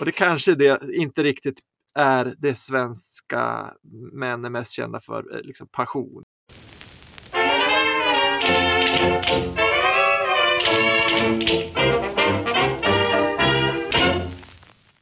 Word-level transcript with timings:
Och 0.00 0.06
det 0.06 0.12
kanske 0.12 0.54
det 0.54 0.80
inte 0.94 1.22
riktigt 1.22 1.58
är 1.98 2.34
det 2.38 2.54
svenska 2.54 3.72
män 4.12 4.44
är 4.44 4.50
mest 4.50 4.72
kända 4.72 5.00
för, 5.00 5.36
eh, 5.36 5.42
liksom 5.42 5.68
passion. 5.68 6.22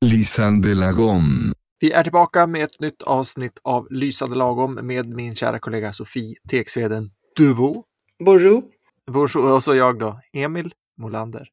Lysande 0.00 0.75
lagom. 0.75 1.52
Vi 1.80 1.93
är 1.93 2.02
tillbaka 2.02 2.46
med 2.46 2.62
ett 2.62 2.80
nytt 2.80 3.02
avsnitt 3.02 3.61
av 3.64 3.86
Lysande 3.91 4.36
lagom 4.36 4.75
med 4.75 5.09
min 5.09 5.34
kära 5.34 5.59
kollega 5.59 5.93
Sofie 5.93 6.34
Tegsveden 6.50 7.11
Duvo. 7.36 7.84
Bonjour. 8.25 8.62
Bonjour. 9.07 9.52
Och 9.52 9.62
så 9.62 9.75
jag 9.75 9.98
då, 9.98 10.20
Emil 10.32 10.75
Molander. 10.98 11.48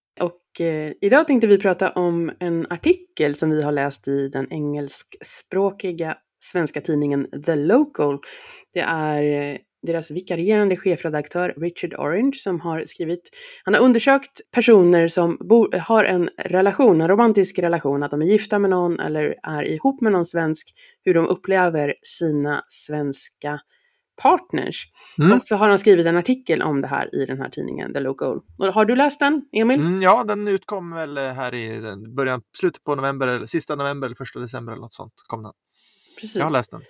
Eh, 0.60 0.92
idag 1.02 1.28
tänkte 1.28 1.48
vi 1.48 1.58
prata 1.58 1.90
om 1.90 2.32
en 2.40 2.68
artikel 2.70 3.36
som 3.36 3.50
vi 3.50 3.64
har 3.64 3.72
läst 3.72 4.08
i 4.08 4.30
den 4.30 4.52
engelskspråkiga 4.52 6.18
svenska 6.44 6.82
tidningen 6.82 7.28
The 7.46 7.56
Local. 7.56 8.20
Det 8.74 8.80
är 8.80 9.24
eh, 9.24 9.58
deras 9.88 10.12
vikarierande 10.12 10.78
chefredaktör 10.78 11.54
Richard 11.58 11.94
Orange 11.94 12.36
som 12.36 12.60
har 12.60 12.86
skrivit, 12.86 13.30
han 13.64 13.74
har 13.74 13.82
undersökt 13.82 14.42
personer 14.56 15.08
som 15.08 15.38
bo, 15.50 15.78
har 15.78 16.04
en 16.06 16.30
relation, 16.38 17.02
en 17.02 17.08
romantisk 17.08 17.60
relation, 17.60 18.04
att 18.04 18.12
de 18.12 18.22
är 18.22 18.26
gifta 18.26 18.60
med 18.60 18.70
någon 18.70 19.00
eller 19.00 19.36
är 19.44 19.64
ihop 19.64 20.02
med 20.02 20.12
någon 20.12 20.26
svensk, 20.26 20.74
hur 21.04 21.14
de 21.14 21.28
upplever 21.28 21.94
sina 22.04 22.62
svenska 22.70 23.60
partners. 24.22 24.88
Mm. 25.20 25.38
Och 25.38 25.48
så 25.48 25.56
har 25.56 25.70
han 25.70 25.80
skrivit 25.80 26.06
en 26.06 26.18
artikel 26.18 26.62
om 26.62 26.82
det 26.82 26.88
här 26.88 27.16
i 27.16 27.26
den 27.26 27.42
här 27.42 27.50
tidningen, 27.50 27.94
The 27.94 28.00
Local. 28.00 28.42
Och 28.58 28.66
har 28.66 28.86
du 28.86 28.96
läst 28.96 29.20
den, 29.20 29.42
Emil? 29.52 29.80
Mm, 29.80 30.02
ja, 30.02 30.24
den 30.24 30.48
utkom 30.48 30.92
väl 30.92 31.18
här 31.18 31.56
i 31.56 31.96
början, 32.16 32.42
slutet 32.58 32.84
på 32.84 32.96
november, 32.96 33.28
eller 33.28 33.46
sista 33.46 33.76
november 33.76 34.08
eller 34.08 34.16
första 34.16 34.40
december 34.40 34.72
eller 34.74 34.82
något 34.82 34.94
sånt. 34.94 35.14
Kom 35.28 35.44
den. 35.44 35.54
Precis. 36.22 36.38
Jag 36.38 36.44
har 36.44 36.52
läst 36.52 36.72
den. 36.72 36.82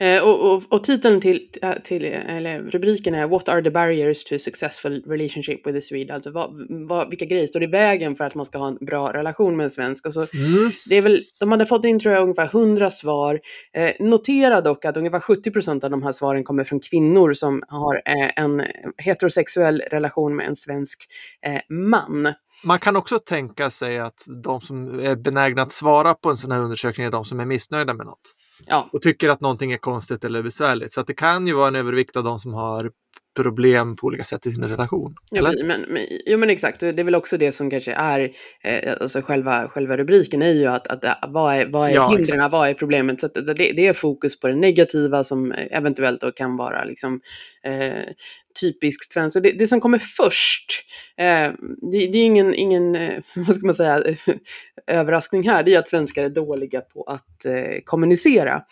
Eh, 0.00 0.28
och, 0.28 0.52
och, 0.52 0.62
och 0.68 0.84
titeln 0.84 1.20
till, 1.20 1.48
äh, 1.62 1.72
till, 1.84 2.04
eller 2.04 2.62
rubriken 2.62 3.14
är 3.14 3.26
What 3.26 3.48
are 3.48 3.62
the 3.62 3.70
barriers 3.70 4.24
to 4.24 4.38
successful 4.38 5.04
relationship 5.06 5.66
with 5.66 5.78
a 5.78 5.80
Swede? 5.80 6.14
Alltså 6.14 6.30
vad, 6.30 6.50
vad, 6.88 7.10
vilka 7.10 7.24
grejer 7.24 7.46
står 7.46 7.62
i 7.62 7.66
vägen 7.66 8.16
för 8.16 8.24
att 8.24 8.34
man 8.34 8.46
ska 8.46 8.58
ha 8.58 8.68
en 8.68 8.78
bra 8.80 9.12
relation 9.12 9.56
med 9.56 9.64
en 9.64 9.70
svensk? 9.70 10.06
Alltså, 10.06 10.26
Mm. 10.34 10.70
det 10.86 10.96
är 10.96 11.02
väl, 11.02 11.24
de 11.40 11.50
hade 11.52 11.66
fått 11.66 11.84
in 11.84 12.00
tror 12.00 12.14
jag 12.14 12.22
ungefär 12.22 12.46
100 12.46 12.90
svar. 12.90 13.40
Eh, 13.76 13.90
notera 14.00 14.60
dock 14.60 14.84
att 14.84 14.96
ungefär 14.96 15.20
70 15.20 15.50
procent 15.50 15.84
av 15.84 15.90
de 15.90 16.02
här 16.02 16.12
svaren 16.12 16.44
kommer 16.44 16.64
från 16.64 16.80
kvinnor 16.80 17.32
som 17.32 17.62
har 17.68 17.94
eh, 17.94 18.44
en 18.44 18.62
heterosexuell 18.98 19.82
relation 19.90 20.36
med 20.36 20.46
en 20.46 20.56
svensk 20.56 20.98
eh, 21.46 21.60
man. 21.76 22.34
Man 22.64 22.78
kan 22.78 22.96
också 22.96 23.18
tänka 23.18 23.70
sig 23.70 23.98
att 23.98 24.24
de 24.44 24.60
som 24.60 25.00
är 25.00 25.16
benägna 25.16 25.62
att 25.62 25.72
svara 25.72 26.14
på 26.14 26.30
en 26.30 26.36
sån 26.36 26.52
här 26.52 26.62
undersökning 26.62 27.06
är 27.06 27.10
de 27.10 27.24
som 27.24 27.40
är 27.40 27.44
missnöjda 27.46 27.94
med 27.94 28.06
något. 28.06 28.34
Ja, 28.66 28.88
och 28.92 29.02
tycker 29.02 29.28
att 29.28 29.40
någonting 29.40 29.72
är 29.72 29.78
konstigt 29.78 30.24
eller 30.24 30.42
besvärligt. 30.42 30.92
Så 30.92 31.00
att 31.00 31.06
det 31.06 31.14
kan 31.14 31.46
ju 31.46 31.52
vara 31.52 31.68
en 31.68 31.76
övervikt 31.76 32.16
av 32.16 32.24
de 32.24 32.38
som 32.38 32.54
har 32.54 32.90
problem 33.34 33.96
på 33.96 34.06
olika 34.06 34.24
sätt 34.24 34.46
i 34.46 34.50
sin 34.50 34.64
relation. 34.64 35.14
Ja, 35.30 35.42
men, 35.42 35.80
men, 35.80 36.06
jo 36.26 36.38
men 36.38 36.50
exakt, 36.50 36.80
det 36.80 37.00
är 37.00 37.04
väl 37.04 37.14
också 37.14 37.36
det 37.36 37.52
som 37.52 37.70
kanske 37.70 37.92
är, 37.92 38.20
eh, 38.64 38.92
alltså 39.00 39.20
själva, 39.22 39.68
själva 39.68 39.96
rubriken 39.96 40.42
är 40.42 40.52
ju 40.52 40.66
att, 40.66 40.86
att 40.86 41.04
eh, 41.04 41.12
vad 41.28 41.54
är, 41.54 41.66
vad 41.66 41.90
är 41.90 41.94
Ja, 41.94 42.08
hindren, 42.08 42.50
vad 42.50 42.68
är 42.68 42.74
problemet? 42.74 43.20
Så 43.20 43.28
det, 43.28 43.54
det 43.54 43.86
är 43.86 43.92
fokus 43.92 44.40
på 44.40 44.48
det 44.48 44.56
negativa 44.56 45.24
som 45.24 45.52
eventuellt 45.52 46.20
då 46.20 46.32
kan 46.32 46.56
vara 46.56 46.84
liksom 46.84 47.20
eh, 47.64 48.12
typiskt 48.60 49.12
svenskt. 49.12 49.42
Det, 49.42 49.52
det 49.52 49.68
som 49.68 49.80
kommer 49.80 49.98
först, 49.98 50.84
eh, 51.16 51.52
det, 51.92 52.06
det 52.06 52.18
är 52.18 52.24
ingen, 52.24 52.54
ingen 52.54 52.94
eh, 52.94 53.18
vad 53.34 53.56
ska 53.56 53.66
man 53.66 53.74
säga, 53.74 54.02
överraskning 54.86 55.48
här, 55.48 55.62
det 55.62 55.74
är 55.74 55.78
att 55.78 55.88
svenskar 55.88 56.24
är 56.24 56.28
dåliga 56.28 56.80
på 56.80 57.02
att 57.02 57.44
eh, 57.44 57.80
kommunicera. 57.84 58.62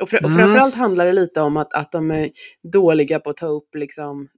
Och, 0.00 0.08
fr- 0.08 0.24
och 0.24 0.30
Mm. 0.30 0.38
framförallt 0.38 0.74
handlar 0.74 1.06
det 1.06 1.12
lite 1.12 1.40
om 1.40 1.56
att, 1.56 1.72
att 1.72 1.92
de 1.92 2.10
är 2.10 2.30
dåliga 2.72 3.18
på 3.20 3.30
att 3.30 3.36
ta 3.36 3.46
upp 3.46 3.74
liksom, 3.74 4.28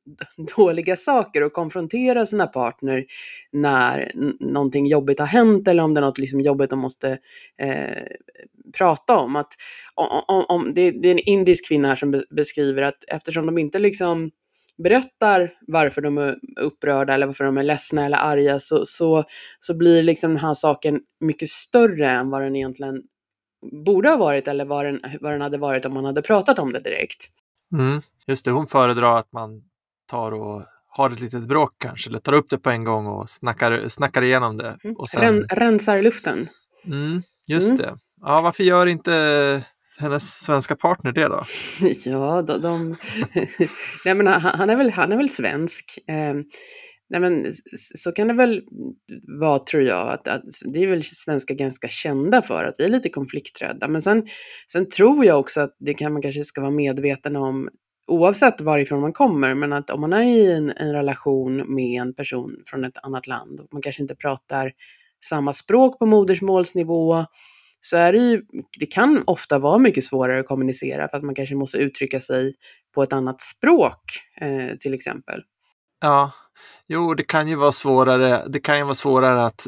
dåliga 0.57 0.97
saker 0.97 1.43
och 1.43 1.53
konfrontera 1.53 2.27
sina 2.27 2.47
partner 2.47 3.05
när 3.53 4.13
någonting 4.41 4.87
jobbigt 4.87 5.19
har 5.19 5.27
hänt 5.27 5.69
eller 5.69 5.83
om 5.83 5.95
det 5.95 6.01
är 6.01 6.03
något 6.03 6.19
liksom 6.19 6.41
jobbigt 6.41 6.71
de 6.71 6.79
måste 6.79 7.19
eh, 7.63 8.03
prata 8.79 9.19
om. 9.19 9.37
Att, 9.37 9.53
om, 9.95 10.23
om, 10.29 10.45
om 10.49 10.75
det, 10.75 10.91
det 10.91 11.09
är 11.09 11.13
en 11.13 11.19
indisk 11.19 11.69
kvinna 11.69 11.89
här 11.89 11.97
som 11.97 12.11
be, 12.11 12.23
beskriver 12.37 12.83
att 12.83 13.05
eftersom 13.09 13.47
de 13.47 13.59
inte 13.59 13.79
liksom 13.79 14.31
berättar 14.83 15.53
varför 15.67 16.01
de 16.01 16.19
är 16.19 16.37
upprörda 16.61 17.15
eller 17.15 17.27
varför 17.27 17.45
de 17.45 17.59
är 17.59 17.63
ledsna 17.63 18.07
eller 18.07 18.17
arga 18.19 18.61
så, 18.61 18.87
så, 18.87 19.25
så 19.61 19.77
blir 19.77 20.03
liksom 20.03 20.31
den 20.31 20.39
här 20.39 20.55
saken 20.55 21.01
mycket 21.21 21.49
större 21.49 22.11
än 22.11 22.31
vad 22.31 22.43
den 22.43 22.57
egentligen 22.57 23.03
borde 23.85 24.09
ha 24.09 24.17
varit 24.17 24.49
eller 24.49 24.65
vad 24.65 24.85
den, 24.85 25.01
vad 25.21 25.33
den 25.33 25.41
hade 25.41 25.59
varit 25.59 25.85
om 25.85 25.95
man 25.95 26.05
hade 26.05 26.23
pratat 26.23 26.59
om 26.59 26.73
det 26.73 26.81
direkt. 26.81 27.29
Mm. 27.75 28.03
Just 28.27 28.45
det, 28.45 28.51
hon 28.51 28.67
föredrar 28.67 29.17
att 29.19 29.33
man 29.33 29.63
tar 30.11 30.33
och 30.33 30.63
har 30.89 31.11
ett 31.11 31.21
litet 31.21 31.43
bråk 31.43 31.73
kanske, 31.79 32.11
eller 32.11 32.19
tar 32.19 32.33
upp 32.33 32.51
det 32.51 32.59
på 32.59 32.71
en 32.71 32.85
gång 32.85 33.07
och 33.07 33.31
snackar, 33.31 33.89
snackar 33.89 34.23
igenom 34.23 34.57
det. 34.57 34.79
Mm. 34.85 34.97
Och 34.97 35.09
sen, 35.09 35.21
Ren, 35.23 35.45
rensar 35.51 36.03
luften. 36.03 36.49
mm, 36.87 37.23
just 37.47 37.71
Mm. 37.71 37.77
det. 37.83 37.97
Ja, 38.21 38.41
varför 38.43 38.65
gör 38.65 38.87
inte 38.87 39.63
hennes 39.99 40.31
svenska 40.45 40.77
partner 40.77 41.13
det 41.13 41.29
då? 41.29 41.45
Ja, 42.05 42.43
de... 42.43 42.63
de 42.63 42.97
nej, 44.05 44.15
men 44.15 44.27
han, 44.27 44.41
han, 44.41 44.71
är 44.71 44.77
väl, 44.77 44.91
han 44.91 45.13
är 45.13 45.17
väl 45.17 45.31
svensk. 45.31 45.99
Eh, 46.09 46.35
nej, 47.13 47.21
men 47.21 47.55
så 47.97 48.13
kan 48.13 48.29
det 48.29 48.35
väl 48.35 48.63
vara, 49.41 49.59
tror 49.59 49.83
jag. 49.83 50.09
Att, 50.09 50.29
att 50.29 50.43
det 50.65 50.83
är 50.83 50.87
väl 50.87 51.05
svenskar 51.05 51.55
ganska 51.55 51.89
kända 51.89 52.43
för, 52.43 52.65
att 52.65 52.75
vi 52.79 52.85
är 52.85 52.89
lite 52.89 53.09
konflikträdda. 53.09 53.89
Men 53.89 54.03
sen, 54.03 54.27
sen 54.73 54.89
tror 54.89 55.25
jag 55.25 55.41
också 55.41 55.61
att 55.61 55.77
det 55.79 55.95
kan 55.95 56.13
man 56.13 56.23
kanske 56.23 56.45
ska 56.45 56.61
vara 56.61 56.71
medveten 56.71 57.37
om, 57.37 57.69
oavsett 58.07 58.61
varifrån 58.61 59.01
man 59.01 59.13
kommer, 59.13 59.55
men 59.55 59.73
att 59.73 59.91
om 59.91 60.01
man 60.01 60.13
är 60.13 60.23
i 60.23 60.53
en, 60.53 60.73
en 60.77 60.93
relation 60.93 61.75
med 61.75 62.03
en 62.03 62.15
person 62.15 62.57
från 62.67 62.85
ett 62.85 62.99
annat 63.03 63.27
land, 63.27 63.61
och 63.61 63.69
man 63.73 63.83
kanske 63.83 64.03
inte 64.03 64.17
pratar 64.17 64.73
samma 65.25 65.53
språk 65.53 65.99
på 65.99 66.07
modersmålsnivå, 66.07 67.25
så 67.81 67.97
är 67.97 68.13
det 68.13 68.19
ju, 68.19 68.43
det 68.79 68.87
kan 68.87 69.23
ofta 69.27 69.59
vara 69.59 69.79
mycket 69.79 70.05
svårare 70.05 70.41
att 70.41 70.47
kommunicera 70.47 71.09
för 71.09 71.17
att 71.17 71.23
man 71.23 71.35
kanske 71.35 71.55
måste 71.55 71.79
uttrycka 71.79 72.21
sig 72.21 72.55
på 72.95 73.03
ett 73.03 73.13
annat 73.13 73.41
språk 73.41 74.03
eh, 74.41 74.77
till 74.81 74.95
exempel. 74.95 75.43
Ja, 76.03 76.33
jo, 76.89 77.15
det 77.15 77.23
kan 77.23 77.49
ju 77.49 77.55
vara 77.55 77.73
svårare. 77.73 78.45
Det 78.49 78.61
kan 78.61 78.79
ju 78.79 78.85
vara 78.85 78.95
svårare 78.95 79.45
att 79.45 79.67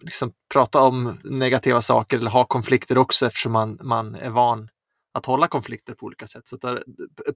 liksom, 0.00 0.32
prata 0.52 0.80
om 0.80 1.18
negativa 1.24 1.82
saker 1.82 2.18
eller 2.18 2.30
ha 2.30 2.44
konflikter 2.44 2.98
också 2.98 3.26
eftersom 3.26 3.52
man, 3.52 3.78
man 3.82 4.14
är 4.14 4.30
van 4.30 4.68
att 5.14 5.26
hålla 5.26 5.48
konflikter 5.48 5.94
på 5.94 6.06
olika 6.06 6.26
sätt. 6.26 6.48
Så 6.48 6.56
det, 6.56 6.82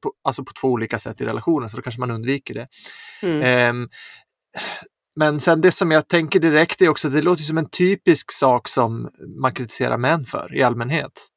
på, 0.03 0.13
alltså 0.25 0.45
på 0.45 0.53
två 0.53 0.69
olika 0.69 0.99
sätt 0.99 1.21
i 1.21 1.25
relationen, 1.25 1.69
så 1.69 1.77
då 1.77 1.83
kanske 1.83 2.01
man 2.01 2.11
undviker 2.11 2.55
det. 2.55 2.69
Mm. 3.23 3.43
Ehm, 3.43 3.89
men 5.17 5.41
sen 5.41 5.61
det 5.61 5.73
som 5.73 5.91
jag 5.91 6.09
tänker 6.09 6.41
direkt 6.41 6.83
är 6.83 6.89
också, 6.89 7.09
det 7.09 7.23
låter 7.23 7.43
som 7.43 7.59
en 7.59 7.69
typisk 7.69 8.33
sak 8.33 8.69
som 8.69 9.11
man 9.41 9.55
kritiserar 9.55 9.99
män 9.99 10.25
för 10.25 10.57
i 10.57 10.63
allmänhet. 10.63 11.29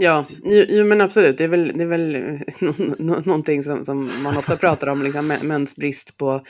Ja, 0.00 0.24
jo, 0.68 0.84
men 0.84 1.00
absolut. 1.00 1.38
Det 1.38 1.44
är 1.44 1.48
väl, 1.48 1.72
det 1.78 1.82
är 1.82 1.86
väl 1.86 2.14
eh, 2.14 2.40
nå- 2.60 2.94
nå- 2.98 3.22
någonting 3.24 3.64
som, 3.64 3.84
som 3.84 4.10
man 4.22 4.36
ofta 4.36 4.56
pratar 4.56 4.86
om, 4.86 5.02
liksom, 5.02 5.32
mä- 5.32 5.42
mäns 5.42 5.76
brist 5.76 6.16
på... 6.16 6.44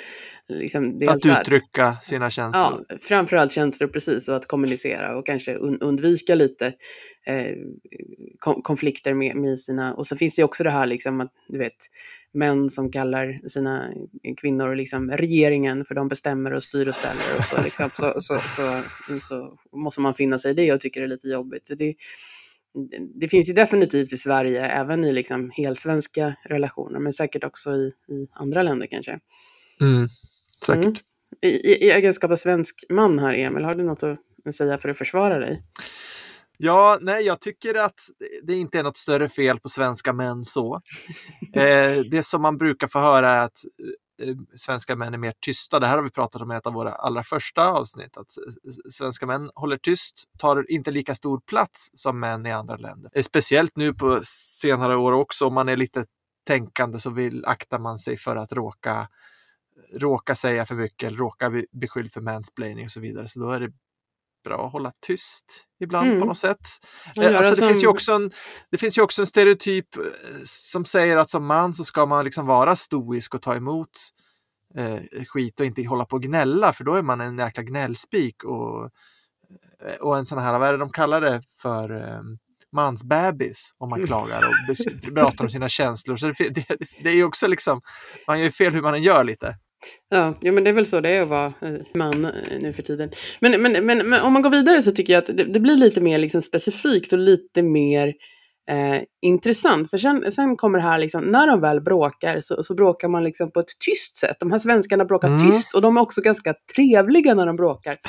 Liksom, 0.48 1.00
Att 1.08 1.26
uttrycka 1.26 1.96
sina 2.02 2.30
känslor. 2.30 2.84
Ja, 2.88 2.96
framförallt 3.00 3.52
känslor 3.52 3.88
precis 3.88 4.28
och 4.28 4.36
att 4.36 4.46
kommunicera 4.48 5.16
och 5.16 5.26
kanske 5.26 5.54
un 5.54 5.78
undvika 5.80 6.34
lite 6.34 6.66
eh, 7.26 7.56
kon 8.38 8.62
konflikter 8.62 9.14
med, 9.14 9.36
med 9.36 9.58
sina... 9.58 9.94
Och 9.94 10.06
så 10.06 10.16
finns 10.16 10.34
det 10.34 10.44
också 10.44 10.64
det 10.64 10.70
här 10.70 10.86
liksom 10.86 11.20
att, 11.20 11.32
du 11.48 11.58
vet, 11.58 11.76
män 12.34 12.70
som 12.70 12.92
kallar 12.92 13.48
sina 13.48 13.84
kvinnor 14.40 14.74
liksom 14.74 15.10
regeringen 15.10 15.84
för 15.84 15.94
de 15.94 16.08
bestämmer 16.08 16.52
och 16.52 16.62
styr 16.62 16.88
och 16.88 16.94
ställer 16.94 17.38
och 17.38 17.44
så 17.44 17.62
liksom. 17.62 17.90
Så, 17.92 18.14
så, 18.20 18.40
så, 18.56 18.82
så 19.20 19.58
måste 19.72 20.00
man 20.00 20.14
finna 20.14 20.38
sig 20.38 20.50
i 20.50 20.54
det 20.54 20.72
och 20.72 20.80
tycker 20.80 21.00
det 21.00 21.06
är 21.06 21.10
lite 21.10 21.28
jobbigt. 21.28 21.68
Så 21.68 21.74
det, 21.74 21.94
det 23.20 23.28
finns 23.28 23.48
ju 23.48 23.52
definitivt 23.52 24.12
i 24.12 24.16
Sverige, 24.16 24.64
även 24.64 25.04
i 25.04 25.12
liksom 25.12 25.50
helsvenska 25.50 26.34
relationer, 26.44 26.98
men 26.98 27.12
säkert 27.12 27.44
också 27.44 27.70
i, 27.70 27.92
i 28.08 28.28
andra 28.32 28.62
länder 28.62 28.86
kanske. 28.86 29.18
Mm, 29.80 30.08
säkert. 30.66 30.84
Mm. 30.84 30.96
I, 31.42 31.48
i, 31.48 31.86
I 31.86 31.90
egenskap 31.90 32.30
av 32.30 32.36
svensk 32.36 32.84
man 32.88 33.18
här, 33.18 33.34
Emil, 33.34 33.64
har 33.64 33.74
du 33.74 33.84
något 33.84 34.02
att 34.02 34.54
säga 34.54 34.78
för 34.78 34.88
att 34.88 34.98
försvara 34.98 35.38
dig? 35.38 35.62
Ja, 36.56 36.98
nej, 37.00 37.24
jag 37.24 37.40
tycker 37.40 37.74
att 37.74 38.00
det 38.42 38.54
inte 38.54 38.78
är 38.78 38.82
något 38.82 38.96
större 38.96 39.28
fel 39.28 39.60
på 39.60 39.68
svenska 39.68 40.12
män 40.12 40.44
så. 40.44 40.80
Eh, 41.54 42.00
det 42.10 42.22
som 42.22 42.42
man 42.42 42.58
brukar 42.58 42.88
få 42.88 42.98
höra 42.98 43.34
är 43.34 43.44
att 43.44 43.58
Eh, 44.18 44.36
svenska 44.54 44.96
män 44.96 45.14
är 45.14 45.18
mer 45.18 45.34
tysta. 45.40 45.78
Det 45.78 45.86
här 45.86 45.96
har 45.96 46.04
vi 46.04 46.10
pratat 46.10 46.42
om 46.42 46.52
i 46.52 46.54
ett 46.54 46.66
av 46.66 46.72
våra 46.72 46.92
allra 46.92 47.22
första 47.22 47.68
avsnitt. 47.68 48.16
Att 48.16 48.26
svenska 48.90 49.26
män 49.26 49.50
håller 49.54 49.76
tyst, 49.76 50.24
tar 50.38 50.70
inte 50.70 50.90
lika 50.90 51.14
stor 51.14 51.40
plats 51.40 51.90
som 51.94 52.20
män 52.20 52.46
i 52.46 52.52
andra 52.52 52.76
länder. 52.76 53.10
Eh, 53.14 53.22
speciellt 53.22 53.76
nu 53.76 53.94
på 53.94 54.20
senare 54.24 54.96
år 54.96 55.12
också, 55.12 55.46
om 55.46 55.54
man 55.54 55.68
är 55.68 55.76
lite 55.76 56.04
tänkande 56.46 56.98
så 56.98 57.10
vill 57.10 57.44
aktar 57.44 57.78
man 57.78 57.98
sig 57.98 58.16
för 58.16 58.36
att 58.36 58.52
råka 58.52 59.08
råka 59.96 60.34
säga 60.34 60.66
för 60.66 60.74
mycket 60.74 61.06
eller 61.06 61.18
råka 61.18 61.50
bli 61.50 61.66
beskylld 61.72 62.12
för 62.12 62.20
mansplaining 62.20 62.84
och 62.84 62.90
så 62.90 63.00
vidare. 63.00 63.28
Så 63.28 63.40
då 63.40 63.50
är 63.50 63.60
det 63.60 63.72
bra 64.44 64.66
att 64.66 64.72
hålla 64.72 64.92
tyst 65.06 65.44
ibland 65.80 66.06
Mm. 66.08 66.20
på 66.20 66.26
något 66.26 66.38
sätt. 66.38 66.58
Alltså, 67.06 67.22
det, 67.22 67.56
som- 67.56 67.68
finns 67.68 67.82
ju 67.82 67.86
också 67.88 68.12
en, 68.12 68.30
det 68.70 68.78
finns 68.78 68.98
ju 68.98 69.02
också 69.02 69.22
en 69.22 69.26
stereotyp 69.26 69.96
eh, 69.96 70.02
som 70.44 70.84
säger 70.84 71.16
att 71.16 71.30
som 71.30 71.46
man 71.46 71.74
så 71.74 71.84
ska 71.84 72.06
man 72.06 72.24
liksom 72.24 72.46
vara 72.46 72.76
stoisk 72.76 73.34
och 73.34 73.42
ta 73.42 73.54
emot 73.56 73.90
eh, 74.78 74.98
skit 75.26 75.60
och 75.60 75.66
inte 75.66 75.84
hålla 75.84 76.04
på 76.04 76.16
och 76.16 76.22
gnälla 76.22 76.72
för 76.72 76.84
då 76.84 76.94
är 76.94 77.02
man 77.02 77.20
en 77.20 77.38
jäkla 77.38 77.62
gnällspik 77.62 78.44
och, 78.44 78.84
eh, 79.86 79.94
och 80.00 80.18
en 80.18 80.26
sån 80.26 80.38
här, 80.38 80.58
vad 80.58 80.68
är 80.68 80.72
det 80.72 80.78
de 80.78 80.90
kallar 80.92 81.20
det 81.20 81.42
för? 81.62 81.96
Eh, 82.08 82.20
mansbebis 82.72 83.74
om 83.78 83.90
man 83.90 84.06
klagar 84.06 84.38
och 84.38 85.14
pratar 85.14 85.44
om 85.44 85.50
sina 85.50 85.68
känslor. 85.68 86.16
Så 86.16 86.26
det, 86.26 86.48
det, 86.48 86.66
det 87.02 87.08
är 87.08 87.14
ju 87.14 87.24
också 87.24 87.46
liksom, 87.48 87.80
man 88.26 88.40
gör 88.40 88.50
fel 88.50 88.72
hur 88.74 88.82
man 88.82 88.94
än 88.94 89.02
gör 89.02 89.24
lite. 89.24 89.56
Ja, 90.10 90.34
ja, 90.40 90.52
men 90.52 90.64
det 90.64 90.70
är 90.70 90.74
väl 90.74 90.86
så 90.86 91.00
det 91.00 91.08
är 91.08 91.22
att 91.22 91.28
vara 91.28 91.46
eh, 91.46 91.80
man 91.94 92.24
eh, 92.24 92.30
nu 92.60 92.72
för 92.72 92.82
tiden. 92.82 93.10
Men, 93.40 93.62
men, 93.62 93.86
men, 93.86 94.08
men 94.08 94.20
om 94.20 94.32
man 94.32 94.42
går 94.42 94.50
vidare 94.50 94.82
så 94.82 94.92
tycker 94.92 95.12
jag 95.12 95.18
att 95.18 95.36
det, 95.36 95.44
det 95.44 95.60
blir 95.60 95.76
lite 95.76 96.00
mer 96.00 96.18
liksom 96.18 96.42
specifikt 96.42 97.12
och 97.12 97.18
lite 97.18 97.62
mer 97.62 98.14
eh, 98.68 99.02
intressant. 99.22 99.90
För 99.90 99.98
sen, 99.98 100.32
sen 100.32 100.56
kommer 100.56 100.78
det 100.78 100.84
här, 100.84 100.98
liksom, 100.98 101.24
när 101.24 101.46
de 101.46 101.60
väl 101.60 101.80
bråkar 101.80 102.40
så, 102.40 102.62
så 102.64 102.74
bråkar 102.74 103.08
man 103.08 103.24
liksom 103.24 103.50
på 103.50 103.60
ett 103.60 103.78
tyst 103.86 104.16
sätt. 104.16 104.36
De 104.40 104.52
här 104.52 104.58
svenskarna 104.58 105.04
bråkar 105.04 105.28
Mm. 105.28 105.46
tyst 105.50 105.74
och 105.74 105.82
de 105.82 105.96
är 105.96 106.00
också 106.00 106.20
ganska 106.20 106.54
trevliga 106.74 107.34
när 107.34 107.46
de 107.46 107.56
bråkar. 107.56 107.96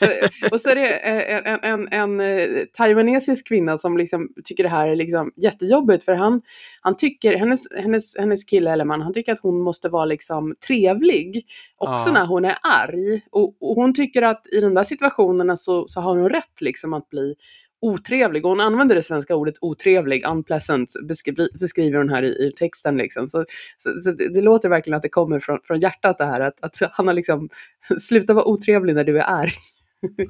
Eh, 0.00 0.52
och 0.52 0.60
så 0.60 0.68
är 0.70 0.74
det 0.74 0.88
eh, 0.96 1.52
en, 1.52 1.58
en, 1.62 1.88
en, 1.90 2.20
eh, 2.20 2.48
taiwanesisk 2.76 3.48
kvinna 3.48 3.78
som 3.78 3.96
liksom 3.96 4.28
tycker 4.44 4.62
det 4.62 4.68
här 4.68 4.88
är 4.88 4.96
liksom 4.96 5.32
jättejobbigt 5.36 6.04
för 6.04 6.14
han, 6.14 6.42
han 6.80 6.96
tycker, 6.96 7.36
hennes, 7.36 7.60
hennes, 7.76 8.16
hennes 8.18 8.44
kille 8.44 8.70
eller 8.72 8.84
man, 8.84 9.00
han 9.02 9.14
tycker 9.14 9.32
att 9.32 9.40
hon 9.42 9.60
måste 9.62 9.88
vara 9.88 10.04
liksom 10.04 10.54
trevlig 10.66 11.46
också 11.76 12.08
Ja. 12.08 12.12
när 12.12 12.26
hon 12.26 12.44
är 12.44 12.56
arg. 12.62 13.22
Och, 13.30 13.56
och 13.60 13.74
hon 13.74 13.94
tycker 13.94 14.22
att 14.22 14.46
i 14.52 14.60
de 14.60 14.74
där 14.74 14.84
situationerna 14.84 15.56
så, 15.56 15.88
så 15.88 16.00
har 16.00 16.16
hon 16.16 16.28
rätt 16.28 16.60
liksom 16.60 16.92
att 16.92 17.08
bli 17.08 17.34
otrevlig. 17.82 18.44
Och 18.44 18.50
hon 18.50 18.60
använder 18.60 18.94
det 18.94 19.02
svenska 19.02 19.36
ordet 19.36 19.54
otrevlig, 19.60 20.26
unpleasant, 20.26 20.92
beskri 21.08 21.48
beskriver 21.60 21.98
hon 21.98 22.08
här 22.08 22.22
i, 22.22 22.28
i 22.28 22.52
texten. 22.58 22.96
Liksom. 22.96 23.28
Så, 23.28 23.44
så, 23.78 23.90
så 24.04 24.10
det, 24.10 24.28
det 24.34 24.40
låter 24.40 24.68
verkligen 24.68 24.96
att 24.96 25.02
det 25.02 25.08
kommer 25.08 25.40
från, 25.40 25.58
från 25.64 25.80
hjärtat 25.80 26.18
det 26.18 26.24
här, 26.24 26.40
att, 26.40 26.64
att 26.64 26.76
han 26.92 27.06
har 27.06 27.14
liksom, 27.14 27.48
sluta 28.00 28.34
vara 28.34 28.48
otrevlig 28.48 28.94
när 28.94 29.04
du 29.04 29.18
är 29.18 29.30
arg. 29.30 29.52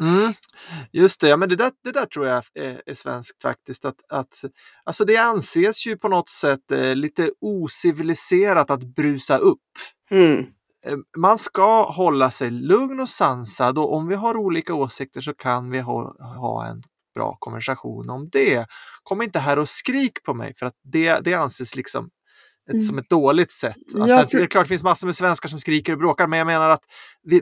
Mm, 0.00 0.32
just 0.92 1.20
det, 1.20 1.28
ja, 1.28 1.36
men 1.36 1.48
det 1.48 1.56
där, 1.56 1.70
det 1.84 1.92
där 1.92 2.06
tror 2.06 2.26
jag 2.26 2.44
är, 2.54 2.82
är 2.86 2.94
svenskt 2.94 3.42
faktiskt. 3.42 3.84
Att, 3.84 4.12
att, 4.12 4.44
alltså 4.84 5.04
det 5.04 5.16
anses 5.16 5.86
ju 5.86 5.96
på 5.96 6.08
något 6.08 6.30
sätt 6.30 6.70
eh, 6.70 6.94
lite 6.94 7.30
ociviliserat 7.40 8.70
att 8.70 8.82
brusa 8.82 9.38
upp. 9.38 9.58
Mm. 10.10 10.38
Eh, 10.86 10.96
Man 11.16 11.38
ska 11.38 11.82
hålla 11.82 12.30
sig 12.30 12.50
lugn 12.50 13.00
och 13.00 13.08
sansad 13.08 13.78
och 13.78 13.94
om 13.94 14.08
vi 14.08 14.14
har 14.14 14.36
olika 14.36 14.74
åsikter 14.74 15.20
så 15.20 15.34
kan 15.34 15.70
vi 15.70 15.78
ha, 15.78 16.16
ha 16.36 16.66
en 16.66 16.82
bra 17.14 17.36
konversation 17.38 18.10
om 18.10 18.28
det. 18.32 18.66
Kom 19.02 19.22
inte 19.22 19.38
här 19.38 19.58
och 19.58 19.68
skrik 19.68 20.22
på 20.22 20.34
mig 20.34 20.54
för 20.58 20.66
att 20.66 20.76
det, 20.82 21.20
det 21.24 21.34
anses 21.34 21.76
liksom 21.76 22.10
ett, 22.68 22.74
Mm. 22.74 22.82
som 22.86 22.98
ett 22.98 23.08
dåligt 23.08 23.52
sätt. 23.52 23.76
Ja, 23.94 24.06
Sen, 24.06 24.28
för- 24.28 24.38
det 24.38 24.44
är 24.44 24.46
klart 24.46 24.64
det 24.64 24.68
finns 24.68 24.82
massor 24.82 25.06
med 25.06 25.14
svenskar 25.16 25.48
som 25.48 25.60
skriker 25.60 25.92
och 25.92 25.98
bråkar 25.98 26.26
men 26.26 26.38
jag 26.38 26.46
menar 26.46 26.70
att 26.70 26.82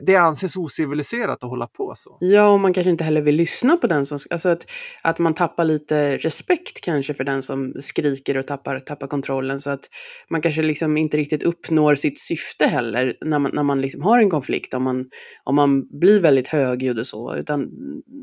det 0.01 0.15
anses 0.15 0.55
ociviliserat 0.55 1.43
att 1.43 1.49
hålla 1.49 1.67
på 1.67 1.93
så. 1.95 2.17
Ja, 2.19 2.49
och 2.49 2.59
man 2.59 2.73
kanske 2.73 2.89
inte 2.89 3.03
heller 3.03 3.21
vill 3.21 3.35
lyssna 3.35 3.77
på 3.77 3.87
den 3.87 4.05
som... 4.05 4.19
Alltså 4.29 4.49
att, 4.49 4.65
att 5.03 5.19
man 5.19 5.33
tappar 5.33 5.65
lite 5.65 6.17
respekt 6.17 6.81
kanske 6.81 7.13
för 7.13 7.23
den 7.23 7.41
som 7.43 7.73
skriker 7.81 8.37
och 8.37 8.47
tappar, 8.47 8.79
tappar 8.79 9.07
kontrollen. 9.07 9.61
Så 9.61 9.69
att 9.69 9.81
man 10.29 10.41
kanske 10.41 10.61
liksom 10.61 10.97
inte 10.97 11.17
riktigt 11.17 11.43
uppnår 11.43 11.95
sitt 11.95 12.19
syfte 12.19 12.65
heller 12.67 13.13
när 13.25 13.39
man, 13.39 13.51
när 13.53 13.63
man 13.63 13.81
liksom 13.81 14.01
har 14.01 14.19
en 14.19 14.29
konflikt. 14.29 14.73
Om 14.73 14.83
man, 14.83 15.05
om 15.43 15.55
man 15.55 15.99
blir 15.99 16.21
väldigt 16.21 16.47
högljudd 16.47 16.99
och 16.99 17.07
så. 17.07 17.35
Utan 17.35 17.67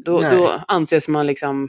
då, 0.05 0.19
Nej. 0.21 0.37
då 0.37 0.51
anses 0.69 1.09
man 1.09 1.27
liksom 1.27 1.69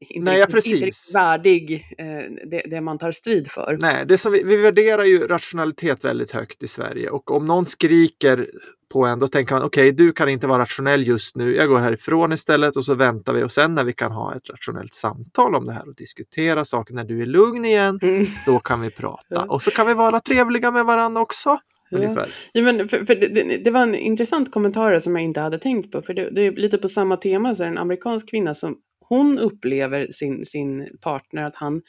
inte, 0.00 0.30
Nej, 0.30 0.38
ja, 0.38 0.46
riktigt, 0.46 0.66
inte 0.66 0.70
precis. 0.70 0.84
riktigt 0.84 1.14
värdig 1.14 1.86
eh, 1.98 2.06
det, 2.50 2.62
det 2.70 2.80
man 2.80 2.98
tar 2.98 3.12
strid 3.12 3.50
för. 3.50 3.76
Nej, 3.80 4.04
det 4.06 4.18
som 4.18 4.32
vi, 4.32 4.42
vi 4.44 4.56
värderar 4.56 5.04
ju 5.04 5.26
rationalitet 5.26 6.04
väldigt 6.04 6.30
högt 6.30 6.62
i 6.62 6.68
Sverige 6.68 7.10
och 7.10 7.30
om 7.30 7.46
någon 7.46 7.66
skriker 7.66 8.46
på 8.92 9.06
en 9.06 9.18
då 9.18 9.28
tänker 9.28 9.54
man 9.54 9.62
okej, 9.62 9.92
du 9.92 10.12
kan 10.12 10.28
inte 10.28 10.46
vara 10.46 10.62
rationell 10.62 11.06
just 11.06 11.36
nu. 11.36 11.56
Jag 11.56 11.68
går 11.68 11.78
härifrån 11.78 12.32
istället 12.32 12.76
och 12.76 12.84
så 12.84 12.94
väntar 12.94 13.32
vi 13.34 13.42
och 13.42 13.52
sen 13.52 13.74
när 13.74 13.84
vi 13.84 13.92
kan 13.92 14.12
ha 14.12 14.34
ett 14.34 14.50
rationellt 14.50 14.94
samtal 14.94 15.54
om 15.54 15.66
det 15.66 15.72
här 15.72 15.88
och 15.88 15.94
diskutera 15.94 16.64
saker 16.64 16.94
när 16.94 17.04
du 17.04 17.22
är 17.22 17.26
lugn 17.26 17.64
igen, 17.64 17.98
Mm. 18.02 18.26
då 18.46 18.58
kan 18.58 18.80
vi 18.80 18.90
prata 18.90 19.42
och 19.42 19.62
så 19.62 19.70
kan 19.70 19.86
vi 19.86 19.94
vara 19.94 20.20
trevliga 20.20 20.70
med 20.70 20.84
varandra 20.84 21.20
också. 21.22 21.58
Ja. 21.90 22.26
Ja, 22.52 22.62
men 22.62 22.88
för, 22.88 23.04
för 23.04 23.14
det, 23.14 23.28
det, 23.28 23.64
det 23.64 23.70
var 23.70 23.82
en 23.82 23.94
intressant 23.94 24.52
kommentar 24.52 25.00
som 25.00 25.16
jag 25.16 25.24
inte 25.24 25.40
hade 25.40 25.58
tänkt 25.58 25.92
på. 25.92 26.02
För 26.02 26.14
det, 26.14 26.30
det 26.30 26.46
är 26.46 26.52
lite 26.52 26.78
på 26.78 26.88
samma 26.88 27.16
tema, 27.16 27.56
så 27.56 27.62
är 27.62 27.66
det 27.66 27.72
en 27.72 27.78
amerikansk 27.78 28.30
kvinna 28.30 28.54
som 28.54 28.76
hon 29.10 29.38
upplever 29.38 30.06
sin, 30.12 30.46
sin 30.46 30.88
partner 31.00 31.44
att 31.44 31.56
han, 31.56 31.82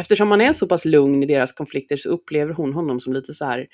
eftersom 0.00 0.30
han 0.30 0.40
är 0.40 0.52
så 0.52 0.66
pass 0.66 0.84
lugn 0.84 1.22
i 1.22 1.26
deras 1.26 1.52
konflikter 1.52 1.96
så 1.96 2.08
upplever 2.08 2.52
hon 2.54 2.72
honom 2.72 3.00
som 3.00 3.12
lite 3.12 3.34
så 3.34 3.44
här 3.44 3.66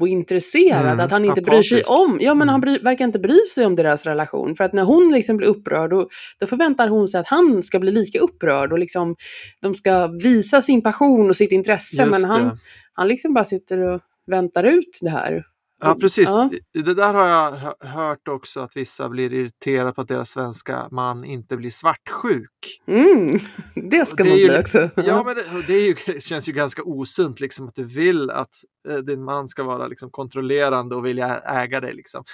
ointresserad, 0.00 0.86
Mm, 0.86 1.00
att 1.00 1.10
han 1.10 1.24
inte 1.24 1.42
bryr 1.42 1.62
sig 1.62 1.78
apatisk. 1.78 1.90
om, 1.90 2.18
ja 2.20 2.34
men 2.34 2.42
Mm. 2.42 2.48
han 2.48 2.60
bry, 2.60 2.78
verkar 2.78 3.04
inte 3.04 3.18
bry 3.18 3.38
sig 3.54 3.66
om 3.66 3.76
deras 3.76 4.06
relation. 4.06 4.56
För 4.56 4.64
att 4.64 4.72
när 4.72 4.84
hon 4.84 5.12
liksom 5.12 5.36
blir 5.36 5.48
upprörd, 5.48 5.90
då, 5.90 6.08
då 6.40 6.46
förväntar 6.46 6.88
hon 6.88 7.08
sig 7.08 7.20
att 7.20 7.26
han 7.28 7.62
ska 7.62 7.78
bli 7.80 7.92
lika 7.92 8.18
upprörd 8.18 8.72
och 8.72 8.78
liksom 8.78 9.16
de 9.60 9.74
ska 9.74 10.06
visa 10.06 10.62
sin 10.62 10.82
passion 10.82 11.30
och 11.30 11.36
sitt 11.36 11.52
intresse. 11.52 11.96
Just 11.96 12.10
men 12.10 12.24
han, 12.24 12.44
det. 12.44 12.56
han 12.92 13.08
liksom 13.08 13.34
bara 13.34 13.44
sitter 13.44 13.78
och 13.78 14.00
väntar 14.26 14.64
ut 14.64 14.98
det 15.00 15.10
här. 15.10 15.44
Ja, 15.82 15.94
precis. 16.00 16.28
Ja. 16.28 16.50
Det 16.72 16.94
där 16.94 17.14
har 17.14 17.26
jag 17.28 17.50
hö- 17.52 17.74
hört 17.88 18.28
också 18.28 18.60
att 18.60 18.76
vissa 18.76 19.08
blir 19.08 19.32
irriterade 19.32 19.92
på 19.92 20.00
att 20.00 20.08
deras 20.08 20.30
svenska 20.30 20.88
man 20.90 21.24
inte 21.24 21.56
blir 21.56 21.70
svartsjuk. 21.70 22.80
Mm, 22.86 23.38
det 23.90 24.06
ska 24.08 24.24
Det 24.24 24.30
är 24.30 24.32
man 24.32 24.38
ju- 24.38 24.48
bli 24.48 24.58
också. 24.58 24.90
Ja, 25.06 25.22
men 25.26 25.34
det, 25.34 25.44
det 25.66 25.74
är 25.74 25.86
ju, 26.14 26.20
känns 26.20 26.48
ju 26.48 26.52
ganska 26.52 26.82
osunt 26.82 27.40
liksom 27.40 27.68
att 27.68 27.74
du 27.74 27.84
vill 27.84 28.30
att 28.30 28.54
eh, 28.88 28.96
din 28.96 29.24
man 29.24 29.48
ska 29.48 29.62
vara 29.62 29.86
liksom 29.86 30.10
kontrollerande 30.10 30.96
och 30.96 31.06
vilja 31.06 31.38
äga 31.38 31.80
dig. 31.80 31.94
Liksom. 31.94 32.24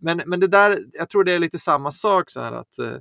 Men, 0.00 0.22
men 0.26 0.40
det 0.40 0.46
där, 0.48 0.78
jag 0.92 1.08
tror 1.08 1.24
det 1.24 1.32
är 1.32 1.38
lite 1.38 1.58
samma 1.58 1.90
sak 1.90 2.30
så 2.30 2.40
här 2.40 2.52
att, 2.52 2.78
eh, 2.78 2.92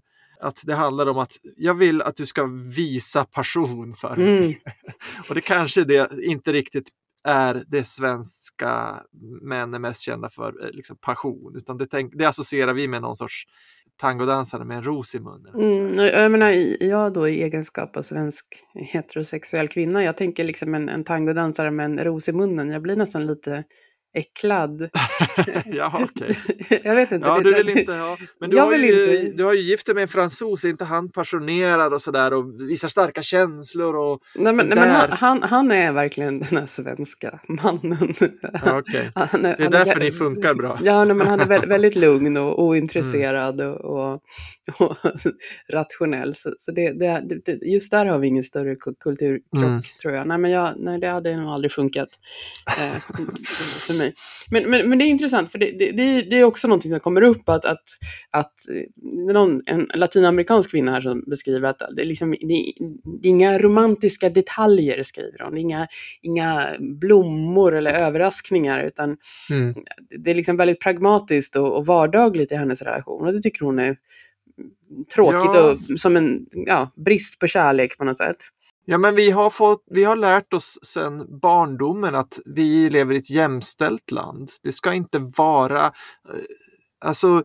att 0.42 0.62
det 0.64 0.76
handlar 0.76 1.08
om 1.08 1.18
att 1.18 1.32
jag 1.58 1.74
vill 1.74 2.02
att 2.02 2.16
du 2.16 2.26
ska 2.26 2.44
visa 2.76 3.26
passion 3.26 3.94
för 3.94 4.16
mig. 4.16 4.38
Mm. 4.38 4.54
Och 5.30 5.36
det 5.36 5.42
kanske 5.42 5.84
det 5.84 6.10
inte 6.24 6.54
riktigt 6.54 6.88
är 7.28 7.64
det 7.68 7.84
svenska 7.84 9.02
män 9.42 9.74
är 9.74 9.80
mest 9.80 10.02
kända 10.02 10.30
för, 10.30 10.66
eh, 10.66 10.72
liksom 10.72 10.98
passion, 10.98 11.56
utan 11.58 11.78
det, 11.78 11.88
tänk, 11.88 12.14
det 12.16 12.26
associerar 12.26 12.74
vi 12.74 12.88
med 12.88 13.02
någon 13.02 13.16
sorts 13.16 13.46
tangodansare 13.98 14.66
med 14.66 14.78
en 14.78 14.84
ros 14.84 15.16
i 15.16 15.20
munnen. 15.20 15.56
Mm, 15.56 16.06
jag 16.06 16.32
menar, 16.32 16.54
jag 16.84 17.14
då 17.14 17.28
i 17.28 17.44
egenskap 17.44 17.98
av 17.98 18.02
svensk 18.02 18.46
heterosexuell 18.74 19.68
kvinna, 19.68 20.04
jag 20.04 20.18
tänker 20.18 20.44
liksom 20.44 20.76
en, 20.76 20.90
en 20.90 21.04
tangodansare 21.04 21.72
med 21.72 21.86
en 21.86 21.98
ros 21.98 22.30
i 22.30 22.34
munnen, 22.34 22.70
jag 22.70 22.82
blir 22.82 22.96
nästan 22.96 23.26
lite 23.26 23.64
äcklad. 24.14 24.90
ja, 25.66 26.08
okej. 26.16 26.38
jag 26.84 26.96
vet 26.96 27.12
inte. 27.12 27.28
Ja, 27.28 27.40
du 27.40 27.54
vill 27.54 27.70
inte 27.78 27.94
ha. 27.94 28.18
Men 28.40 28.50
du 28.50 28.56
Jag 28.56 28.64
har, 28.64 28.72
vill 28.72 28.84
ju, 28.84 29.20
inte. 29.20 29.38
du 29.38 29.44
har 29.44 29.54
ju 29.54 29.62
gift 29.62 29.86
dig 29.86 29.96
med 29.96 30.02
en 30.02 30.08
fransos, 30.08 30.64
är 30.66 30.70
inte 30.70 30.86
han 30.86 31.12
passionerad 31.12 31.94
och 31.94 32.02
sådär 32.02 32.34
och 32.34 32.62
visar 32.70 32.88
starka 32.88 33.22
känslor 33.22 33.96
och... 33.96 34.20
Nej, 34.36 34.54
men, 34.54 34.66
nej, 34.68 34.78
men 34.78 34.90
han, 34.90 35.12
han, 35.12 35.44
han 35.44 35.72
är 35.72 35.92
verkligen 35.92 36.40
den 36.40 36.58
här 36.58 36.66
svenska 36.66 37.40
mannen. 37.48 38.14
Ja. 38.64 38.84
Han 39.16 39.42
Det 39.42 39.56
är 39.60 39.70
därför 39.70 40.00
ni 40.00 40.12
funkar 40.12 40.54
bra. 40.54 40.80
Ja, 40.84 41.06
nej, 41.06 41.16
men 41.16 41.28
han 41.28 41.40
är 41.40 41.46
vä- 41.46 41.68
väldigt 41.68 41.96
lugn 41.96 42.38
och 42.38 42.64
ointresserad 42.64 43.62
och, 43.62 43.76
och, 43.86 44.22
och 44.80 44.98
rationell. 45.74 46.36
Så, 46.36 46.54
så 46.58 46.72
det, 46.72 47.00
det, 47.00 47.24
det, 47.46 47.66
just 47.66 47.92
där 47.92 48.06
har 48.06 48.20
vi 48.20 48.28
ingen 48.28 48.44
större 48.44 48.76
ku- 48.76 48.96
kulturkrock, 49.00 49.64
Mm. 49.64 49.82
tror 50.02 50.14
jag. 50.14 50.28
Nej, 50.28 50.38
men 50.38 50.52
jag, 50.52 50.74
nej, 50.78 51.00
det 51.00 51.08
hade 51.08 51.38
nog 51.38 51.50
aldrig 51.52 51.72
funkat 51.72 52.10
eh, 52.68 52.98
för 53.88 53.94
mig. 53.94 54.07
Men, 54.52 54.70
men, 54.70 54.90
men 54.90 54.98
det 55.00 55.06
är 55.06 55.08
intressant, 55.08 55.52
för 55.52 55.60
det, 55.60 55.72
det, 55.72 55.92
det, 56.22 56.40
är- 56.40 56.44
också 56.44 56.68
någonting 56.68 56.92
som 56.92 57.00
kommer 57.00 57.22
upp, 57.22 57.50
att, 57.50 57.66
att, 57.66 57.84
att 58.32 58.54
eh, 58.70 59.34
någon, 59.34 59.62
en 59.66 59.90
latinamerikansk 59.94 60.72
kvinna 60.72 60.92
här 60.92 61.02
som 61.02 61.24
beskriver 61.28 61.70
att 61.70 61.82
det 61.96 62.02
är, 62.02 62.06
liksom, 62.06 62.32
det, 62.32 62.54
är- 62.54 62.74
inga 63.28 63.60
romantiska 63.60 64.30
detaljer, 64.30 65.04
skriver 65.04 65.40
hon. 65.44 65.54
Det 65.56 65.62
inga, 65.62 65.88
inga 66.22 66.68
blommor 66.80 67.76
eller 67.76 67.92
överraskningar, 67.94 68.84
utan 68.84 69.18
Mm. 69.52 69.76
det 70.24 70.32
är 70.32 70.36
liksom 70.36 70.58
väldigt 70.58 70.80
pragmatiskt 70.82 71.56
och, 71.56 71.76
och 71.78 71.86
vardagligt 71.86 72.52
i 72.52 72.56
hennes 72.56 72.82
relation. 72.82 73.28
Och 73.28 73.34
det 73.34 73.42
tycker 73.42 73.66
hon 73.66 73.80
är 73.80 73.98
tråkigt 75.16 75.52
Ja. 75.54 75.72
och 75.72 76.00
som 76.00 76.18
en 76.18 76.46
ja, 76.52 76.92
brist 77.06 77.40
på 77.40 77.48
kärlek 77.48 77.98
på 77.98 78.04
något 78.04 78.18
sätt. 78.18 78.38
Ja, 78.90 78.98
men 78.98 79.16
vi 79.16 79.32
har, 79.32 79.50
fått, 79.50 79.84
vi 79.92 80.04
har 80.04 80.16
lärt 80.16 80.54
oss 80.54 80.80
sedan 80.84 81.40
barndomen 81.42 82.16
att 82.16 82.40
vi 82.46 82.90
lever 82.90 83.14
i 83.14 83.18
ett 83.18 83.30
jämställt 83.30 84.12
land. 84.12 84.50
Det 84.64 84.72
ska 84.72 84.94
inte 84.94 85.20
vara... 85.20 85.86
eh, 85.86 85.92
Alltså, 87.06 87.44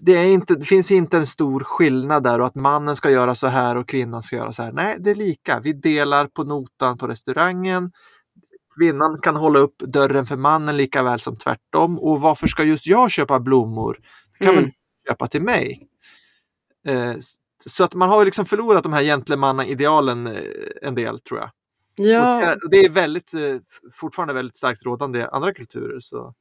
det, 0.00 0.12
är 0.16 0.26
inte, 0.26 0.54
det 0.54 0.66
finns 0.66 0.90
inte 0.90 1.16
en 1.16 1.26
stor 1.26 1.60
skillnad 1.64 2.22
där 2.22 2.40
och 2.40 2.46
att 2.46 2.54
mannen 2.54 2.96
ska 2.96 3.10
göra 3.10 3.34
så 3.34 3.46
här 3.46 3.76
och 3.76 3.88
kvinnan 3.88 4.22
ska 4.22 4.36
göra 4.36 4.52
så 4.52 4.62
här. 4.62 4.72
Nej, 4.72 4.96
det 5.00 5.10
är 5.10 5.14
lika. 5.14 5.60
Vi 5.60 5.72
delar 5.72 6.26
på 6.26 6.44
notan 6.44 6.98
på 6.98 7.06
restaurangen. 7.08 7.92
Kvinnan 8.78 9.20
kan 9.20 9.36
hålla 9.36 9.58
upp 9.58 9.78
dörren 9.78 10.26
för 10.26 10.36
mannen 10.36 10.76
lika 10.76 11.02
väl 11.02 11.20
som 11.20 11.36
tvärtom. 11.36 11.98
Och 11.98 12.20
varför 12.20 12.46
ska 12.46 12.64
just 12.64 12.86
jag 12.86 13.10
köpa 13.10 13.40
blommor? 13.40 13.98
Kan 14.38 14.48
Mm. 14.48 14.62
väl 14.64 14.72
köpa 15.08 15.26
till 15.28 15.42
mig? 15.42 15.88
Eh, 16.86 17.14
så 17.66 17.84
att 17.84 17.94
man 17.94 18.08
har 18.08 18.24
liksom 18.24 18.46
förlorat 18.46 18.82
de 18.82 18.92
här 18.92 19.02
gentlemannaidealen 19.02 20.26
eh, 20.26 20.32
en 20.82 20.94
del 20.94 21.20
tror 21.20 21.40
jag. 21.40 21.50
Ja, 21.98 22.52
Och 22.64 22.70
det, 22.70 22.76
är 22.76 22.88
väldigt, 22.90 23.34
eh, 23.34 23.40
fortfarande 23.92 24.34
väldigt 24.34 24.56
starkt 24.58 24.84
rådande 24.84 25.18
i 25.18 25.22
andra 25.22 25.54
kulturer. 25.54 26.00
Så. 26.00 26.34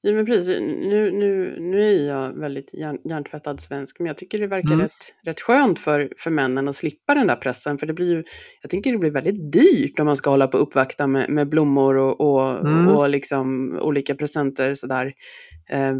ja 0.00 0.12
men 0.12 0.26
precis. 0.26 0.60
Nu, 0.60 1.10
nu, 1.10 1.56
nu 1.60 1.94
är 1.96 2.06
jag 2.08 2.32
väldigt 2.32 2.74
hjärn, 2.74 2.98
hjärntvättad 3.04 3.60
svensk, 3.60 3.98
men 3.98 4.06
jag 4.06 4.18
tycker 4.18 4.38
det 4.38 4.46
verkar 4.46 4.68
Mm. 4.68 4.80
rätt, 4.80 5.14
rätt 5.24 5.40
skönt 5.40 5.78
för, 5.78 6.12
för 6.18 6.30
männen 6.30 6.68
att 6.68 6.76
slippa 6.76 7.14
den 7.14 7.26
där 7.26 7.36
pressen. 7.36 7.78
För 7.78 7.86
det 7.86 7.92
blir 7.92 8.10
ju, 8.10 8.24
jag 8.62 8.70
tänker 8.70 8.92
det 8.92 8.98
blir 8.98 9.10
väldigt 9.10 9.52
dyrt 9.52 10.00
om 10.00 10.06
man 10.06 10.16
ska 10.16 10.30
hålla 10.30 10.46
på 10.46 10.56
och 10.58 10.62
uppvakta 10.62 11.06
med, 11.06 11.30
med 11.30 11.48
blommor 11.48 11.96
och, 11.96 12.20
och, 12.20 12.60
Mm. 12.66 12.88
och 12.88 13.08
liksom 13.08 13.78
olika 13.80 14.14
presenter 14.14 14.74
sådär. 14.74 15.12
Eh, 15.70 15.94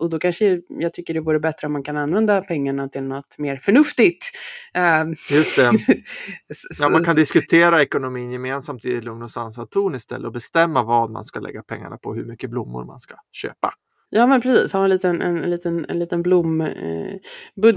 och, 0.00 0.10
då 0.10 0.18
kanske 0.18 0.60
jag 0.68 0.92
tycker 0.92 1.14
det 1.14 1.20
vore 1.20 1.40
bättre 1.40 1.66
om 1.66 1.72
man 1.72 1.82
kan 1.82 1.96
använda 1.96 2.40
pengarna 2.40 2.88
till 2.88 3.02
något 3.02 3.38
mer 3.38 3.56
förnuftigt. 3.56 4.30
Eh, 4.74 5.36
Just 5.36 5.56
det. 5.56 5.70
Ja, 6.80 6.88
man 6.88 7.04
kan 7.04 7.16
diskutera 7.16 7.82
ekonomin 7.82 8.32
gemensamt 8.32 8.84
i 8.84 9.00
lugn 9.00 9.22
och 9.22 9.30
sansad 9.30 9.70
ton 9.70 9.94
istället 9.94 10.26
och 10.26 10.32
bestämma 10.32 10.82
vad 10.82 11.10
man 11.10 11.24
ska 11.24 11.40
lägga 11.40 11.62
pengarna 11.62 11.96
på, 11.96 12.14
hur 12.14 12.24
mycket 12.24 12.50
blommor 12.50 12.84
man 12.84 13.00
ska 13.00 13.14
köpa. 13.32 13.72
Ja 14.16 14.26
men 14.26 14.40
precis, 14.40 14.72
ha 14.72 14.84
en 14.84 14.90
liten, 14.90 15.22
en, 15.22 15.42
en 15.42 15.50
liten, 15.50 15.86
en 15.88 15.98
liten 15.98 16.22
blombudget. 16.22 16.76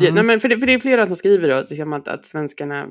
Eh. 0.04 0.10
Mm. 0.10 0.16
Nej, 0.16 0.24
men 0.24 0.40
för, 0.40 0.50
det, 0.50 0.60
för 0.60 0.68
det 0.68 0.74
är 0.74 0.80
flera 0.80 1.06
som 1.06 1.16
skriver 1.16 1.50
då, 1.50 1.64
liksom 1.70 1.94
att, 1.94 2.08
att 2.08 2.26
svenskarna, 2.26 2.88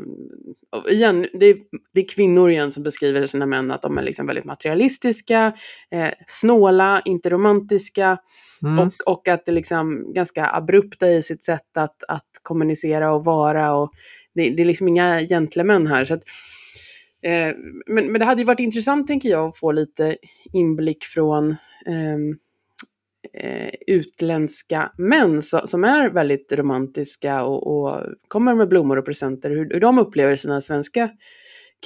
igen, 0.91 1.27
det 1.33 1.47
är, 1.47 1.57
det 1.95 2.01
är 2.01 2.09
kvinnor 2.09 2.51
igen 2.51 2.73
som 2.73 2.83
beskriver 2.83 3.27
sina 3.27 3.47
män 3.47 3.71
att 3.71 3.83
de 3.83 3.99
är 3.99 4.03
liksom 4.03 4.27
väldigt 4.27 4.45
materialistiska, 4.45 5.53
eh, 5.91 6.11
snåla, 6.27 7.03
inte 7.05 7.31
romantiska 7.31 8.19
Mm. 8.63 8.79
och, 8.79 8.95
och 9.07 9.29
att 9.29 9.47
det 9.47 9.53
liksom 9.53 10.13
ganska 10.13 10.47
abrupta 10.47 11.11
i 11.11 11.23
sitt 11.23 11.43
sätt 11.43 11.77
att, 11.77 12.05
att 12.09 12.31
kommunicera 12.43 13.13
och 13.13 13.25
vara 13.25 13.75
och 13.75 13.91
det, 14.35 14.51
det 14.51 14.63
är 14.63 14.67
liksom 14.67 14.89
inga 14.89 15.21
gentlemän 15.21 15.87
här. 15.87 16.05
Så 16.05 16.15
att, 16.15 16.23
eh, 17.23 17.55
men, 17.87 18.13
men 18.13 18.19
det 18.19 18.25
hade 18.25 18.41
ju 18.41 18.47
varit 18.47 18.61
intressant 18.61 19.07
tänker 19.07 19.29
jag 19.29 19.49
att 19.49 19.59
få 19.59 19.73
lite 19.73 20.17
inblick 20.53 21.05
från 21.05 21.57
ehm, 21.87 22.37
eh, 23.35 23.71
utländska 23.87 24.93
män 24.99 25.41
so- 25.41 25.67
som 25.67 25.85
är 25.85 26.11
väldigt 26.11 26.53
romantiska 26.53 27.45
och, 27.45 27.67
och 27.67 28.03
kommer 28.29 28.55
med 28.55 28.69
blommor 28.69 28.97
och 28.99 29.05
presenter, 29.05 29.51
hur, 29.51 29.71
hur 29.71 29.81
de 29.81 29.99
upplever 29.99 30.37
sina 30.37 30.61
svenska 30.63 31.11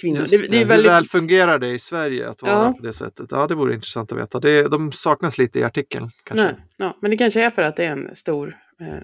kvinnor. 0.01 0.27
Det, 0.31 0.37
det. 0.37 0.49
det 0.49 0.57
är 0.57 0.61
Hur 0.61 0.67
väldigt, 0.67 0.91
väl 0.93 1.05
fungerar 1.05 1.59
det 1.59 1.69
i 1.69 1.79
Sverige 1.79 2.29
att 2.29 2.43
vara 2.43 2.53
Ja. 2.53 2.75
på 2.79 2.83
det 2.87 2.93
sättet? 2.93 3.27
Ja, 3.31 3.47
det 3.47 3.55
vore 3.55 3.75
intressant 3.75 4.13
att 4.13 4.19
veta. 4.19 4.41
Det, 4.41 4.63
de 4.69 4.93
saknas 4.93 5.39
lite 5.39 5.59
i 5.59 5.63
artikeln. 5.65 6.11
Kanske. 6.25 6.45
nej, 6.45 6.55
ja, 6.77 6.99
men 7.03 7.11
det 7.11 7.17
kanske 7.17 7.45
är 7.45 7.51
för 7.51 7.63
att 7.63 7.77
det 7.77 7.85
är 7.85 7.91
en 7.93 8.17
stor 8.17 8.57
eh, 8.81 8.99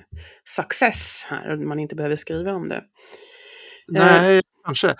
success 0.44 1.26
här 1.30 1.52
och 1.52 1.58
man 1.58 1.78
inte 1.78 1.94
behöver 1.94 2.16
skriva 2.16 2.52
om 2.52 2.68
det. 2.68 2.84
Nej, 3.88 4.42
kanske. 4.64 4.94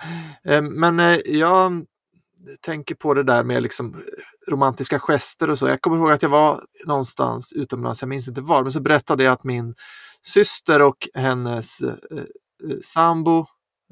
Eh, 0.45 0.61
Men 0.61 0.99
eh, 0.99 1.17
jag 1.25 1.85
tänker 2.61 2.95
på 2.95 3.13
det 3.13 3.23
där 3.23 3.43
med 3.43 3.63
liksom 3.63 4.01
romantiska 4.49 4.99
gester 4.99 5.49
och 5.49 5.59
så. 5.59 5.67
Jag 5.67 5.81
kommer 5.81 5.97
ihåg 5.97 6.11
att 6.11 6.21
jag 6.21 6.29
var 6.29 6.63
någonstans 6.85 7.53
utomlands, 7.53 8.01
jag 8.01 8.09
minns 8.09 8.27
inte 8.27 8.41
var, 8.41 8.63
men 8.63 8.71
så 8.71 8.81
berättade 8.81 9.23
jag 9.23 9.33
att 9.33 9.43
min 9.43 9.75
syster 10.21 10.81
och 10.81 11.07
hennes 11.13 11.81
eh, 11.81 11.89
eh, 11.89 12.23
sambo, 12.81 13.45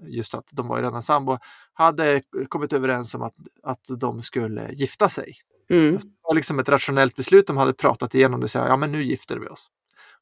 just 0.07 0.35
att 0.35 0.45
de 0.51 0.67
var 0.67 0.77
ju 0.77 0.83
redan 0.83 1.01
sambo, 1.01 1.37
hade 1.73 2.21
kommit 2.49 2.73
överens 2.73 3.15
om 3.15 3.21
att, 3.21 3.35
att 3.63 3.99
de 3.99 4.21
skulle 4.21 4.71
gifta 4.71 5.09
sig. 5.09 5.33
Mm. 5.69 5.93
Det 5.93 6.03
var 6.21 6.35
liksom 6.35 6.59
ett 6.59 6.69
rationellt 6.69 7.15
beslut, 7.15 7.47
de 7.47 7.57
hade 7.57 7.73
pratat 7.73 8.15
igenom 8.15 8.39
det 8.39 8.43
och 8.43 8.51
sa 8.51 8.67
ja 8.67 8.77
men 8.77 8.91
nu 8.91 9.03
gifter 9.03 9.37
vi 9.37 9.47
oss. 9.47 9.69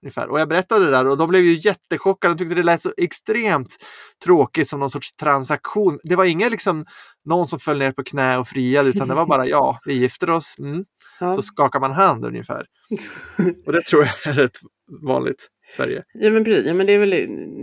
Ungefär. 0.03 0.27
Och 0.27 0.39
jag 0.39 0.49
berättade 0.49 0.85
det 0.85 0.91
där 0.91 1.07
och 1.07 1.17
de 1.17 1.29
blev 1.29 1.43
ju 1.43 1.53
jättechockade. 1.53 2.33
De 2.33 2.37
tyckte 2.37 2.55
det 2.55 2.63
lät 2.63 2.81
så 2.81 2.91
extremt 2.97 3.75
tråkigt 4.23 4.69
som 4.69 4.79
någon 4.79 4.89
sorts 4.89 5.15
transaktion. 5.15 5.99
Det 6.03 6.15
var 6.15 6.25
inga 6.25 6.49
liksom 6.49 6.85
någon 7.25 7.47
som 7.47 7.59
föll 7.59 7.77
ner 7.77 7.91
på 7.91 8.03
knä 8.03 8.37
och 8.37 8.47
friade 8.47 8.89
utan 8.89 9.07
det 9.07 9.13
var 9.13 9.25
bara 9.25 9.47
ja, 9.47 9.79
vi 9.85 9.93
gifter 9.93 10.29
oss. 10.29 10.55
Mm. 10.59 10.85
Ja. 11.19 11.33
Så 11.33 11.41
skakar 11.41 11.79
man 11.79 11.91
hand 11.91 12.25
ungefär. 12.25 12.65
Och 13.65 13.73
det 13.73 13.81
tror 13.81 14.03
jag 14.03 14.33
är 14.33 14.37
rätt 14.37 14.57
vanligt 15.01 15.47
i 15.69 15.73
Sverige. 15.73 16.03
Ja 16.13 16.29
men 16.29 16.43
precis, 16.43 16.67
ja, 16.67 16.73
men 16.73 16.87
det, 16.87 16.93
är 16.93 16.99
väl, 16.99 17.09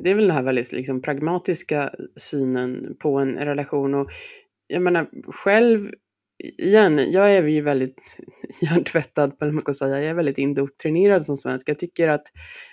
det 0.04 0.10
är 0.10 0.14
väl 0.14 0.26
den 0.26 0.36
här 0.36 0.42
väldigt 0.42 0.72
liksom, 0.72 1.02
pragmatiska 1.02 1.90
synen 2.16 2.96
på 3.00 3.18
en 3.18 3.38
relation. 3.38 3.94
Och 3.94 4.10
jag 4.66 4.82
menar 4.82 5.06
själv, 5.32 5.90
igen, 6.58 7.12
jag 7.12 7.32
är 7.36 7.42
ju 7.42 7.60
väldigt 7.60 8.18
hjärntvättad, 8.62 9.32
eller 9.40 9.52
man 9.52 9.60
ska 9.60 9.74
säga, 9.74 9.96
jag 10.00 10.04
är 10.10 10.14
väldigt 10.14 10.38
indoktrinerad 10.38 11.26
som 11.26 11.36
svensk. 11.36 11.68
Jag 11.68 11.78
tycker 11.78 12.08
att, 12.08 12.22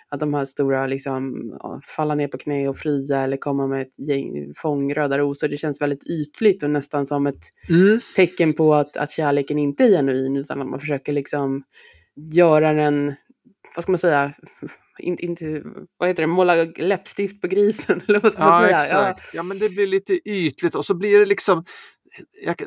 att 0.09 0.19
de 0.19 0.33
här 0.33 0.45
stora, 0.45 0.88
liksom, 0.88 1.51
ja, 1.59 1.81
falla 1.95 2.15
ner 2.15 2.27
på 2.27 2.38
knä 2.38 2.67
och 2.67 2.77
fria 2.77 3.19
eller 3.21 3.38
komma 3.38 3.67
med 3.67 3.81
ett 3.81 4.07
gäng 4.09 4.53
fång 4.57 4.93
röda 4.93 5.17
rosor, 5.17 5.47
det 5.47 5.57
känns 5.57 5.81
väldigt 5.81 6.07
ytligt 6.09 6.63
och 6.63 6.69
nästan 6.69 7.07
som 7.07 7.27
ett 7.27 7.43
Mm. 7.69 8.00
tecken 8.15 8.53
på 8.53 8.74
att, 8.74 8.97
att 8.97 9.12
kärleken 9.12 9.57
inte 9.59 9.83
är 9.83 9.89
genuin 9.89 10.38
utan 10.38 10.62
att 10.62 10.67
man 10.69 10.79
försöker 10.79 11.13
liksom 11.13 11.63
göra 12.33 12.74
den, 12.74 13.13
vad 13.75 13.83
ska 13.83 13.91
man 13.91 14.00
säga, 14.00 14.33
inte, 15.00 15.25
inte 15.25 15.63
vad 15.97 16.09
heter 16.09 16.24
det, 16.24 16.27
måla 16.27 16.55
läppstift 16.77 17.41
på 17.41 17.47
grisen 17.47 18.01
eller 18.07 18.19
vad 18.19 18.31
ska 18.31 18.43
man 18.43 18.63
Ja, 18.63 18.67
säga? 18.67 18.83
exakt. 19.09 19.33
Ja, 19.33 19.43
men 19.43 19.59
det 19.59 19.69
blir 19.75 19.88
lite 19.88 20.29
ytligt 20.29 20.75
och 20.75 20.86
så 20.86 20.93
blir 20.95 21.19
det 21.19 21.25
liksom 21.25 21.63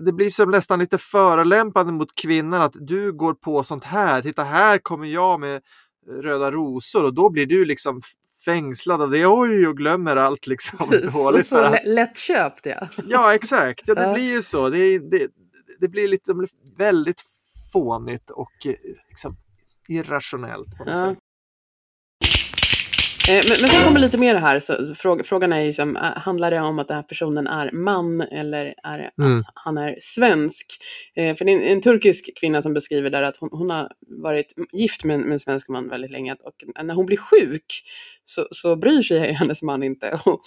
det 0.01 0.13
blir 0.13 0.31
som 0.31 0.51
nästan 0.51 0.79
lite 0.79 0.99
förolämpande 0.99 1.93
mot 1.93 2.15
kvinnan 2.15 2.63
att 2.63 2.75
du 2.75 3.13
går 3.13 3.35
på 3.35 3.63
sånt 3.63 3.85
här. 3.85 4.23
Titta 4.23 4.43
här 4.43 4.79
kommer 4.79 5.07
jag 5.07 5.41
med 5.41 5.63
röda 6.23 6.51
rosor 6.51 7.05
och 7.05 7.15
då 7.15 7.31
blir 7.31 7.47
du 7.47 7.65
liksom 7.65 8.03
fängslad 8.45 9.03
av 9.03 9.11
det. 9.11 9.27
Oj, 9.27 9.67
och 9.67 9.77
glömmer 9.77 10.17
allt 10.17 10.47
liksom. 10.47 10.79
Så, 10.87 11.19
dåligt 11.19 11.47
så 11.47 11.77
lättköpt 11.85 12.67
ja. 12.67 12.89
Ja, 13.07 13.35
exakt. 13.35 13.83
Ja, 13.87 13.95
det 13.95 14.13
blir 14.15 14.33
ju 14.33 14.43
så. 14.43 14.69
Det, 14.69 14.99
det, 14.99 15.29
det 15.81 15.89
blir 15.89 16.09
lite 16.09 16.33
väldigt 16.79 17.23
fånigt 17.73 18.31
och 18.31 18.67
eh, 18.67 18.73
liksom 19.09 19.37
irrationellt 19.89 20.77
på 20.79 20.85
något 20.85 20.95
Ja. 20.97 21.11
sätt. 21.11 21.19
Eh, 23.31 23.45
Men, 23.49 23.61
men 23.61 23.71
sen 23.71 23.85
kommer 23.85 24.01
lite 24.01 24.19
mer 24.19 24.35
här, 24.35 24.61
så 24.61 24.95
fråga, 24.95 25.25
frågan 25.25 25.53
är 25.53 25.61
ju 25.61 25.73
som, 25.73 25.97
eh, 25.97 26.03
handlar 26.03 26.51
det 26.51 26.61
om 26.61 26.79
att 26.79 26.89
den 26.89 26.97
här 26.97 27.03
personen 27.03 27.47
är 27.47 27.73
man 27.73 28.21
eller 28.21 28.75
är 28.83 29.11
Mm. 29.21 29.39
att 29.41 29.45
han 29.55 29.79
är 29.79 29.99
svensk? 30.03 30.67
Eh, 31.17 31.37
för 31.37 31.45
det 31.45 31.53
är 31.53 31.57
en, 31.57 31.63
en 31.63 31.83
turkisk 31.83 32.31
kvinna 32.41 32.63
som 32.63 32.75
beskriver 32.75 33.11
där 33.11 33.23
att 33.23 33.37
hon, 33.37 33.49
hon 33.53 33.71
har 33.71 33.89
varit 34.23 34.47
gift 34.73 35.05
med, 35.05 35.21
med 35.21 35.33
en 35.33 35.41
svensk 35.41 35.69
man 35.69 35.89
väldigt 35.89 36.11
länge 36.11 36.33
och 36.33 36.85
när 36.85 36.95
hon 36.95 37.07
blir 37.07 37.17
sjuk 37.17 37.83
så, 38.25 38.47
så 38.51 38.77
bryr 38.77 39.03
sig 39.03 39.33
hennes 39.33 39.63
man 39.63 39.83
inte. 39.83 40.21
Och, 40.25 40.41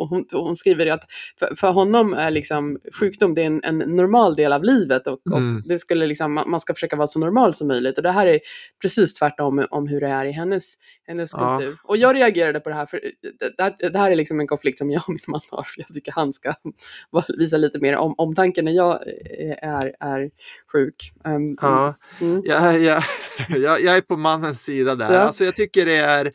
och 0.00 0.08
hon, 0.08 0.24
hon 0.32 0.56
skriver 0.56 0.86
att 0.90 1.04
för, 1.38 1.56
för 1.56 1.72
honom 1.72 2.14
är 2.14 2.30
liksom 2.30 2.78
sjukdom 3.00 3.34
det 3.34 3.42
är 3.42 3.46
en, 3.46 3.60
en 3.64 3.78
normal 3.78 4.36
del 4.36 4.52
av 4.52 4.64
livet 4.64 5.06
och, 5.06 5.18
Mm. 5.36 5.56
och 5.56 5.62
det 5.68 5.78
skulle 5.78 6.06
liksom, 6.06 6.34
man 6.34 6.50
man 6.50 6.60
ska 6.60 6.74
försöka 6.74 6.96
vara 6.96 7.06
så 7.06 7.18
normal 7.18 7.54
som 7.54 7.68
möjligt. 7.68 7.96
Och 7.96 8.02
det 8.02 8.10
här 8.10 8.26
är 8.26 8.40
precis 8.82 9.14
tvärtom 9.14 9.66
om 9.70 9.88
hur 9.88 10.00
det 10.00 10.08
är 10.08 10.26
i 10.26 10.32
hennes, 10.32 10.74
hennes 11.06 11.30
Ja. 11.32 11.56
kultur. 11.58 11.78
Och 11.84 11.96
jag 11.96 12.13
reagerade 12.14 12.60
på 12.60 12.68
det 12.68 12.74
här, 12.74 12.86
för 12.86 13.00
det, 13.40 13.56
det, 13.78 13.88
det 13.88 13.98
här 13.98 14.10
är 14.10 14.16
liksom 14.16 14.40
en 14.40 14.46
konflikt 14.46 14.78
som 14.78 14.90
jag 14.90 15.02
och 15.06 15.12
min 15.12 15.20
man 15.26 15.40
har, 15.50 15.62
för 15.62 15.80
jag 15.80 15.86
tycker 15.88 16.12
han 16.12 16.32
ska 16.32 16.54
visa 17.38 17.56
lite 17.56 17.78
mer 17.78 17.96
om, 17.96 18.14
omtanke 18.18 18.62
när 18.62 18.72
jag 18.72 18.92
eh, 18.92 19.68
är, 19.68 19.94
är 20.00 20.30
sjuk. 20.72 21.12
Um, 21.24 21.56
Ja. 21.60 21.94
mm. 22.20 22.42
Jag, 22.44 22.80
jag, 22.80 23.02
jag, 23.48 23.80
jag 23.82 23.96
är 23.96 24.00
på 24.00 24.16
mannens 24.16 24.62
sida 24.62 24.94
där. 24.94 25.12
Ja. 25.12 25.18
Alltså 25.18 25.44
jag 25.44 25.56
tycker 25.56 25.86
det 25.86 25.96
är 25.96 26.32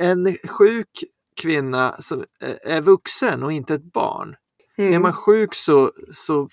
en 0.00 0.36
sjuk 0.48 0.88
kvinna 1.42 1.92
som 1.98 2.24
är 2.64 2.80
vuxen 2.80 3.42
och 3.42 3.52
inte 3.52 3.74
ett 3.74 3.92
barn. 3.92 4.36
Är 4.78 4.88
Mm. 4.88 5.02
man 5.02 5.12
sjuk 5.12 5.54
så, 5.54 5.92
så 6.12 6.48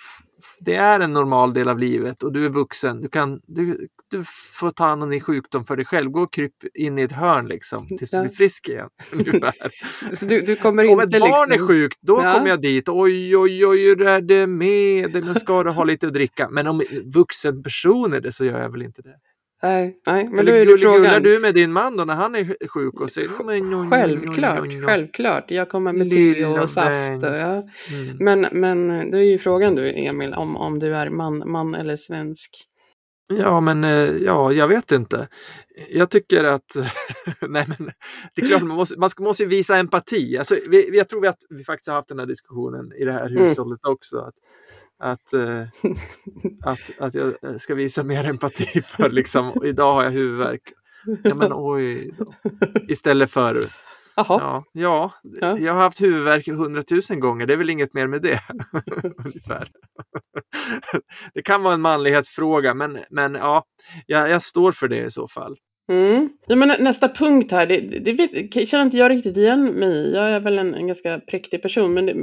det 0.59 0.75
är 0.75 0.99
en 0.99 1.13
normal 1.13 1.53
del 1.53 1.69
av 1.69 1.79
livet 1.79 2.23
och 2.23 2.33
du 2.33 2.45
är 2.45 2.49
vuxen. 2.49 3.01
Du, 3.01 3.09
kan, 3.09 3.41
du, 3.47 3.87
du 4.11 4.23
får 4.53 4.71
ta 4.71 4.85
hand 4.85 5.03
om 5.03 5.09
din 5.09 5.21
sjukdom 5.21 5.65
för 5.65 5.75
dig 5.75 5.85
själv. 5.85 6.11
Gå 6.11 6.21
och 6.21 6.33
kryp 6.33 6.53
in 6.73 6.99
i 6.99 7.01
ett 7.01 7.11
hörn 7.11 7.47
liksom 7.47 7.87
tills 7.97 8.11
du 8.11 8.21
blir 8.21 8.31
frisk 8.31 8.69
igen. 8.69 8.89
du, 10.21 10.41
du 10.41 10.55
kommer 10.55 10.85
Om 10.91 11.01
inte 11.01 11.17
ett 11.17 11.21
barn 11.21 11.49
liksom... 11.49 11.65
är 11.65 11.67
sjukt, 11.67 11.97
då 12.01 12.19
Ja. 12.23 12.33
kommer 12.33 12.49
jag 12.49 12.61
dit. 12.61 12.89
Oj, 12.89 13.37
oj, 13.37 13.65
oj, 13.67 13.85
hur 13.85 14.01
är 14.01 14.21
det 14.21 14.47
med 14.47 15.11
det? 15.11 15.21
Men 15.21 15.35
ska 15.35 15.63
du 15.63 15.69
ha 15.69 15.83
lite 15.83 16.07
att 16.07 16.13
dricka? 16.13 16.49
Men 16.49 16.67
om 16.67 16.81
vuxen 17.13 17.63
person 17.63 18.13
är 18.13 18.21
det 18.21 18.31
så 18.31 18.45
gör 18.45 18.59
jag 18.59 18.71
väl 18.71 18.81
inte 18.81 19.01
det. 19.01 19.15
Nej, 19.63 19.99
nej, 20.07 20.29
men 20.31 20.45
då 20.45 20.51
Eller 20.51 20.61
är 20.61 20.65
det 20.65 20.77
frågan. 20.77 21.23
du 21.23 21.39
med 21.39 21.53
din 21.53 21.71
man 21.73 21.97
då 21.97 22.05
när 22.05 22.13
han 22.13 22.35
är 22.35 22.67
sjuk 22.67 23.01
och 23.01 23.11
säger 23.11 23.29
"Ja, 23.39 23.43
men, 23.45 23.89
Självklart, 23.89 24.59
oj, 24.61 24.69
oj." 24.77 24.81
självklart. 24.81 25.51
Jag 25.51 25.69
kommer 25.69 25.93
med 25.93 26.11
te 26.11 26.45
och 26.45 26.69
saft. 26.69 27.23
Och, 27.23 27.35
ja. 27.35 27.63
Mm. 27.91 28.17
Men, 28.19 28.47
men 28.51 29.11
då 29.11 29.17
är 29.17 29.21
ju 29.23 29.37
frågan 29.37 29.75
du 29.75 29.89
Emil, 29.93 30.33
om, 30.33 30.55
om 30.57 30.79
du 30.79 30.95
är 30.95 31.09
man, 31.09 31.43
man 31.51 31.75
eller 31.75 31.97
svensk. 31.97 32.49
Ja, 33.39 33.61
men 33.61 33.83
eh, 33.83 34.09
ja, 34.25 34.51
jag 34.53 34.67
vet 34.67 34.91
inte. 34.91 35.27
Jag 35.93 36.09
tycker 36.09 36.43
att, 36.43 36.75
nej 37.49 37.65
men, 37.77 37.91
det 38.35 38.41
är 38.41 38.45
klart 38.45 38.61
man 38.61 38.77
måste, 38.77 38.99
man 38.99 39.09
måste 39.19 39.43
ju 39.43 39.49
visa 39.49 39.77
empati. 39.77 40.37
Alltså, 40.37 40.55
vi, 40.69 40.97
jag 40.97 41.09
tror 41.09 41.27
att 41.27 41.39
vi 41.49 41.63
faktiskt 41.63 41.87
har 41.87 41.95
haft 41.95 42.09
den 42.09 42.19
här 42.19 42.25
diskussionen 42.25 42.91
i 43.01 43.05
det 43.05 43.11
här 43.11 43.25
Mm. 43.25 43.43
hushållet 43.43 43.79
också. 43.87 44.17
Att, 44.17 44.33
att, 45.03 45.33
eh, 45.33 45.61
att, 46.63 46.79
att 46.99 47.15
jag 47.15 47.33
ska 47.61 47.75
visa 47.75 48.03
mer 48.03 48.25
empati 48.25 48.81
för 48.81 49.09
liksom, 49.09 49.61
idag 49.65 49.93
har 49.93 50.03
jag 50.03 50.11
huvudvärk 50.11 50.61
Ja 51.23 51.35
men 51.35 51.51
oj 51.53 52.11
då. 52.17 52.33
Istället 52.89 53.31
för, 53.31 53.55
Jaha. 54.15 54.25
ja, 54.27 54.63
ja, 54.71 55.11
Ja. 55.23 55.57
jag 55.57 55.73
har 55.73 55.81
haft 55.81 56.01
huvudvärk 56.01 56.47
hundratusen 56.47 57.19
gånger, 57.19 57.45
det 57.45 57.53
är 57.53 57.57
väl 57.57 57.69
inget 57.69 57.93
mer 57.93 58.07
med 58.07 58.21
det. 58.21 58.39
Ungefär. 59.25 59.69
Det 61.33 61.41
kan 61.41 61.63
vara 61.63 61.73
en 61.73 61.81
manlighetsfråga, 61.81 62.73
men, 62.73 62.99
men 63.09 63.35
ja, 63.35 63.63
jag, 64.05 64.29
jag 64.29 64.41
står 64.41 64.71
för 64.71 64.87
det 64.87 65.03
i 65.03 65.09
så 65.11 65.27
fall. 65.27 65.57
Mm. 65.89 66.29
Ja, 66.47 66.55
men 66.55 66.67
nä- 66.67 66.77
nästa 66.79 67.09
punkt 67.09 67.51
här, 67.51 67.65
det, 67.67 67.79
det 67.79 68.13
vet, 68.13 68.67
känner 68.69 68.83
inte 68.85 68.97
jag 68.97 69.11
riktigt 69.11 69.37
igen 69.37 69.65
mig. 69.65 70.11
Jag 70.13 70.29
är 70.31 70.39
väl 70.39 70.59
en, 70.59 70.73
en 70.73 70.87
ganska 70.87 71.19
präktig 71.19 71.61
person, 71.61 71.93
men 71.93 72.05
det, 72.05 72.13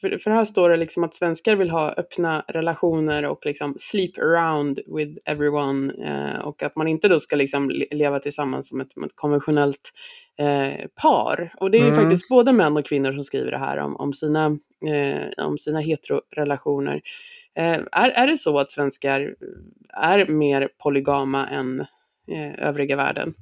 för, 0.00 0.18
för 0.18 0.30
här 0.30 0.44
står 0.44 0.70
det 0.70 0.76
liksom 0.76 1.04
att 1.04 1.14
svenskar 1.14 1.56
vill 1.56 1.70
ha 1.70 1.92
öppna 1.92 2.44
relationer 2.48 3.24
och 3.26 3.46
liksom 3.46 3.76
sleep 3.80 4.18
around 4.18 4.80
with 4.96 5.18
everyone 5.24 5.92
eh, 6.04 6.44
och 6.46 6.62
att 6.62 6.76
man 6.76 6.88
inte 6.88 7.08
då 7.08 7.20
ska 7.20 7.36
liksom 7.36 7.70
le- 7.70 7.86
leva 7.90 8.18
tillsammans 8.18 8.68
som 8.68 8.80
ett, 8.80 8.96
ett 9.04 9.12
konventionellt 9.14 9.90
eh, 10.38 10.86
par. 11.02 11.52
Och 11.60 11.70
det 11.70 11.78
är 11.78 11.82
ju 11.84 11.90
Mm. 11.90 12.02
faktiskt 12.04 12.28
både 12.28 12.52
män 12.52 12.76
och 12.76 12.86
kvinnor 12.86 13.12
som 13.12 13.24
skriver 13.24 13.50
det 13.50 13.58
här 13.58 13.78
om, 13.78 13.96
om 13.96 14.12
sina, 14.12 14.46
eh, 14.88 15.46
om 15.46 15.58
sina 15.58 15.80
heterorelationer. 15.80 17.00
Eh, 17.58 17.78
är, 17.92 18.10
är 18.10 18.26
det 18.26 18.36
så 18.38 18.58
att 18.58 18.70
svenskar 18.70 19.34
är 19.96 20.26
mer 20.26 20.68
polygama 20.82 21.46
än 21.48 21.84
eh, 22.30 22.68
övriga 22.68 22.96
världen? 22.96 23.34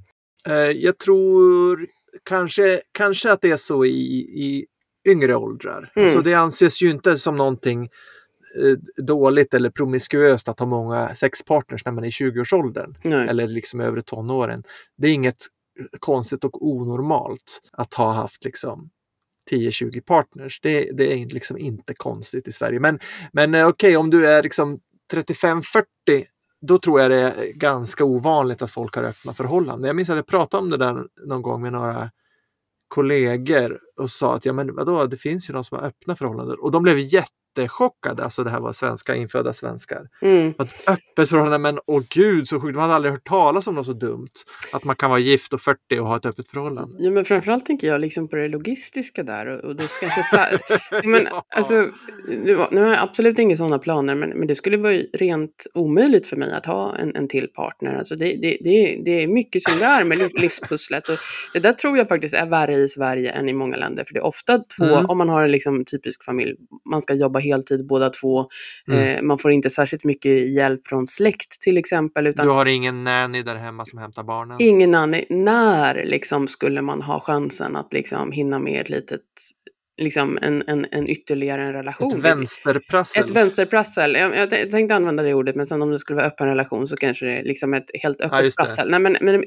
Eh, 0.46 0.54
Jag 0.54 0.98
tror 0.98 1.86
kanske, 2.24 2.80
kanske 2.92 3.32
att 3.32 3.40
det 3.40 3.50
är 3.50 3.56
så 3.56 3.84
i, 3.84 4.18
i 4.18 4.66
yngre 5.08 5.36
åldrar. 5.36 5.92
Mm. 5.96 6.06
Alltså 6.06 6.22
det 6.22 6.34
anses 6.34 6.82
ju 6.82 6.90
inte 6.90 7.18
som 7.18 7.36
någonting 7.36 7.82
eh, 8.58 9.04
dåligt 9.04 9.54
eller 9.54 9.70
promiskuöst 9.70 10.48
att 10.48 10.58
ha 10.58 10.66
många 10.66 11.14
sexpartners 11.14 11.84
när 11.84 11.92
man 11.92 12.04
är 12.04 12.08
i 12.08 12.10
20-årsåldern 12.10 12.94
Nej. 13.02 13.28
eller 13.28 13.48
liksom 13.48 13.80
övre 13.80 14.02
tonåren. 14.02 14.64
Det 14.96 15.08
är 15.08 15.12
inget 15.12 15.46
konstigt 15.98 16.44
och 16.44 16.66
onormalt 16.66 17.60
att 17.72 17.94
ha 17.94 18.12
haft 18.12 18.44
liksom 18.44 18.90
10-20 19.50 20.00
partners. 20.00 20.60
Det, 20.62 20.90
det 20.96 21.12
är 21.12 21.26
liksom 21.26 21.58
inte 21.58 21.94
konstigt 21.94 22.48
i 22.48 22.52
Sverige. 22.52 22.80
Men, 22.80 22.98
men 23.32 23.54
eh, 23.54 23.68
okej, 23.68 23.96
om 23.96 24.10
du 24.10 24.26
är 24.26 24.42
liksom 24.42 24.80
35-40 25.14 25.62
då 26.60 26.78
tror 26.78 27.00
jag 27.00 27.10
det 27.10 27.16
är 27.16 27.52
ganska 27.52 28.04
ovanligt 28.04 28.62
att 28.62 28.70
folk 28.70 28.96
har 28.96 29.04
öppna 29.04 29.34
förhållanden. 29.34 29.86
Jag 29.86 29.96
minns 29.96 30.10
att 30.10 30.16
jag 30.16 30.26
pratade 30.26 30.62
om 30.62 30.70
det 30.70 30.76
där 30.76 31.06
någon 31.26 31.42
gång 31.42 31.62
med 31.62 31.72
några 31.72 32.10
kollegor 32.88 33.80
och 34.00 34.10
sa 34.10 34.34
att 34.34 34.44
ja 34.44 34.52
men 34.52 34.74
vadå, 34.74 35.06
det 35.06 35.16
finns 35.16 35.50
ju 35.50 35.54
de 35.54 35.64
som 35.64 35.78
har 35.78 35.84
öppna 35.84 36.16
förhållanden 36.16 36.56
och 36.58 36.70
de 36.70 36.82
blev 36.82 36.98
jättechockade. 37.56 38.24
Alltså 38.24 38.44
det 38.44 38.50
här 38.50 38.60
var 38.60 38.72
svenska, 38.72 39.14
infödda 39.16 39.52
svenskar. 39.52 40.08
Mm. 40.22 40.54
Att 40.58 40.88
öppet 40.88 41.28
förhållande, 41.28 41.58
men 41.58 41.78
åh 41.86 42.02
gud 42.08 42.48
så 42.48 42.60
sjukt, 42.60 42.74
de 42.74 42.80
hade 42.80 42.94
aldrig 42.94 43.12
hört 43.12 43.24
talas 43.28 43.66
om 43.66 43.74
något 43.74 43.86
så 43.86 43.92
dumt. 43.92 44.28
Att 44.72 44.84
man 44.84 44.96
kan 44.96 45.10
vara 45.10 45.20
gift 45.20 45.52
och 45.52 45.60
40 45.60 45.78
och 46.00 46.06
ha 46.06 46.16
ett 46.16 46.26
öppet 46.26 46.48
förhållande. 46.48 46.96
Ja, 46.98 47.10
men 47.10 47.24
framförallt 47.24 47.66
tänker 47.66 47.86
jag 47.86 48.00
liksom 48.00 48.28
på 48.28 48.36
det 48.36 48.48
logistiska 48.48 49.22
där. 49.22 49.46
Och, 49.46 49.64
och 49.64 49.76
då 49.76 49.84
kanske 50.00 50.22
så, 50.22 50.36
men, 51.08 51.24
Ja. 51.30 51.44
alltså, 51.56 51.86
nu, 52.44 52.54
har 52.56 52.86
jag 52.86 52.98
absolut 53.02 53.38
inga 53.38 53.56
sådana 53.56 53.78
planer, 53.78 54.14
men, 54.14 54.30
men 54.30 54.48
det 54.48 54.54
skulle 54.54 54.76
vara 54.76 54.92
rent 55.12 55.66
omöjligt 55.74 56.26
för 56.26 56.36
mig 56.36 56.52
att 56.52 56.66
ha 56.66 56.96
en, 56.96 57.16
en 57.16 57.28
till 57.28 57.48
partner. 57.48 57.94
Alltså 57.98 58.16
det, 58.16 58.24
det, 58.24 58.58
det, 58.60 59.00
det 59.04 59.22
är 59.22 59.26
mycket 59.28 59.62
som 59.62 59.78
det 59.78 59.84
är 59.84 60.04
med 60.04 60.18
liv- 60.18 60.30
livspusslet. 60.34 61.08
Och 61.08 61.16
det 61.52 61.58
där 61.60 61.72
tror 61.72 61.98
jag 61.98 62.08
faktiskt 62.08 62.34
är 62.34 62.46
värre 62.46 62.76
i 62.76 62.88
Sverige 62.88 63.30
än 63.30 63.48
i 63.48 63.52
många 63.52 63.76
länder. 63.76 64.04
För 64.04 64.14
det 64.14 64.20
är 64.20 64.24
ofta 64.24 64.58
två, 64.58 64.84
Mm. 64.88 65.06
om 65.10 65.18
man 65.18 65.28
har 65.28 65.44
en 65.44 65.52
liksom 65.52 65.84
typisk 65.84 66.24
familj, 66.24 66.54
man 66.90 67.02
ska 67.02 67.14
jobba 67.14 67.37
heltid 67.40 67.86
båda 67.86 68.10
två. 68.10 68.46
Mm. 68.88 69.16
Eh, 69.16 69.22
man 69.22 69.38
får 69.38 69.52
inte 69.52 69.70
särskilt 69.70 70.04
mycket 70.04 70.54
hjälp 70.54 70.86
från 70.86 71.06
släkt 71.06 71.60
till 71.60 71.76
exempel. 71.76 72.26
Utan 72.26 72.46
Du 72.46 72.52
har 72.52 72.66
ingen 72.66 73.04
nanny 73.04 73.42
där 73.42 73.56
hemma 73.56 73.84
som 73.84 73.98
hämtar 73.98 74.22
barnen? 74.22 74.56
Ingen 74.60 74.94
annan, 74.94 75.20
när 75.28 76.04
liksom 76.04 76.48
skulle 76.48 76.82
man 76.82 77.02
ha 77.02 77.20
chansen 77.20 77.76
att 77.76 77.92
liksom 77.92 78.32
hinna 78.32 78.58
med 78.58 78.80
ett 78.80 78.88
litet, 78.88 79.20
liksom 79.98 80.38
en, 80.42 80.64
en, 80.66 80.86
en 80.90 81.08
ytterligare 81.08 81.62
en 81.62 81.72
relation? 81.72 82.12
Ett 82.18 82.24
vänsterprassel? 82.24 83.24
Ett 83.24 83.30
vänsterprassel. 83.30 84.14
Jag, 84.14 84.36
jag 84.36 84.70
tänkte 84.70 84.94
använda 84.94 85.22
det 85.22 85.34
ordet, 85.34 85.56
men 85.56 85.66
sen 85.66 85.82
om 85.82 85.90
det 85.90 85.98
skulle 85.98 86.16
vara 86.16 86.26
öppen 86.26 86.46
relation 86.46 86.88
så 86.88 86.96
kanske 86.96 87.26
det 87.26 87.32
är 87.32 87.44
liksom 87.44 87.74
ett 87.74 87.90
helt 88.02 88.20
öppet 88.20 88.44
det. 88.44 88.56
prassel. 88.56 88.90
Nej, 88.90 89.00
men, 89.00 89.16
men 89.20 89.44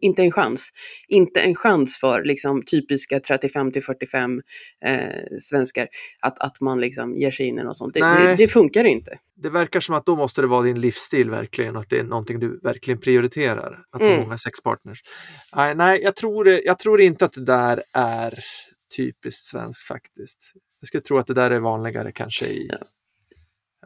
inte 0.00 0.22
en 0.22 0.32
chans. 0.32 0.70
Inte 1.08 1.40
en 1.40 1.54
chans 1.54 1.98
för 1.98 2.24
liksom 2.24 2.62
typiska 2.62 3.20
35 3.20 3.72
till 3.72 3.82
45 3.84 4.42
eh, 4.86 4.98
svenskar 5.42 5.88
att, 6.20 6.38
att 6.38 6.60
man 6.60 6.80
liksom 6.80 7.14
ger 7.14 7.30
sig 7.30 7.46
in 7.46 7.58
i 7.58 7.62
något 7.62 7.78
sånt. 7.78 7.94
Det, 7.94 8.00
det, 8.00 8.34
det 8.36 8.48
funkar 8.48 8.84
inte. 8.84 9.18
Det 9.36 9.50
verkar 9.50 9.80
som 9.80 9.94
att 9.94 10.06
då 10.06 10.16
måste 10.16 10.40
det 10.40 10.46
vara 10.46 10.62
din 10.62 10.80
livsstil 10.80 11.30
verkligen 11.30 11.76
att 11.76 11.90
det 11.90 11.98
är 11.98 12.04
någonting 12.04 12.40
du 12.40 12.60
verkligen 12.62 13.00
prioriterar. 13.00 13.78
Att 13.92 14.02
ha 14.02 14.08
Mm. 14.08 14.20
många 14.20 14.38
sexpartners. 14.38 14.98
Nej, 15.56 15.74
nej 15.74 16.00
jag, 16.02 16.16
tror, 16.16 16.48
jag 16.48 16.78
tror 16.78 17.00
inte 17.00 17.24
att 17.24 17.32
det 17.32 17.44
där 17.44 17.82
är 17.92 18.38
typiskt 18.96 19.44
svenskt 19.44 19.86
faktiskt. 19.88 20.52
Jag 20.80 20.88
skulle 20.88 21.00
tro 21.00 21.18
att 21.18 21.26
det 21.26 21.34
där 21.34 21.50
är 21.50 21.60
vanligare 21.60 22.12
kanske 22.12 22.46
i 22.46 22.68
Ja. 22.70 22.78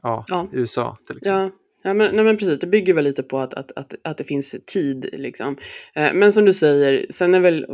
ja. 0.02 0.24
Ja. 0.28 0.48
USA 0.52 0.96
till 1.06 1.16
exempel. 1.16 1.58
Ja, 1.82 1.88
ja 1.88 1.94
men, 1.94 2.14
nej, 2.16 2.24
men 2.24 2.36
precis. 2.36 2.58
Det 2.60 2.66
bygger 2.66 2.94
väl 2.94 3.04
lite 3.04 3.22
på 3.22 3.38
att, 3.38 3.54
att, 3.54 3.72
att, 3.72 3.94
att 4.04 4.18
det 4.18 4.24
finns 4.24 4.54
tid. 4.66 5.08
Liksom. 5.12 5.56
Eh, 5.94 6.14
men 6.14 6.32
som 6.32 6.44
du 6.44 6.52
säger, 6.52 7.06
sen 7.10 7.34
är 7.34 7.40
väl 7.40 7.66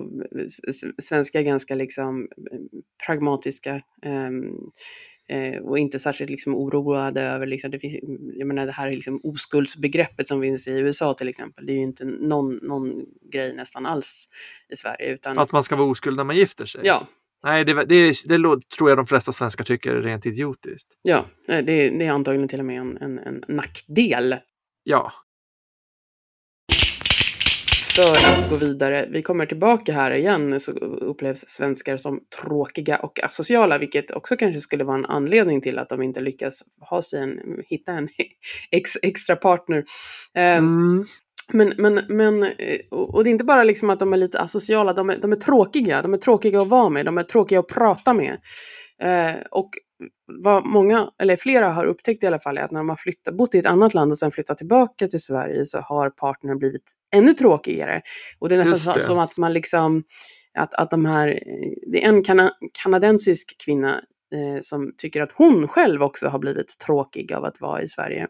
svenskar 1.03 1.43
ganska 1.43 1.75
liksom, 1.75 2.29
pragmatiska. 3.07 3.83
ehm, 4.03 4.51
eh, 5.29 5.63
och 5.63 5.79
inte 5.79 5.99
särskilt 5.99 6.31
liksom, 6.31 6.55
oroade 6.55 7.21
över, 7.23 7.47
liksom, 7.47 7.71
det, 7.71 7.79
finns, 7.79 7.99
jag 8.35 8.47
menar, 8.49 8.67
det 8.67 8.73
här 8.73 8.91
liksom, 8.91 9.21
oskuldsbegreppet 9.23 10.29
som 10.29 10.41
finns 10.41 10.67
i 10.69 10.79
USA 10.79 11.15
till 11.15 11.29
exempel. 11.29 11.67
Det 11.67 11.73
är 11.73 11.77
ju 11.77 11.83
inte 11.83 12.05
någon, 12.05 12.57
någon 12.57 13.05
grej 13.33 13.55
nästan 13.55 13.87
alls 13.87 14.29
i 14.69 14.77
Sverige. 14.77 15.15
Utan, 15.15 15.39
Att 15.39 15.53
man 15.53 15.63
ska 15.63 15.77
vara 15.77 15.89
oskuld 15.89 16.17
när 16.17 16.25
man 16.25 16.37
gifter 16.37 16.67
sig. 16.67 16.81
ja, 16.85 17.07
Nej, 17.45 17.65
det, 17.65 17.85
det, 17.85 18.13
det, 18.29 18.39
tror 18.77 18.91
jag 18.91 18.99
de 18.99 19.07
flesta 19.07 19.33
svenskar 19.33 19.65
tycker 19.65 19.95
är 19.95 20.03
rent 20.03 20.27
idiotiskt. 20.27 20.89
ja 21.03 21.25
det, 21.47 21.91
det 21.91 22.07
är 22.07 22.11
antagligen 22.11 22.49
till 22.49 22.61
och 22.61 22.67
med 22.67 22.81
en, 22.81 22.97
en, 22.97 23.19
en 23.19 23.45
nackdel 23.49 24.37
Ja, 24.87 25.13
För 27.95 28.17
att 28.27 28.51
gå 28.51 28.57
vidare, 28.57 29.09
vi 29.11 29.23
kommer 29.23 29.47
tillbaka 29.47 29.93
här 29.93 30.11
igen, 30.11 30.61
så 30.61 30.73
upplevs 30.73 31.45
svenskar 31.49 31.97
som 31.97 32.21
tråkiga 32.43 32.99
och 32.99 33.25
asociala, 33.25 33.79
vilket 33.79 34.11
också 34.11 34.37
kanske 34.37 34.61
skulle 34.61 34.85
vara 34.85 34.97
en 34.97 35.05
anledning 35.05 35.61
till 35.61 35.79
att 35.79 35.89
de 35.89 36.03
inte 36.03 36.21
lyckas 36.21 36.63
ha 36.81 37.03
sig 37.03 37.23
en, 37.23 37.63
hitta 37.67 37.93
en 37.93 38.09
ex, 38.71 38.91
extra 39.03 39.37
partner. 39.37 39.85
Eh, 40.35 40.57
mm. 40.57 41.05
Men, 41.53 41.73
men, 41.79 42.01
men, 42.09 42.43
eh, 42.43 42.79
och 42.91 43.25
det 43.25 43.31
är 43.31 43.33
inte 43.33 43.45
bara 43.45 43.65
liksom 43.65 43.91
att 43.91 43.99
de 43.99 44.13
är 44.13 44.17
lite 44.17 44.41
asociala, 44.41 44.93
de 44.93 45.11
är, 45.11 45.19
de 45.19 45.33
är 45.33 45.37
tråkiga, 45.37 46.03
de 46.03 46.15
är 46.15 46.19
tråkiga 46.19 46.61
att 46.61 46.69
vara 46.69 46.89
med, 46.89 47.07
de 47.07 47.19
är 47.19 47.23
tråkiga 47.23 47.59
att 47.59 47.69
prata 47.69 48.13
med. 48.13 48.39
Eh, 49.03 49.41
och 49.51 49.71
vad 50.43 50.67
många, 50.67 51.11
eller 51.23 51.37
flera 51.37 51.69
har 51.69 51.87
upptäckt 51.87 52.25
i 52.25 52.27
alla 52.27 52.41
fall, 52.41 52.59
är 52.59 52.63
att 52.63 52.71
när 52.71 52.83
man 52.83 52.97
flyttar, 52.97 53.33
bott 53.33 53.55
i 53.55 53.59
ett 53.59 53.67
annat 53.67 53.95
land 53.95 54.13
och 54.13 54.19
sen 54.19 54.31
flyttat 54.31 54.59
tillbaka 54.59 55.09
till 55.09 55.23
Sverige 55.23 55.67
så 55.67 55.79
har 55.79 56.11
partnern 56.11 56.59
blivit 56.59 56.93
ännu 57.15 57.33
tråkigare. 57.33 58.03
Och 58.39 58.49
det 58.49 58.55
är 58.55 58.65
nästan 58.65 59.01
som 59.01 59.19
att 59.19 59.37
man 59.37 59.53
liksom, 59.53 60.03
att, 60.59 60.75
att 60.75 60.91
de 60.91 61.05
här, 61.05 61.39
det 61.93 62.05
är 62.05 62.09
en 62.09 62.25
kana, 62.25 62.51
kanadensisk 62.83 63.57
kvinna 63.65 64.01
eh, 64.35 64.61
som 64.61 64.93
tycker 64.97 65.23
att 65.23 65.33
hon 65.33 65.69
själv 65.69 66.03
också 66.03 66.29
har 66.29 66.39
blivit 66.39 66.79
tråkig 66.79 67.33
av 67.33 67.45
att 67.45 67.61
vara 67.61 67.83
i 67.83 67.89
Sverige. 67.89 68.27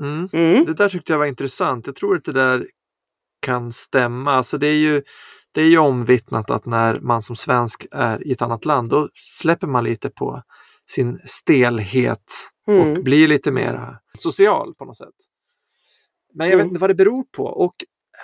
Mm. 0.00 0.28
Mm. 0.32 0.64
Det 0.64 0.74
där 0.74 0.88
tyckte 0.88 1.12
jag 1.12 1.18
var 1.18 1.26
intressant. 1.26 1.86
Jag 1.86 1.96
tror 1.96 2.16
att 2.16 2.24
det 2.24 2.32
där 2.32 2.66
kan 3.40 3.72
stämma. 3.72 4.32
Alltså 4.32 4.58
det 4.58 4.66
är 4.66 4.76
ju, 4.76 5.02
det 5.52 5.60
är 5.60 5.68
ju 5.68 5.78
omvittnat 5.78 6.50
att 6.50 6.66
när 6.66 7.00
man 7.00 7.22
som 7.22 7.36
svensk 7.36 7.86
är 7.90 8.26
i 8.26 8.32
ett 8.32 8.42
annat 8.42 8.64
land, 8.64 8.90
då 8.90 9.08
släpper 9.14 9.66
man 9.66 9.84
lite 9.84 10.10
på 10.10 10.42
sin 10.90 11.18
stelhet 11.24 12.32
och 12.66 12.72
Mm. 12.72 13.02
blir 13.02 13.28
lite 13.28 13.52
mer 13.52 13.96
social 14.18 14.74
på 14.74 14.84
något 14.84 14.96
sätt. 14.96 15.08
Men 16.34 16.46
jag 16.48 16.56
vet 16.56 16.64
Mm. 16.64 16.68
inte 16.68 16.80
vad 16.80 16.90
det 16.90 16.94
beror 16.94 17.24
på. 17.36 17.44
Och 17.44 17.74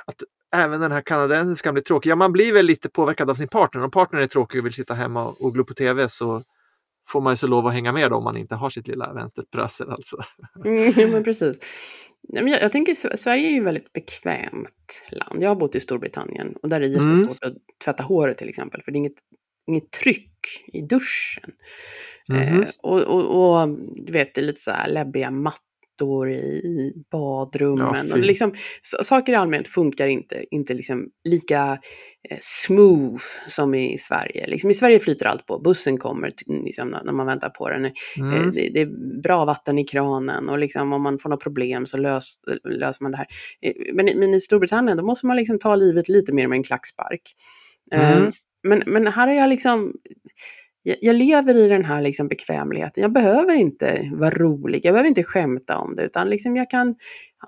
att 0.07 0.23
även 0.55 0.81
den 0.81 0.93
här 0.93 1.01
kanadensiskan 1.01 1.75
blir 1.75 1.83
tråkig. 1.83 2.11
Ja, 2.11 2.17
man 2.17 2.33
blir 2.33 2.53
väl 2.53 2.67
lite 2.67 2.89
påverkad 2.89 3.31
av 3.31 3.35
sin 3.35 3.49
partner. 3.49 3.83
Om 3.85 3.91
partnern 3.91 4.23
är 4.23 4.27
tråkig 4.27 4.61
och 4.61 4.67
vill 4.67 4.73
sitta 4.75 4.95
hemma 4.95 5.25
och, 5.27 5.45
och 5.45 5.55
glo 5.55 5.65
på 5.65 5.75
tv 5.75 6.09
så 6.09 6.43
får 7.09 7.21
man 7.21 7.33
ju 7.33 7.37
så 7.37 7.47
lov 7.47 7.67
att 7.67 7.73
hänga 7.73 7.93
med 7.93 8.13
om 8.13 8.25
man 8.25 8.37
inte 8.37 8.55
har 8.55 8.71
sitt 8.71 8.89
lilla 8.89 9.13
vänsterprassel 9.13 9.91
alltså. 9.91 10.17
Mm, 10.65 11.11
men 11.13 11.25
precis. 11.25 11.57
Jag, 12.29 12.49
jag 12.49 12.73
tänker 12.73 13.17
Sverige 13.17 13.49
är 13.49 13.51
ju 13.51 13.59
ett 13.59 13.65
väldigt 13.67 13.93
bekvämt 13.93 15.03
land. 15.11 15.43
Jag 15.43 15.49
har 15.51 15.57
bott 15.57 15.75
i 15.75 15.81
Storbritannien 15.81 16.55
och 16.63 16.69
där 16.69 16.81
är 16.81 16.89
det 16.89 16.99
Mm. 16.99 17.11
jättesvårt 17.11 17.45
att 17.45 17.55
tvätta 17.85 18.03
håret 18.03 18.39
till 18.39 18.49
exempel. 18.49 18.83
För 18.83 18.93
det 18.93 18.97
är 18.97 18.99
inget, 19.01 19.19
inget 19.67 19.91
tryck 19.91 20.31
i 20.73 20.81
duschen. 20.83 21.51
Mhm. 22.29 22.63
Eh, 22.63 22.69
och, 22.83 23.01
och, 23.01 23.61
och 23.61 23.69
du 23.97 24.13
vet, 24.13 24.35
det 24.35 24.41
är 24.41 24.45
lite 24.45 24.61
så 24.61 24.71
här 24.71 24.89
läbbiga 24.91 25.31
matt, 25.31 25.61
mattor 26.01 26.31
i 26.31 26.93
badrummen. 27.13 28.09
Ja, 28.09 28.15
och 28.15 28.19
liksom, 28.19 28.55
saker 29.03 29.33
i 29.33 29.37
allmänhet 29.37 29.69
funkar 29.69 30.07
inte, 30.09 30.45
inte 30.51 30.75
liksom 30.75 31.09
lika 31.25 31.79
eh, 32.31 32.39
smooth 32.41 33.23
som 33.49 33.75
i 33.75 33.99
Sverige. 33.99 34.47
Liksom, 34.47 34.71
I 34.71 34.75
Sverige 34.75 35.01
flyter 35.01 35.27
allt 35.27 35.47
på, 35.47 35.59
bussen 35.59 35.99
kommer 35.99 36.33
liksom, 36.65 36.89
när 37.05 37.13
man 37.13 37.27
väntar 37.27 37.49
på 37.51 37.71
den. 37.71 37.85
Eh, 37.85 37.91
Mm. 38.19 38.53
Det, 38.53 38.71
det 38.75 38.81
är 38.81 39.21
bra 39.23 39.45
vatten 39.45 39.79
i 39.79 39.85
kranen 39.85 40.49
och 40.49 40.59
liksom, 40.59 40.93
om 40.93 41.03
man 41.03 41.19
får 41.19 41.31
något 41.31 41.43
problem 41.43 41.87
så 41.87 41.97
lös, 41.97 42.35
löser 42.65 43.03
man 43.03 43.13
det 43.13 43.19
här. 43.19 43.27
Eh, 43.63 43.73
Men, 43.95 44.07
men 44.19 44.35
i 44.35 44.41
Storbritannien 44.41 44.97
då 44.97 45.05
måste 45.05 45.27
man 45.27 45.37
liksom 45.37 45.59
ta 45.59 45.77
livet 45.77 46.09
lite 46.09 46.33
mer 46.33 46.49
med 46.49 46.57
en 46.57 46.63
klackspark. 46.63 47.21
Eh, 47.93 48.17
Mm. 48.17 48.33
Men, 48.67 48.83
men 48.87 49.07
här 49.07 49.29
är 49.29 49.33
jag 49.33 49.49
liksom, 49.49 49.93
jag, 50.85 50.97
jag 51.01 51.17
lever 51.17 51.55
i 51.55 51.69
den 51.69 51.85
här 51.85 52.03
liksom 52.03 52.29
bekvämligheten. 52.29 53.03
Jag 53.03 53.13
behöver 53.13 53.55
inte 53.55 54.11
vara 54.13 54.31
rolig, 54.31 54.81
jag 54.85 54.93
behöver 54.93 55.09
inte 55.09 55.25
skämta 55.25 55.79
om 55.79 55.97
det, 55.97 56.03
utan 56.03 56.31
liksom 56.31 56.57
jag 56.57 56.71
kan 56.71 56.95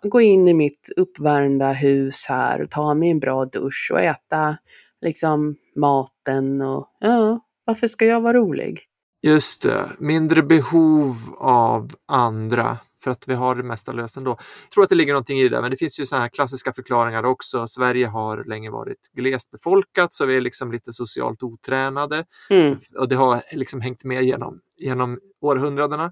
gå 0.02 0.20
in 0.20 0.48
i 0.48 0.54
mitt 0.54 0.92
uppvärmda 0.96 1.72
hus 1.72 2.24
här 2.28 2.62
och 2.62 2.70
ta 2.70 2.94
mig 2.94 3.10
en 3.10 3.20
bra 3.20 3.44
dusch 3.44 3.90
och 3.92 4.00
äta 4.00 4.56
liksom 5.00 5.56
maten 5.76 6.62
och 6.62 6.88
ja, 7.00 7.40
varför 7.64 7.86
ska 7.86 8.06
jag 8.06 8.20
vara 8.20 8.38
rolig? 8.38 8.80
Just 9.22 9.62
det, 9.62 9.84
mindre 9.98 10.42
behov 10.42 11.16
av 11.38 11.92
andra 12.06 12.78
för 13.06 13.10
att 13.10 13.28
vi 13.28 13.34
har 13.34 13.54
det 13.54 13.62
mesta 13.62 13.92
löst 13.92 14.16
ändå. 14.16 14.30
Jag 14.30 14.70
tror 14.70 14.84
att 14.84 14.90
det 14.90 14.94
ligger 14.94 15.12
någonting 15.12 15.38
i 15.38 15.42
det 15.42 15.48
där, 15.48 15.62
men 15.62 15.70
det 15.70 15.76
finns 15.76 16.00
ju 16.00 16.06
sådana 16.06 16.22
här 16.22 16.28
klassiska 16.28 16.72
förklaringar 16.72 17.24
också. 17.24 17.68
Sverige 17.68 18.06
har 18.06 18.44
länge 18.44 18.70
varit 18.70 19.10
glest 19.12 19.50
befolkat 19.50 20.12
så 20.12 20.26
vi 20.26 20.36
är 20.36 20.40
liksom 20.40 20.72
lite 20.72 20.92
socialt 20.92 21.42
otränade 21.42 22.24
Mm, 22.50 22.78
och 22.98 23.08
det 23.08 23.16
har 23.16 23.42
liksom 23.52 23.80
hängt 23.80 24.04
med 24.04 24.24
genom, 24.24 24.60
genom 24.76 25.20
århundradena. 25.40 26.10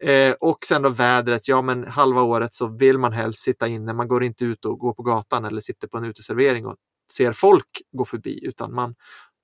Eh, 0.00 0.32
och 0.40 0.58
sen 0.68 0.82
då 0.82 0.88
vädret, 0.88 1.48
ja 1.48 1.62
men 1.62 1.86
halva 1.86 2.22
året 2.22 2.54
så 2.54 2.66
vill 2.66 2.98
man 2.98 3.12
helst 3.12 3.38
sitta 3.38 3.68
inne, 3.68 3.92
man 3.92 4.08
går 4.08 4.24
inte 4.24 4.44
ut 4.44 4.64
och 4.64 4.78
går 4.78 4.94
på 4.94 5.02
gatan 5.02 5.44
eller 5.44 5.60
sitter 5.60 5.88
på 5.88 5.98
en 5.98 6.04
uteservering 6.04 6.66
och 6.66 6.76
ser 7.12 7.32
folk 7.32 7.82
gå 7.92 8.04
förbi 8.04 8.46
utan 8.46 8.74
man 8.74 8.94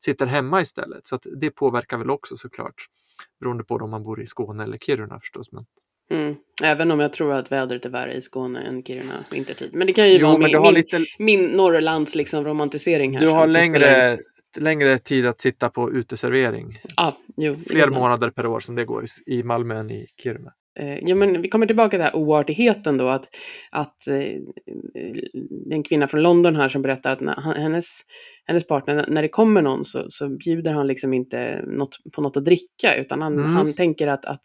sitter 0.04 0.26
hemma 0.26 0.60
istället. 0.60 1.06
Så 1.06 1.18
det 1.40 1.50
påverkar 1.50 1.98
väl 1.98 2.10
också 2.10 2.36
såklart 2.36 2.86
beroende 3.40 3.64
på 3.64 3.74
om 3.74 3.90
man 3.90 4.02
bor 4.02 4.22
i 4.22 4.26
Skåne 4.26 4.64
eller 4.64 4.78
Kiruna 4.78 5.20
förstås. 5.20 5.52
Men... 5.52 5.66
mm. 6.10 6.36
Även 6.62 6.90
om 6.90 7.00
jag 7.00 7.12
tror 7.12 7.32
att 7.32 7.52
vädret 7.52 7.84
är 7.84 7.88
värre 7.90 8.12
i 8.12 8.22
Skåne 8.22 8.60
än 8.60 8.82
Kiruna 8.82 9.24
vintertid. 9.30 9.70
Men 9.72 9.86
det 9.86 9.92
kan 9.92 10.08
ju 10.08 10.18
Jo, 10.18 10.26
vara 10.26 10.38
min, 10.38 10.62
min, 10.62 10.74
lite, 10.74 11.04
min 11.18 11.44
Norrlands 11.44 12.14
liksom 12.14 12.44
romantisering 12.44 13.14
här. 13.16 13.24
du 13.24 13.28
har 13.30 13.46
längre, 13.46 14.16
längre 14.56 14.98
tid 14.98 15.26
att 15.26 15.40
sitta 15.40 15.68
på 15.70 15.92
uteservering. 15.92 16.78
Ja, 16.96 17.16
jo, 17.36 17.54
Fler 17.68 17.80
sant. 17.82 17.94
månader 17.94 18.30
per 18.30 18.46
år 18.46 18.60
som 18.60 18.74
det 18.74 18.84
går 18.84 19.04
i, 19.04 19.34
i 19.38 19.42
Malmö 19.42 19.80
än 19.80 19.90
i 19.90 20.06
Kiruna. 20.22 20.52
Eh, 20.78 20.98
ja, 21.02 21.14
men 21.14 21.42
vi 21.42 21.48
kommer 21.48 21.66
tillbaka 21.66 21.90
till 21.90 21.98
den 21.98 22.06
här 22.06 22.16
oartigheten 22.16 22.96
då, 22.96 23.08
att, 23.08 23.28
att 23.70 24.06
eh, 24.06 24.40
en 25.70 25.82
kvinna 25.82 26.08
från 26.08 26.22
London 26.22 26.56
här 26.56 26.68
som 26.68 26.82
berättar 26.82 27.12
att 27.12 27.20
när 27.20 27.54
hennes, 27.54 28.00
hennes 28.44 28.66
partner, 28.66 29.04
när 29.08 29.22
det 29.22 29.28
kommer 29.28 29.62
någon 29.62 29.84
så, 29.84 30.06
så 30.10 30.28
bjuder 30.28 30.72
han 30.72 30.86
liksom 30.86 31.14
inte 31.14 31.62
något, 31.66 31.96
på 32.12 32.22
något 32.22 32.36
att 32.36 32.44
dricka, 32.44 32.94
utan 32.98 33.22
han, 33.22 33.38
Mm. 33.38 33.46
han 33.50 33.72
tänker 33.74 34.08
att, 34.08 34.24
att, 34.24 34.44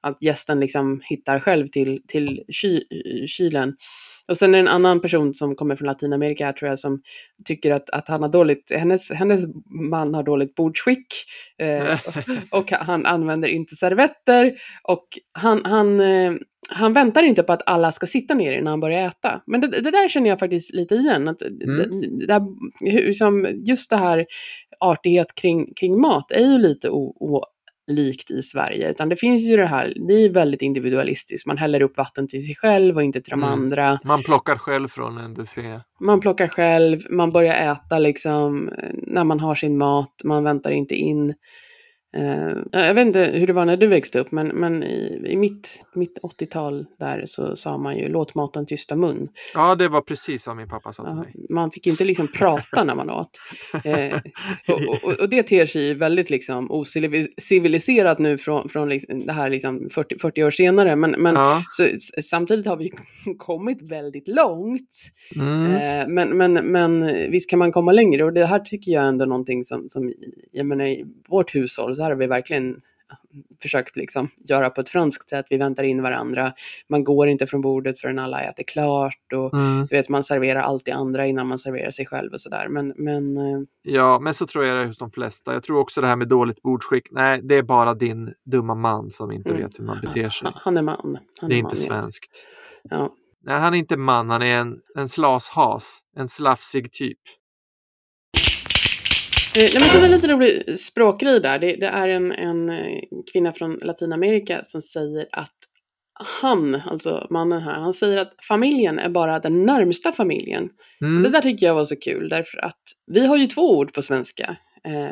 att 0.00 0.22
gästen 0.22 0.60
liksom 0.60 1.00
hittar 1.04 1.40
själv 1.40 1.68
till, 1.68 2.02
till 2.08 2.42
ky, 2.62 2.80
kylen. 3.26 3.76
Och 4.28 4.38
sen 4.38 4.54
är 4.54 4.58
det 4.58 4.62
en 4.62 4.68
annan 4.68 5.00
person 5.00 5.34
som 5.34 5.54
kommer 5.54 5.76
från 5.76 5.86
Latinamerika 5.86 6.46
här, 6.46 6.52
tror 6.52 6.68
jag, 6.68 6.78
som 6.78 7.02
tycker 7.44 7.70
att, 7.70 7.90
att 7.90 8.08
han 8.08 8.22
har 8.22 8.28
dåligt, 8.28 8.72
hennes, 8.74 9.10
hennes 9.10 9.44
man 9.90 10.14
har 10.14 10.22
dåligt 10.22 10.54
bordsskick. 10.54 11.06
Eh, 11.58 11.98
och 12.50 12.72
han 12.72 13.06
använder 13.06 13.48
inte 13.48 13.76
servetter 13.76 14.54
och 14.82 15.06
han, 15.32 15.64
han, 15.64 16.00
eh, 16.00 16.32
han 16.70 16.92
väntar 16.92 17.22
inte 17.22 17.42
på 17.42 17.52
att 17.52 17.62
alla 17.66 17.92
ska 17.92 18.06
sitta 18.06 18.34
ner 18.34 18.62
när 18.62 18.70
han 18.70 18.80
börjar 18.80 19.06
äta. 19.06 19.42
Men 19.46 19.60
det, 19.60 19.66
det 19.66 19.90
där 19.90 20.08
känner 20.08 20.30
jag 20.30 20.38
faktiskt 20.38 20.74
lite 20.74 20.94
igen. 20.94 21.28
Att 21.28 21.38
det, 21.38 21.88
det 22.18 22.26
där, 22.26 22.46
just 23.68 23.90
det 23.90 23.96
här 23.96 24.26
artighet 24.80 25.34
kring, 25.34 25.74
kring 25.74 26.00
mat 26.00 26.32
är 26.32 26.40
ju 26.40 26.58
lite 26.58 26.90
o, 26.90 27.44
olikt 27.88 28.30
i 28.30 28.42
Sverige. 28.42 28.90
Utan 28.90 29.08
det 29.08 29.16
finns 29.16 29.42
ju 29.42 29.56
det 29.56 29.66
här, 29.66 29.92
det 30.08 30.14
är 30.14 30.28
väldigt 30.28 30.62
individualistiskt. 30.62 31.46
Man 31.46 31.58
häller 31.58 31.82
upp 31.82 31.96
vatten 31.96 32.28
till 32.28 32.46
sig 32.46 32.54
själv 32.56 32.96
och 32.96 33.02
inte 33.02 33.20
till 33.20 33.30
de 33.30 33.42
Mm. 33.42 33.52
andra. 33.52 33.98
Man 34.04 34.22
plockar 34.22 34.56
själv 34.56 34.88
från 34.88 35.18
en 35.18 35.34
buffé. 35.34 35.80
Man 36.00 36.20
plockar 36.20 36.48
själv, 36.48 36.98
man 37.10 37.32
börjar 37.32 37.72
äta 37.72 37.98
liksom 37.98 38.68
eh, 38.68 38.88
när 38.92 39.24
man 39.24 39.40
har 39.40 39.54
sin 39.54 39.78
mat, 39.78 40.14
man 40.24 40.44
väntar 40.44 40.70
inte 40.70 40.94
in. 40.94 41.34
Eh, 42.16 42.56
jag 42.72 42.94
vet 42.94 43.06
inte 43.06 43.24
hur 43.34 43.46
det 43.46 43.52
var 43.52 43.64
när 43.64 43.76
du 43.76 43.86
växte 43.86 44.18
upp, 44.18 44.32
men, 44.32 44.48
men 44.48 44.82
i, 44.82 45.24
i 45.26 45.36
mitt, 45.36 45.82
mitt 45.94 46.18
80-tal 46.22 46.86
där 46.98 47.22
så 47.26 47.56
sa 47.56 47.78
man 47.78 47.96
ju 47.98 48.08
låt 48.08 48.34
maten 48.34 48.66
tysta 48.66 48.96
mun. 48.96 49.28
Ja, 49.54 49.74
det 49.74 49.88
var 49.88 50.00
precis 50.00 50.46
vad 50.46 50.56
min 50.56 50.68
pappa 50.68 50.92
sa 50.92 51.04
till 51.04 51.14
mig. 51.14 51.34
man 51.50 51.70
fick 51.70 51.86
ju 51.86 51.92
inte 51.92 52.04
liksom 52.04 52.28
prata 52.28 52.84
när 52.84 52.94
man 52.94 53.10
åt. 53.10 53.30
Eh, 53.84 54.20
och, 54.68 54.80
och, 55.04 55.20
och 55.20 55.28
det 55.28 55.42
ter 55.42 55.66
sig 55.66 55.86
ju 55.86 55.94
väldigt 55.94 56.30
liksom 56.30 56.70
ociviliserat 56.70 58.18
nu 58.18 58.38
från, 58.38 58.68
från 58.68 58.88
liksom, 58.88 59.26
det 59.26 59.32
här 59.32 59.50
liksom 59.50 59.88
40, 59.90 60.18
40 60.18 60.44
år 60.44 60.50
senare. 60.50 60.96
Men, 60.96 61.10
men 61.18 61.34
Ja. 61.34 61.62
så, 61.70 61.88
samtidigt 62.22 62.66
har 62.66 62.76
vi 62.76 62.90
kommit 63.38 63.82
väldigt 63.82 64.28
långt. 64.28 64.88
Mm. 65.36 65.64
Eh, 65.74 66.08
men, 66.08 66.36
men, 66.36 66.52
men 66.52 67.06
visst 67.30 67.50
kan 67.50 67.58
man 67.58 67.72
komma 67.72 67.92
längre 67.92 68.24
och 68.24 68.32
det 68.32 68.46
här 68.46 68.58
tycker 68.58 68.92
jag 68.92 69.08
ändå 69.08 69.24
någonting 69.24 69.64
som, 69.64 69.88
som 69.88 70.12
jag 70.52 70.66
menar 70.66 70.84
i 70.84 71.04
vårt 71.28 71.54
hushåll 71.54 71.96
så 71.98 72.02
här 72.02 72.10
har 72.10 72.16
vi 72.16 72.26
verkligen 72.26 72.80
försökt 73.62 73.96
liksom 73.96 74.28
göra 74.48 74.70
på 74.70 74.80
ett 74.80 74.88
franskt 74.88 75.28
sätt. 75.30 75.46
Vi 75.50 75.56
väntar 75.56 75.84
in 75.84 76.02
varandra. 76.02 76.52
Man 76.88 77.04
går 77.04 77.28
inte 77.28 77.46
från 77.46 77.60
bordet 77.60 78.00
förrän 78.00 78.18
alla 78.18 78.40
äter 78.42 78.62
klart 78.64 79.32
och 79.34 79.54
Mm. 79.54 79.86
vet, 79.86 80.08
man 80.08 80.24
serverar 80.24 80.60
alltid 80.60 80.94
andra 80.94 81.26
innan 81.26 81.46
man 81.46 81.58
serverar 81.58 81.90
sig 81.90 82.06
själv 82.06 82.32
och 82.32 82.40
sådär. 82.40 82.68
Men, 82.68 82.94
men 82.96 83.36
eh, 83.36 83.60
Ja, 83.82 84.18
men 84.18 84.34
så 84.34 84.46
tror 84.46 84.64
jag 84.64 84.76
det 84.76 84.82
är 84.82 84.86
hos 84.86 84.98
de 84.98 85.10
flesta. 85.10 85.52
Jag 85.52 85.62
tror 85.62 85.78
också 85.78 86.00
det 86.00 86.06
här 86.06 86.16
med 86.16 86.28
dåligt 86.28 86.62
bordsskick. 86.62 87.08
Nej, 87.10 87.40
det 87.42 87.54
är 87.54 87.62
bara 87.62 87.94
din 87.94 88.34
dumma 88.44 88.74
man 88.74 89.10
som 89.10 89.32
inte 89.32 89.50
Mm. 89.50 89.62
vet 89.62 89.78
hur 89.78 89.84
man 89.84 89.98
beter 90.00 90.30
sig. 90.30 90.48
han, 90.54 90.76
är 90.76 90.82
man. 90.82 91.18
Han 91.40 91.50
Det 91.50 91.58
är 91.58 91.62
man, 91.62 91.70
inte 91.70 91.76
svenskt. 91.82 92.46
Ja. 92.82 93.14
Nej, 93.42 93.58
han 93.58 93.74
är 93.74 93.78
inte 93.78 93.96
man. 93.96 94.30
Han 94.30 94.42
är 94.42 94.60
en, 94.60 94.80
en 94.94 95.08
slashas. 95.08 96.00
En 96.16 96.28
slafsig 96.28 96.92
typ. 96.92 97.18
Eh, 99.54 99.70
nej, 99.72 99.80
men 99.80 99.88
så 99.88 99.94
var 99.94 100.00
det 100.00 100.06
en 100.06 100.12
lite 100.20 100.28
rolig 100.32 100.78
språkgrej 100.78 101.40
där. 101.40 101.58
Det, 101.58 101.76
det 101.76 101.86
är 101.86 102.08
en, 102.08 102.32
en 102.32 102.68
eh, 102.68 103.00
kvinna 103.32 103.52
från 103.52 103.72
Latinamerika 103.72 104.64
som 104.64 104.82
säger 104.82 105.26
att 105.32 105.52
han, 106.40 106.74
alltså 106.74 107.26
mannen 107.30 107.60
här, 107.62 107.72
han 107.74 107.94
säger 107.94 108.16
att 108.16 108.32
familjen 108.48 108.98
är 108.98 109.08
bara 109.08 109.38
den 109.38 109.66
närmsta 109.66 110.12
familjen. 110.12 110.68
Det 111.00 111.06
Mm. 111.06 111.32
där 111.32 111.40
tycker 111.40 111.66
jag 111.66 111.74
var 111.74 111.84
så 111.84 111.96
kul 111.96 112.28
därför 112.28 112.64
att 112.64 112.80
vi 113.06 113.26
har 113.26 113.36
ju 113.36 113.46
två 113.46 113.78
ord 113.78 113.94
på 113.94 114.02
svenska. 114.02 114.56
Eh, 114.84 115.10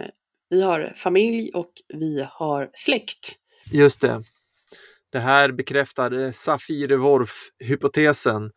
vi 0.51 0.63
har 0.63 0.93
familj 0.97 1.51
och 1.55 1.71
vi 1.95 2.27
har 2.31 2.71
släkt. 2.75 3.33
Just 3.73 4.01
det. 4.01 4.23
Det 5.13 5.19
här 5.19 5.53
bekräftar 5.53 6.13
eh, 6.13 6.31
Safire-Worf-hypotesen 6.31 8.45
eh, 8.45 8.51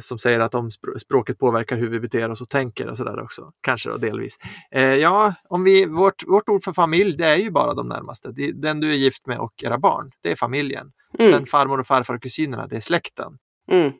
som 0.00 0.18
säger 0.18 0.40
att 0.40 0.54
om 0.54 0.68
spr- 0.68 0.98
språket 0.98 1.38
påverkar 1.38 1.76
hur 1.76 1.88
vi 1.90 2.00
beter 2.00 2.30
oss 2.30 2.40
och 2.40 2.48
tänker 2.48 2.88
och 2.88 2.96
sådär 2.96 3.22
också. 3.22 3.50
Kanske 3.60 3.90
då 3.90 3.96
delvis. 3.96 4.36
Eh, 4.70 4.82
ja, 4.94 5.34
om 5.48 5.64
vi, 5.64 5.86
vårt, 5.86 6.26
vårt 6.26 6.48
ord 6.48 6.62
för 6.64 6.72
familj 6.72 7.16
det 7.16 7.26
är 7.26 7.36
ju 7.36 7.50
bara 7.50 7.74
de 7.74 7.88
närmaste. 7.88 8.32
Det 8.32 8.52
den 8.52 8.80
du 8.80 8.90
är 8.90 8.94
gift 8.94 9.26
med 9.26 9.38
och 9.38 9.52
era 9.62 9.78
barn. 9.78 10.10
Det 10.22 10.30
är 10.32 10.36
familjen. 10.36 10.86
Mm, 11.18 11.32
Sen 11.32 11.46
farmor 11.46 11.80
och 11.80 11.86
farfar 11.86 12.14
och 12.14 12.22
kusinerna, 12.22 12.66
det 12.66 12.76
är 12.76 12.80
släkten. 12.80 13.32
mm. 13.70 13.92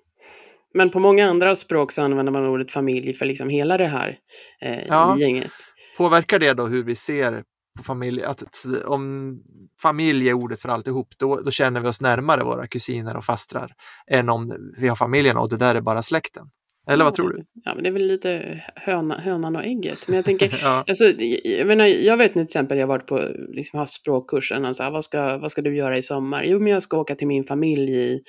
Men 0.77 0.91
på 0.91 0.99
många 1.01 1.27
andra 1.31 1.57
språk 1.57 1.93
så 1.93 2.03
använder 2.03 2.33
man 2.33 2.47
ordet 2.47 2.71
familj 2.71 3.15
för 3.15 3.27
liksom 3.27 3.49
hela 3.49 3.77
det 3.79 3.87
här 3.87 4.19
eh, 4.63 4.87
Ja. 4.87 5.17
gänget. 5.19 5.51
Påverkar 5.97 6.39
det 6.39 6.53
då 6.55 6.67
hur 6.67 6.85
vi 6.85 6.95
ser 6.95 7.43
på 7.77 7.83
familj? 7.83 8.25
Att, 8.25 8.65
om 8.85 9.39
familj 9.81 10.29
är 10.29 10.33
ordet 10.33 10.61
för 10.61 10.69
alltihop, 10.69 11.09
då, 11.19 11.41
då 11.41 11.51
känner 11.51 11.81
vi 11.81 11.89
oss 11.89 12.01
närmare 12.01 12.45
våra 12.45 12.67
kusiner 12.67 13.17
och 13.17 13.25
fastrar 13.25 13.75
än 14.07 14.29
om 14.29 14.73
vi 14.79 14.89
har 14.89 14.97
familjen 14.97 15.37
och 15.37 15.49
det 15.49 15.57
där 15.57 15.75
är 15.75 15.81
bara 15.81 16.03
släkten. 16.03 16.51
Eller 16.87 17.05
vad 17.05 17.15
tror 17.15 17.31
du? 17.31 17.45
Ja, 17.65 17.75
men 17.75 17.83
det 17.83 17.89
är 17.89 17.93
väl 17.93 18.07
lite 18.07 18.61
höna, 18.75 19.19
hönan 19.19 19.57
och 19.57 19.65
ägget. 19.65 19.99
Men 20.09 20.17
jag 20.17 20.25
tänker, 20.25 20.59
Ja, 20.63 20.85
Alltså, 20.89 21.05
jag, 21.45 21.67
menar, 21.67 21.87
jag 21.87 22.17
vet 22.17 22.33
till 22.33 22.43
exempel, 22.43 22.79
jag 22.79 22.87
har 22.87 22.89
varit 22.89 23.07
på 23.07 23.29
liksom, 23.53 23.87
språkkursen 23.87 24.65
och 24.65 24.77
så 24.77 24.83
här, 24.83 24.91
vad, 24.91 25.05
ska, 25.05 25.39
vad 25.39 25.51
ska 25.53 25.63
du 25.63 25.77
göra 25.77 25.99
i 25.99 26.03
sommar? 26.03 26.45
Jo, 26.45 26.59
men 26.59 26.73
jag 26.73 26.83
ska 26.83 26.99
åka 26.99 27.15
till 27.15 27.27
min 27.27 27.45
familj 27.45 27.93
i, 27.97 28.21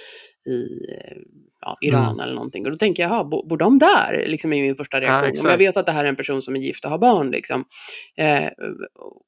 i 0.49 0.63
eh, 1.01 1.17
ja, 1.61 1.77
Iran 1.81 2.05
Mm. 2.13 2.19
eller 2.19 2.33
någonting. 2.33 2.65
Och 2.65 2.71
då 2.71 2.77
tänker 2.77 3.03
jag, 3.03 3.11
jaha, 3.11 3.23
bo- 3.23 3.47
bor 3.47 3.57
de 3.57 3.79
där? 3.79 4.23
Liksom 4.27 4.53
i 4.53 4.61
min 4.61 4.75
första 4.75 5.01
reaktion. 5.01 5.23
Om 5.23 5.29
exakt. 5.29 5.51
jag 5.51 5.57
vet 5.57 5.77
att 5.77 5.85
det 5.85 5.91
här 5.91 6.05
är 6.05 6.09
en 6.09 6.15
person 6.15 6.41
som 6.41 6.55
är 6.55 6.59
gift 6.59 6.85
och 6.85 6.91
har 6.91 6.97
barn. 6.97 7.31
Liksom. 7.31 7.63
Eh, 8.17 8.47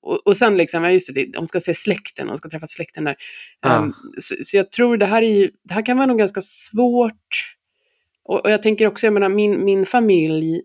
och, 0.02 0.28
och 0.28 0.38
sen, 0.38 0.58
liksom, 0.58 0.84
ja, 0.84 0.92
just 0.92 1.16
det, 1.16 1.26
de 1.34 1.48
ska 1.48 1.60
se 1.60 1.74
släkten, 1.74 2.28
de 2.28 2.38
ska 2.38 2.50
träffa 2.50 2.68
släkten 2.68 3.04
där. 3.04 3.16
Ja. 3.62 3.78
Ehm, 3.78 3.94
så, 4.20 4.36
så 4.44 4.58
jag 4.58 4.72
tror 4.72 4.98
det 4.98 5.06
här, 5.06 5.24
är 5.24 5.34
ju, 5.40 5.50
det 5.64 5.74
här 5.74 5.86
kan 5.86 5.98
vara 5.98 6.08
nog 6.08 6.18
ganska 6.18 6.42
svårt. 6.42 7.14
Och, 8.28 8.46
och 8.46 8.52
jag 8.52 8.64
tänker 8.64 8.88
också, 8.88 9.06
jag 9.08 9.14
menar, 9.14 9.30
min, 9.30 9.66
min 9.66 9.86
familj 9.86 10.62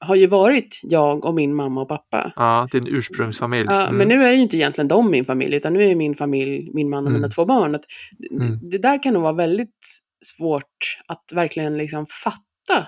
har 0.00 0.14
ju 0.16 0.26
varit 0.26 0.80
jag 0.82 1.24
och 1.24 1.34
min 1.34 1.54
mamma 1.54 1.82
och 1.82 1.88
pappa. 1.88 2.32
Ja, 2.36 2.68
din 2.72 2.86
ursprungsfamilj. 2.86 3.66
Ja, 3.68 3.82
Mm. 3.82 3.96
Men 3.96 4.08
nu 4.08 4.24
är 4.24 4.30
det 4.30 4.36
ju 4.36 4.42
inte 4.42 4.56
egentligen 4.56 4.88
de 4.88 5.10
min 5.10 5.24
familj, 5.24 5.56
utan 5.56 5.72
nu 5.72 5.82
är 5.84 5.94
min 5.94 6.14
familj 6.14 6.70
min 6.74 6.90
man 6.90 7.04
och 7.06 7.12
mina 7.12 7.18
Mm. 7.18 7.30
två 7.30 7.44
barn. 7.44 7.74
Att 7.74 7.84
Mm. 8.30 8.58
Det 8.70 8.78
där 8.78 9.02
kan 9.02 9.14
nog 9.14 9.22
vara 9.22 9.32
väldigt 9.32 10.00
svårt 10.24 10.96
att 11.08 11.24
verkligen 11.32 11.76
liksom 11.76 12.06
fatta, 12.06 12.86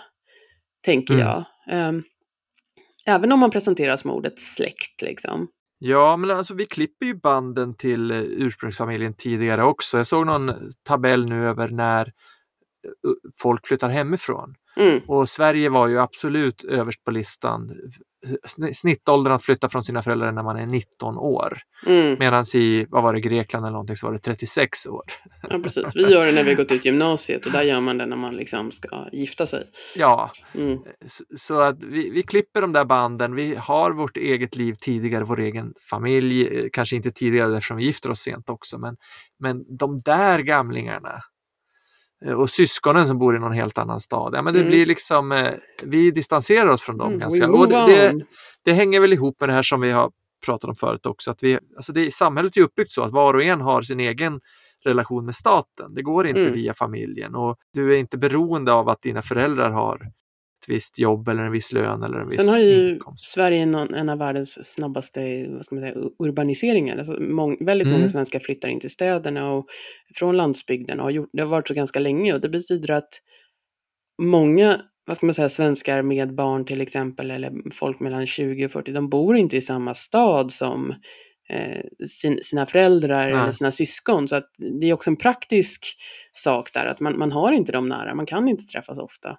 tänker 0.85 1.15
Mm. 1.15 1.27
jag. 1.27 1.45
Ehm, 1.71 2.03
även 3.07 3.33
om 3.33 3.39
man 3.41 3.51
presenteras 3.51 4.01
som 4.01 4.11
ordet 4.11 4.41
släkt. 4.41 5.03
Liksom. 5.03 5.49
Ja, 5.79 6.17
men 6.17 6.31
alltså 6.31 6.55
vi 6.55 6.67
klipper 6.67 7.07
ju 7.07 7.15
banden 7.15 7.77
till 7.77 8.11
eh, 8.11 8.21
ursprungsfamiljen 8.21 9.15
tidigare 9.15 9.65
också. 9.65 9.97
Jag 9.97 10.07
såg 10.07 10.27
någon 10.27 10.53
tabell 10.89 11.29
nu 11.29 11.47
över 11.47 11.69
när 11.69 12.13
folk 13.41 13.67
flyttar 13.67 13.89
hemifrån. 13.89 14.55
Mm, 14.77 15.01
Och 15.07 15.29
Sverige 15.29 15.69
var 15.69 15.87
ju 15.89 16.01
absolut 16.01 16.65
överst 16.65 17.05
på 17.05 17.11
listan. 17.11 17.71
Sn- 18.47 18.73
Snittåldern 18.73 19.33
att 19.33 19.43
flytta 19.43 19.69
från 19.69 19.83
sina 19.83 20.03
föräldrar 20.03 20.33
när 20.33 20.43
man 20.43 20.57
är 20.57 20.67
19 20.67 21.17
år. 21.19 21.59
mm. 21.87 22.17
Medan 22.19 22.45
i, 22.55 22.87
vad 22.89 23.03
var 23.03 23.13
det, 23.15 23.21
Grekland 23.21 23.65
eller 23.67 23.73
någonting 23.73 23.97
så 23.97 24.07
var 24.07 24.13
det 24.13 24.19
36 24.19 24.87
år. 24.87 25.03
Ja, 25.51 25.59
precis. 25.59 25.85
Vi 25.95 26.03
gör 26.13 26.27
det 26.27 26.33
när 26.33 26.45
vi 26.45 26.55
gått 26.55 26.73
ut 26.73 26.85
gymnasiet 26.85 27.47
och 27.47 27.53
där 27.53 27.63
gör 27.63 27.81
man 27.81 27.99
det 27.99 28.07
när 28.07 28.17
man 28.17 28.37
liksom 28.37 28.71
ska 28.73 29.09
gifta 29.13 29.47
sig. 29.47 29.65
Ja, 29.97 30.31
Mm. 30.55 30.79
så, 31.37 31.61
att 31.61 31.85
vi, 31.85 32.11
vi 32.11 32.23
klipper 32.23 32.61
de 32.61 32.73
där 32.73 32.85
banden. 32.85 33.35
Vi 33.35 33.55
har 33.55 33.93
vårt 33.93 34.17
eget 34.17 34.57
liv 34.57 34.75
tidigare, 34.81 35.25
vår 35.25 35.41
egen 35.41 35.75
familj. 35.91 36.59
eh, 36.59 36.67
Kanske 36.73 36.97
inte 36.97 37.11
tidigare 37.11 37.53
eftersom 37.55 37.77
vi 37.77 37.85
gifter 37.85 38.11
oss 38.11 38.21
sent 38.21 38.51
också, 38.51 38.79
men, 38.79 38.97
men 39.39 39.77
de 39.79 39.99
där 39.99 40.39
gamlingarna 40.39 41.09
eh, 41.11 41.21
och 42.37 42.51
syskonen 42.51 43.07
som 43.07 43.19
bor 43.19 43.37
i 43.37 43.39
någon 43.39 43.53
helt 43.53 43.79
annan 43.79 44.01
stad. 44.01 44.33
Ja, 44.35 44.43
men 44.43 44.53
det 44.55 44.61
Mm. 44.61 44.71
blir 44.71 44.87
liksom, 44.87 45.33
eh, 45.33 45.51
vi 45.85 46.11
distanserar 46.11 46.69
oss 46.69 46.81
från 46.83 46.97
dem 46.97 47.07
Mm, 47.07 47.19
ganska. 47.21 47.45
Och 47.61 47.69
det, 47.69 47.77
det, 47.87 48.25
det 48.65 48.73
hänger 48.73 49.01
väl 49.01 49.13
ihop 49.13 49.41
med 49.41 49.49
det 49.49 49.53
här 49.53 49.63
som 49.63 49.81
vi 49.81 49.91
har 49.91 50.11
pratat 50.47 50.71
om 50.71 50.77
förut 50.77 51.07
också. 51.07 51.31
Att 51.31 51.43
vi, 51.43 51.59
alltså 51.77 51.93
det, 51.93 52.15
samhället 52.15 52.57
är 52.57 52.61
uppbyggt 52.61 52.93
så 52.93 53.03
att 53.03 53.13
var 53.13 53.35
och 53.35 53.43
en 53.43 53.61
har 53.61 53.83
sin 53.83 54.01
egen 54.01 54.41
relation 54.85 55.25
med 55.25 55.35
staten. 55.35 55.95
Det 55.95 56.03
går 56.03 56.27
inte 56.27 56.41
Mm. 56.41 56.53
via 56.53 56.75
familjen 56.75 57.35
och 57.35 57.57
du 57.75 57.95
är 57.95 57.99
inte 57.99 58.19
beroende 58.19 58.73
av 58.73 58.89
att 58.89 59.03
dina 59.03 59.23
föräldrar 59.23 59.71
har 59.71 60.11
visst 60.69 60.99
jobb 60.99 61.29
eller 61.29 61.43
en 61.43 61.53
viss 61.53 61.73
lön 61.73 62.03
eller 62.03 62.19
en 62.19 62.29
viss 62.29 62.41
Sen 62.41 62.49
har 62.49 62.59
ju 62.59 62.91
inkomst. 62.91 63.33
Sverige 63.33 63.67
någon, 63.67 63.95
en 63.95 64.09
av 64.09 64.19
världens 64.19 64.75
snabbaste 64.75 65.47
vad 65.49 65.65
ska 65.65 65.75
man 65.75 65.83
säga, 65.85 65.95
urbaniseringar. 66.19 66.97
Alltså 66.99 67.21
mång, 67.21 67.57
väldigt 67.61 67.87
Mm. 67.87 67.99
många 67.99 68.09
svenskar 68.09 68.41
flyttar 68.41 68.69
in 68.69 68.81
till 68.81 68.91
städerna 68.91 69.53
och 69.53 69.67
från 70.15 70.37
landsbygden 70.37 70.99
och 70.99 71.05
har 71.05 71.11
gjort, 71.11 71.31
det 71.33 71.43
har 71.43 71.49
varit 71.49 71.69
så 71.69 71.75
ganska 71.75 71.99
länge 72.01 72.35
och 72.35 72.41
det 72.41 72.49
betyder 72.49 72.91
att 72.91 73.21
många 74.23 74.81
vad 75.07 75.17
ska 75.17 75.27
man 75.27 75.35
säga, 75.35 75.49
svenskar 75.49 76.03
med 76.03 76.35
barn 76.35 76.65
till 76.65 76.81
exempel 76.81 77.31
eller 77.31 77.53
folk 77.75 78.01
mellan 78.01 78.27
20 78.27 78.67
och 78.67 78.73
40, 78.73 78.93
de 78.93 79.09
bor 79.09 79.37
inte 79.37 79.57
i 79.57 79.61
samma 79.61 79.95
stad 79.95 80.53
som 80.53 80.95
eh, 81.49 82.07
sin, 82.09 82.39
sina 82.43 82.67
föräldrar 82.67 83.31
Nej. 83.31 83.43
eller 83.43 83.53
sina 83.53 83.73
syskon. 83.73 84.29
Så 84.29 84.37
att 84.37 84.51
det 84.81 84.87
är 84.87 84.93
också 84.93 85.11
en 85.11 85.17
praktisk 85.17 85.97
sak 86.33 86.73
där, 86.73 86.87
att 86.87 87.01
man, 87.01 87.19
man 87.19 87.33
har 87.33 87.53
inte 87.53 87.73
dem 87.73 87.89
nära, 87.89 88.15
man 88.15 88.27
kan 88.27 88.49
inte 88.49 88.65
träffas 88.73 88.99
ofta. 88.99 89.37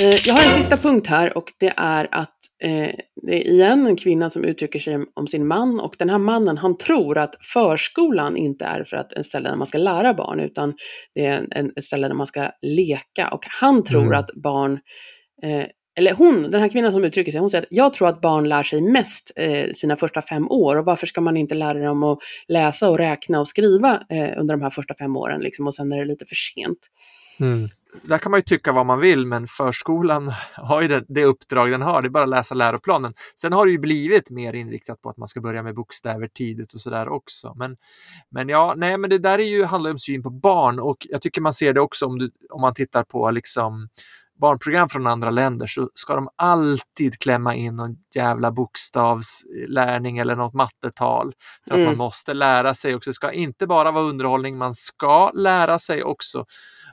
Eh, 0.00 0.26
Jag 0.28 0.34
har 0.34 0.42
en 0.42 0.54
sista 0.58 0.76
punkt 0.76 1.06
här 1.06 1.36
och 1.38 1.52
det 1.58 1.72
är 1.76 2.08
att 2.12 2.34
eh, 2.62 2.94
det 3.22 3.34
är 3.48 3.48
igen 3.52 3.86
en 3.86 3.96
kvinna 3.96 4.30
som 4.30 4.44
uttrycker 4.44 4.78
sig 4.78 4.98
om- 5.14 5.26
sin 5.26 5.46
man 5.46 5.80
och 5.80 5.94
den 5.98 6.10
här 6.10 6.18
mannen 6.18 6.58
han 6.58 6.78
tror 6.78 7.18
att 7.18 7.34
förskolan 7.52 8.36
inte 8.36 8.64
är 8.64 8.84
för 8.84 8.96
att 8.96 9.12
ett 9.12 9.26
ställe 9.26 9.48
där 9.48 9.56
man 9.56 9.66
ska 9.66 9.78
lära 9.78 10.14
barn 10.14 10.40
utan 10.40 10.74
det 11.14 11.26
är 11.26 11.46
en, 11.50 11.72
ett 11.76 11.84
ställe 11.84 12.08
där 12.08 12.14
man 12.14 12.26
ska 12.26 12.50
leka 12.62 13.28
och 13.28 13.44
han 13.60 13.84
tror 13.84 14.02
Mm. 14.02 14.18
att 14.18 14.30
barn 14.34 14.72
eh, 15.42 15.64
eller 15.98 16.14
hon, 16.14 16.50
den 16.50 16.60
här 16.60 16.68
kvinnan 16.68 16.92
som 16.92 17.04
uttrycker 17.04 17.32
sig, 17.32 17.40
hon 17.40 17.50
säger 17.50 17.62
att 17.62 17.68
jag 17.70 17.94
tror 17.94 18.08
att 18.08 18.20
barn 18.20 18.48
lär 18.48 18.62
sig 18.62 18.80
mest 18.82 19.32
eh, 19.36 19.72
sina 19.74 19.96
första 19.96 20.22
fem 20.22 20.50
år 20.50 20.76
och 20.76 20.84
varför 20.84 21.06
ska 21.06 21.20
man 21.20 21.36
inte 21.36 21.54
lära 21.54 21.78
dem 21.78 22.02
att 22.02 22.18
läsa 22.48 22.90
och 22.90 22.98
räkna 22.98 23.40
och 23.40 23.48
skriva 23.48 24.02
eh, 24.10 24.30
under 24.40 24.54
de 24.56 24.62
här 24.62 24.70
första 24.70 24.94
fem 24.94 25.16
åren 25.16 25.40
liksom, 25.40 25.66
och 25.66 25.74
sen 25.74 25.92
är 25.92 25.98
det 25.98 26.04
lite 26.04 26.26
för 26.26 26.34
sent. 26.34 26.78
Mm. 27.40 27.68
Där 28.02 28.18
kan 28.18 28.30
man 28.30 28.38
ju 28.38 28.42
tycka 28.42 28.72
vad 28.72 28.86
man 28.86 29.00
vill, 29.00 29.26
men 29.26 29.46
förskolan 29.46 30.32
har 30.54 30.82
ju 30.82 30.88
det, 30.88 31.04
det 31.08 31.24
uppdrag 31.24 31.70
den 31.70 31.82
har. 31.82 32.02
Det 32.02 32.08
är 32.08 32.10
bara 32.10 32.22
att 32.22 32.28
läsa 32.28 32.54
läroplanen. 32.54 33.12
Sen 33.36 33.52
har 33.52 33.66
det 33.66 33.72
ju 33.72 33.78
blivit 33.78 34.30
mer 34.30 34.52
inriktat 34.52 35.02
på 35.02 35.10
att 35.10 35.16
man 35.16 35.28
ska 35.28 35.40
börja 35.40 35.62
med 35.62 35.74
bokstäver 35.74 36.28
tidigt 36.28 36.74
och 36.74 36.80
sådär 36.80 37.08
också. 37.08 37.54
Men, 37.56 37.76
men 38.30 38.48
ja, 38.48 38.74
nej, 38.76 38.98
men 38.98 39.10
det 39.10 39.18
där 39.18 39.38
är 39.38 39.48
ju, 39.48 39.64
handlar 39.64 39.90
om 39.90 39.98
syn 39.98 40.22
på 40.22 40.30
barn 40.30 40.80
och 40.80 41.06
jag 41.10 41.22
tycker 41.22 41.40
man 41.40 41.54
ser 41.54 41.72
det 41.72 41.80
också 41.80 42.06
om, 42.06 42.18
du, 42.18 42.30
om 42.50 42.60
man 42.60 42.74
tittar 42.74 43.04
på 43.04 43.30
liksom 43.30 43.88
barnprogram 44.40 44.88
från 44.88 45.06
andra 45.06 45.30
länder 45.30 45.66
så 45.66 45.88
ska 45.94 46.14
de 46.14 46.28
alltid 46.36 47.18
klämma 47.18 47.54
in 47.54 47.76
någon 47.76 47.96
jävla 48.14 48.50
bokstavslärning 48.52 50.18
eller 50.18 50.36
något 50.36 50.54
mattetal. 50.54 51.32
För 51.64 51.74
att 51.74 51.76
Mm. 51.80 51.86
man 51.88 51.96
måste 51.96 52.34
lära 52.34 52.74
sig 52.74 52.94
också. 52.94 53.10
Det 53.10 53.14
ska 53.14 53.32
inte 53.32 53.66
bara 53.66 53.90
vara 53.90 54.04
underhållning, 54.04 54.58
man 54.58 54.74
ska 54.74 55.30
lära 55.30 55.78
sig 55.78 56.02
också. 56.02 56.44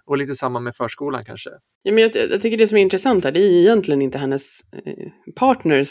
Och 0.06 0.18
lite 0.18 0.36
samma 0.36 0.60
med 0.60 0.76
förskolan 0.76 1.26
kanske. 1.26 1.50
Ja, 1.84 1.92
men 1.94 2.04
jag, 2.04 2.16
jag 2.16 2.42
tycker 2.42 2.58
det 2.58 2.68
som 2.68 2.78
är 2.78 2.82
intressant 2.82 3.24
här, 3.24 3.32
det 3.32 3.40
är 3.40 3.52
egentligen 3.62 4.02
inte 4.02 4.18
hennes 4.18 4.60
eh, 4.86 5.08
partner 5.36 5.84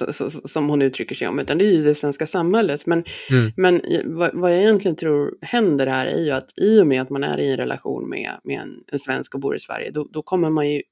som 0.49 0.69
hon 0.69 0.83
uttrycker 0.83 1.15
sig 1.15 1.29
om, 1.29 1.39
utan 1.39 1.59
det 1.59 1.65
är 1.65 1.73
ju 1.73 1.85
det 1.85 1.95
svenska 1.95 2.27
samhället. 2.27 2.87
Men, 2.87 3.05
Mm. 3.31 3.53
men 3.57 3.83
vad, 4.05 4.31
vad 4.35 4.53
jag 4.53 4.59
egentligen 4.61 4.97
tror 4.97 5.35
händer 5.43 5.87
här 5.87 6.07
är 6.07 6.25
ju 6.25 6.31
att 6.31 6.59
i 6.61 6.81
och 6.81 6.87
med 6.87 7.03
att 7.03 7.11
man 7.11 7.25
är 7.25 7.41
i 7.41 7.51
en 7.51 7.57
relation 7.57 8.09
med, 8.09 8.31
med 8.45 8.61
en, 8.61 8.75
en 8.93 8.99
svensk 8.99 9.35
och 9.35 9.41
bor 9.41 9.57
i 9.57 9.59
Sverige, 9.59 9.91
då, 9.91 10.09
då 10.13 10.23
kommer 10.23 10.51
man 10.51 10.71
ju, 10.71 10.83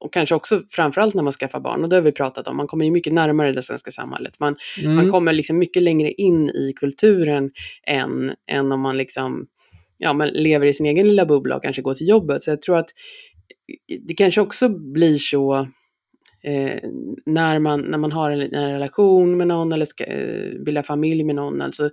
och 0.00 0.12
kanske 0.12 0.34
också 0.34 0.62
framförallt 0.70 1.14
när 1.14 1.22
man 1.22 1.32
skaffar 1.32 1.60
barn, 1.60 1.82
och 1.82 1.88
det 1.88 1.96
har 1.96 2.02
vi 2.02 2.12
pratat 2.12 2.48
om, 2.48 2.56
man 2.56 2.66
kommer 2.66 2.84
ju 2.84 2.90
mycket 2.90 3.12
närmare 3.12 3.52
det 3.52 3.62
svenska 3.62 3.92
samhället. 3.92 4.40
Man, 4.40 4.56
Mm. 4.82 4.94
man 4.94 5.10
kommer 5.10 5.32
liksom 5.32 5.58
mycket 5.58 5.82
längre 5.82 6.12
in 6.12 6.48
i 6.48 6.72
kulturen 6.76 7.50
än, 7.86 8.32
än 8.50 8.72
om 8.72 8.80
man 8.80 8.96
liksom 8.96 9.46
ja, 9.98 10.12
man 10.12 10.28
lever 10.28 10.66
i 10.66 10.72
sin 10.72 10.86
egen 10.86 11.08
lilla 11.08 11.26
bubbla 11.26 11.56
och 11.56 11.62
kanske 11.62 11.82
går 11.82 11.94
till 11.94 12.08
jobbet. 12.08 12.42
Så 12.42 12.50
jag 12.50 12.62
tror 12.62 12.76
att 12.76 12.90
det 14.08 14.14
kanske 14.14 14.40
också 14.40 14.68
blir 14.68 15.18
så 15.18 15.68
eh, 16.44 16.80
när, 17.26 17.58
man, 17.58 17.80
när 17.80 17.98
man 17.98 18.12
har 18.12 18.30
en, 18.30 18.54
en 18.54 18.72
relation 18.72 19.36
med 19.36 19.46
någon 19.46 19.72
eller 19.72 19.86
ska 19.86 20.04
eh, 20.04 20.60
bilda 20.64 20.82
familj 20.82 21.24
med 21.24 21.34
någon. 21.34 21.62
Alltså, 21.62 21.90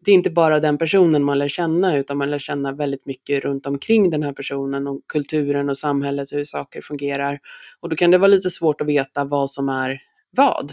det 0.00 0.10
är 0.10 0.14
inte 0.14 0.30
bara 0.30 0.60
den 0.60 0.78
personen 0.78 1.24
man 1.24 1.38
lär 1.38 1.48
känna 1.48 1.96
utan 1.96 2.18
man 2.18 2.30
lär 2.30 2.38
känna 2.38 2.72
väldigt 2.72 3.06
mycket 3.06 3.44
runt 3.44 3.66
omkring 3.66 4.10
den 4.10 4.22
här 4.22 4.32
personen 4.32 4.86
och 4.86 5.00
kulturen 5.06 5.70
och 5.70 5.78
samhället, 5.78 6.32
hur 6.32 6.44
saker 6.44 6.80
fungerar. 6.82 7.38
Och 7.80 7.88
då 7.88 7.96
kan 7.96 8.10
det 8.10 8.18
vara 8.18 8.28
lite 8.28 8.50
svårt 8.50 8.80
att 8.80 8.86
veta 8.86 9.24
vad 9.24 9.50
som 9.50 9.68
är 9.68 10.00
vad. 10.30 10.72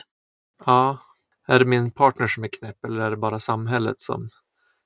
Ja. 0.65 0.97
Är 1.47 1.59
det 1.59 1.65
min 1.65 1.91
partner 1.91 2.27
som 2.27 2.43
är 2.43 2.47
knäpp 2.47 2.85
eller 2.85 3.01
är 3.01 3.11
det 3.11 3.17
bara 3.17 3.39
samhället 3.39 4.01
som, 4.01 4.29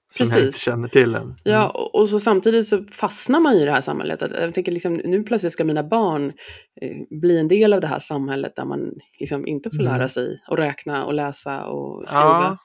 som 0.09 0.27
jag 0.29 0.45
inte 0.45 0.59
känner 0.59 0.87
till 0.87 1.15
än? 1.15 1.21
Mm. 1.21 1.35
Ja, 1.43 1.69
och, 1.69 1.95
och 1.95 2.09
så 2.09 2.19
samtidigt 2.19 2.67
så 2.67 2.83
fastnar 2.93 3.39
man 3.39 3.53
i 3.53 3.65
det 3.65 3.71
här 3.71 3.81
samhället. 3.81 4.21
Att, 4.21 4.31
jag 4.41 4.53
tänker 4.53 4.71
liksom, 4.71 4.93
nu 4.93 5.23
plötsligt 5.23 5.53
ska 5.53 5.65
mina 5.65 5.83
barn 5.83 6.33
eh, 6.81 7.19
bli 7.21 7.39
en 7.39 7.47
del 7.47 7.73
av 7.73 7.81
det 7.81 7.87
här 7.87 7.99
samhället 7.99 8.53
där 8.55 8.65
man 8.65 8.91
liksom 9.19 9.47
inte 9.47 9.69
får 9.69 9.79
Mm. 9.81 9.93
lära 9.93 10.09
sig 10.09 10.41
att 10.47 10.59
räkna 10.59 11.05
och 11.05 11.13
läsa 11.13 11.65
och 11.65 12.07
skriva. 12.07 12.23
Ja. 12.23 12.57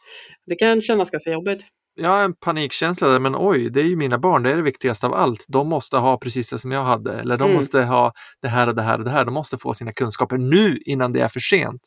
Det 0.46 0.54
kan 0.54 0.82
kännas 0.82 1.10
ganska 1.10 1.30
jobbigt. 1.32 1.60
Jag 1.94 2.08
har 2.08 2.24
en 2.24 2.34
panikkänsla 2.34 3.08
där, 3.08 3.18
men 3.18 3.34
oj, 3.38 3.70
det 3.70 3.80
är 3.80 3.84
ju 3.84 3.96
mina 3.96 4.18
barn, 4.18 4.42
det 4.42 4.52
är 4.52 4.56
det 4.56 4.62
viktigaste 4.62 5.06
av 5.06 5.14
allt. 5.14 5.44
De 5.48 5.68
måste 5.68 5.96
ha 5.96 6.18
precis 6.18 6.50
det 6.50 6.58
som 6.58 6.72
jag 6.72 6.82
hade, 6.82 7.12
eller 7.12 7.36
de 7.36 7.44
Mm. 7.44 7.56
måste 7.56 7.82
ha 7.82 8.12
det 8.42 8.48
här 8.48 8.66
och 8.68 8.74
det 8.74 8.82
här 8.82 8.98
och 8.98 9.04
det 9.04 9.10
här. 9.10 9.24
De 9.24 9.34
måste 9.34 9.58
få 9.58 9.74
sina 9.74 9.92
kunskaper 9.92 10.38
nu 10.38 10.78
innan 10.84 11.12
det 11.12 11.20
är 11.20 11.28
för 11.28 11.40
sent. 11.40 11.80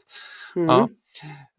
Mm. 0.56 0.68
Ja. 0.70 0.90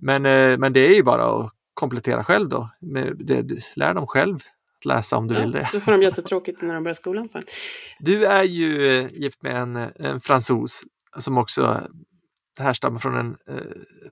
Men, 0.03 0.27
eh, 0.27 0.59
men 0.59 0.73
det 0.73 0.81
är 0.89 0.95
ju 0.95 1.03
bara 1.03 1.25
att 1.25 1.51
komplettera 1.75 2.25
själv 2.25 2.49
då. 2.49 2.69
Med 2.81 3.17
det, 3.19 3.77
lär 3.77 3.95
dem 3.95 4.07
själv 4.07 4.37
att 4.79 4.85
läsa 4.85 5.17
om 5.17 5.29
du 5.29 5.35
vill 5.35 5.53
Ja, 5.55 5.61
det. 5.61 5.67
så 5.67 5.81
får 5.81 5.93
de 5.93 6.03
jättetråkigt 6.03 6.63
när 6.63 6.75
de 6.75 6.83
börjar 6.85 6.95
skolan 6.95 7.29
sen. 7.29 7.43
Du 7.99 8.25
är 8.27 8.45
ju 8.45 8.87
eh, 8.99 9.07
gift 9.13 9.43
med 9.43 9.57
en, 9.57 9.77
en 9.77 10.21
fransos 10.21 10.83
som 11.19 11.39
också 11.39 11.81
härstammar 12.59 12.99
från 12.99 13.17
en 13.17 13.37
eh, 13.49 13.63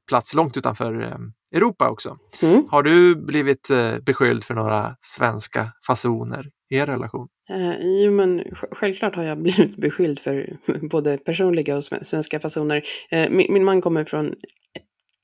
plats 0.08 0.34
långt 0.34 0.56
utanför 0.56 1.02
eh, 1.02 1.16
Europa 1.58 1.90
också. 1.90 2.18
Mm. 2.42 2.64
Har 2.70 2.82
du 2.82 3.16
blivit 3.16 3.70
eh, 3.70 3.98
beskylld 3.98 4.44
för 4.44 4.54
några 4.54 4.96
svenska 5.00 5.72
fasoner 5.86 6.50
i 6.70 6.76
er 6.76 6.86
relation? 6.86 7.28
Eh, 7.50 7.74
jo, 8.04 8.12
men 8.12 8.40
sj- 8.40 8.68
självklart 8.72 9.16
har 9.16 9.22
jag 9.24 9.38
blivit 9.42 9.76
beskylld 9.76 10.18
för 10.20 10.56
både 10.90 11.18
personliga 11.18 11.76
och 11.76 11.84
sven- 11.84 12.04
svenska 12.04 12.40
fasoner. 12.40 12.82
Eh, 13.10 13.30
min, 13.30 13.52
min 13.52 13.64
man 13.64 13.80
kommer 13.80 14.04
från 14.04 14.34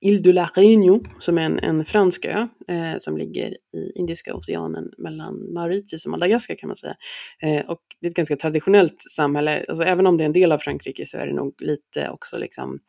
Ile 0.01 0.19
de 0.19 0.33
la 0.33 0.51
Réunion, 0.55 1.09
som 1.19 1.39
är 1.39 1.43
en, 1.43 1.59
en 1.59 1.85
fransk 1.85 2.25
ö 2.25 2.47
eh, 2.69 2.99
som 3.01 3.17
ligger 3.19 3.51
i 3.51 3.93
Indiska 3.95 4.35
oceanen 4.35 4.91
mellan 4.99 5.53
Mauritius 5.53 6.05
och 6.05 6.11
Madagaskar 6.11 6.55
kan 6.55 6.69
man 6.69 6.77
säga. 6.77 6.97
Eh, 7.43 7.67
och 7.71 7.81
det 8.01 8.07
är 8.07 8.11
ett 8.11 8.17
ganska 8.17 8.37
traditionellt 8.37 9.03
samhälle, 9.17 9.65
alltså 9.69 9.85
även 9.85 10.07
om 10.07 10.17
det 10.17 10.25
är 10.25 10.27
en 10.27 10.33
del 10.33 10.53
av 10.53 10.59
Frankrike 10.59 11.07
så 11.07 11.19
är 11.19 11.27
det 11.27 11.35
nog 11.35 11.55
lite 11.63 12.11
också 12.11 12.39
liksom 12.39 12.81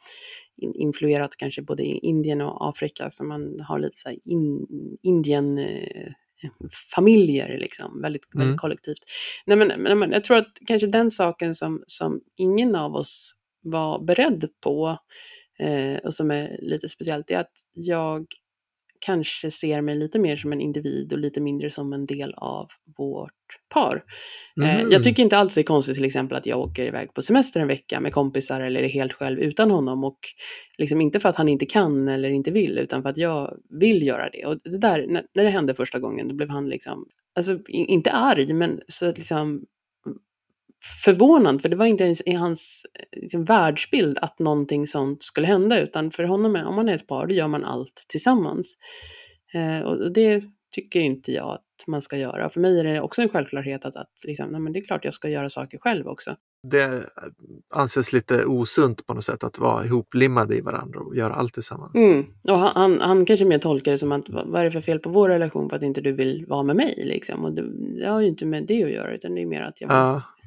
in, 0.58 0.74
influerat 0.76 1.36
kanske 1.38 1.62
både 1.62 1.84
i 1.84 1.98
Indien 1.98 2.42
och 2.42 2.70
Afrika, 2.70 3.10
så 3.10 3.24
man 3.24 3.60
har 3.60 3.80
lite 3.80 3.98
så 3.98 4.10
in, 4.26 4.68
Indien 5.04 5.58
eh, 5.58 6.12
familjer 6.96 7.58
liksom, 7.58 8.02
väldigt, 8.02 8.24
väldigt 8.34 8.46
Mm. 8.50 8.58
kollektivt. 8.58 9.00
Nej, 9.46 9.58
men, 9.58 10.00
men 10.00 10.12
jag 10.12 10.24
tror 10.24 10.38
att 10.38 10.58
kanske 10.68 10.88
den 10.88 11.12
saken 11.12 11.56
som, 11.56 11.84
som 11.88 12.22
ingen 12.38 12.76
av 12.76 12.96
oss 12.96 13.36
var 13.62 14.00
beredd 14.04 14.50
på 14.64 14.98
eh, 15.60 15.98
och 16.04 16.14
som 16.14 16.32
är 16.32 16.60
lite 16.62 16.90
speciellt 16.90 17.32
är 17.32 17.38
att 17.38 17.52
jag 17.74 18.26
kanske 19.02 19.52
ser 19.52 19.82
mig 19.82 19.96
lite 19.96 20.20
mer 20.20 20.36
som 20.36 20.54
en 20.54 20.62
individ 20.62 21.14
och 21.14 21.20
lite 21.20 21.42
mindre 21.42 21.70
som 21.72 21.94
en 21.94 22.06
del 22.06 22.34
av 22.38 22.68
vårt 22.98 23.34
par. 23.74 23.96
Eh, 23.96 24.02
Mhm. 24.80 24.92
jag 24.92 25.04
tycker 25.04 25.24
inte 25.24 25.38
alls 25.38 25.54
det 25.54 25.62
är 25.62 25.64
konstigt 25.64 25.96
till 25.96 26.06
exempel 26.06 26.38
att 26.38 26.46
jag 26.46 26.60
åker 26.60 26.86
iväg 26.86 27.14
på 27.14 27.22
semester 27.22 27.60
en 27.60 27.68
vecka 27.68 28.00
med 28.00 28.14
kompisar 28.14 28.62
eller 28.62 28.84
är 28.84 28.88
helt 28.90 29.14
själv 29.14 29.40
utan 29.40 29.72
honom 29.72 30.04
och 30.04 30.20
liksom 30.78 31.02
inte 31.02 31.20
för 31.20 31.30
att 31.30 31.36
han 31.36 31.50
inte 31.50 31.66
kan 31.66 32.08
eller 32.08 32.30
inte 32.30 32.52
vill 32.52 32.78
utan 32.78 33.02
för 33.02 33.10
att 33.10 33.18
jag 33.18 33.58
vill 33.80 34.08
göra 34.08 34.30
det. 34.30 34.46
Och 34.46 34.58
det 34.64 34.78
där, 34.78 35.06
när, 35.08 35.26
när 35.36 35.44
det 35.44 35.50
hände 35.50 35.74
första 35.76 36.00
gången 36.00 36.28
då 36.28 36.36
blev 36.36 36.50
han 36.50 36.70
liksom, 36.70 37.06
alltså 37.36 37.60
inte 37.68 38.12
arg 38.12 38.54
men 38.54 38.82
så 38.88 39.12
liksom 39.12 39.66
förvånad, 41.04 41.62
för 41.62 41.70
det 41.70 41.76
var 41.76 41.86
inte 41.86 42.04
ens 42.04 42.22
i 42.22 42.32
hans 42.34 42.82
eh, 43.00 43.22
liksom, 43.22 43.46
världsbild 43.46 44.18
att 44.22 44.40
någonting 44.40 44.88
sånt 44.88 45.24
skulle 45.24 45.48
hända, 45.48 45.80
utan 45.80 46.12
för 46.12 46.24
honom, 46.24 46.56
är- 46.56 46.66
om 46.66 46.76
man 46.76 46.90
är 46.90 46.96
ett 46.96 47.08
par, 47.08 47.28
då 47.28 47.34
gör 47.34 47.48
man 47.48 47.64
allt 47.64 48.06
tillsammans. 48.08 48.78
Eh, 49.54 49.80
och 49.88 50.12
det 50.14 50.44
tycker 50.76 51.00
inte 51.00 51.32
jag 51.32 51.50
att 51.50 51.64
man 51.88 52.02
ska 52.02 52.18
göra. 52.18 52.50
För 52.50 52.60
mig 52.60 52.80
är 52.80 52.84
det 52.84 53.02
också 53.02 53.22
en 53.22 53.30
självklarhet 53.30 53.86
att, 53.86 53.96
att 53.96 54.12
liksom, 54.28 54.50
nej, 54.50 54.62
men 54.62 54.74
det 54.74 54.80
är 54.80 54.86
klart 54.86 55.06
jag 55.06 55.14
ska 55.14 55.30
göra 55.30 55.50
saker 55.50 55.78
själv 55.78 56.08
också. 56.08 56.36
Det 56.68 57.04
anses 57.74 58.14
lite 58.14 58.46
osunt 58.46 59.08
på 59.08 59.14
något 59.14 59.26
sätt 59.26 59.44
att 59.44 59.60
vara 59.60 59.86
ihoplimmade 59.86 60.56
i 60.56 60.62
varandra 60.62 61.00
och 61.00 61.16
göra 61.16 61.34
allt 61.34 61.54
tillsammans. 61.54 61.96
Mm. 61.96 62.26
Och 62.50 62.58
han, 62.58 62.72
han, 62.76 63.02
han 63.02 63.26
kanske 63.26 63.46
mer 63.46 63.58
tolkar 63.58 63.92
det 63.92 63.98
som 63.98 64.12
att 64.12 64.30
vad 64.30 64.56
är 64.62 64.66
det 64.66 64.72
för 64.72 64.82
fel 64.82 65.00
på 65.00 65.10
vår 65.10 65.30
relation 65.30 65.70
för 65.70 65.76
att 65.76 65.84
inte 65.84 66.02
du 66.02 66.12
vill 66.12 66.46
vara 66.48 66.64
med 66.64 66.76
mig 66.76 67.04
liksom. 67.06 67.46
Och 67.46 67.54
det, 67.54 67.64
det 68.02 68.08
har 68.08 68.22
ju 68.22 68.28
inte 68.28 68.46
med 68.46 68.66
det 68.68 68.84
att 68.84 68.92
göra, 68.92 69.14
utan 69.14 69.36
det 69.36 69.42
är 69.42 69.46
mer 69.46 69.62
att 69.62 69.82
jag 69.82 69.88
vill 69.88 69.96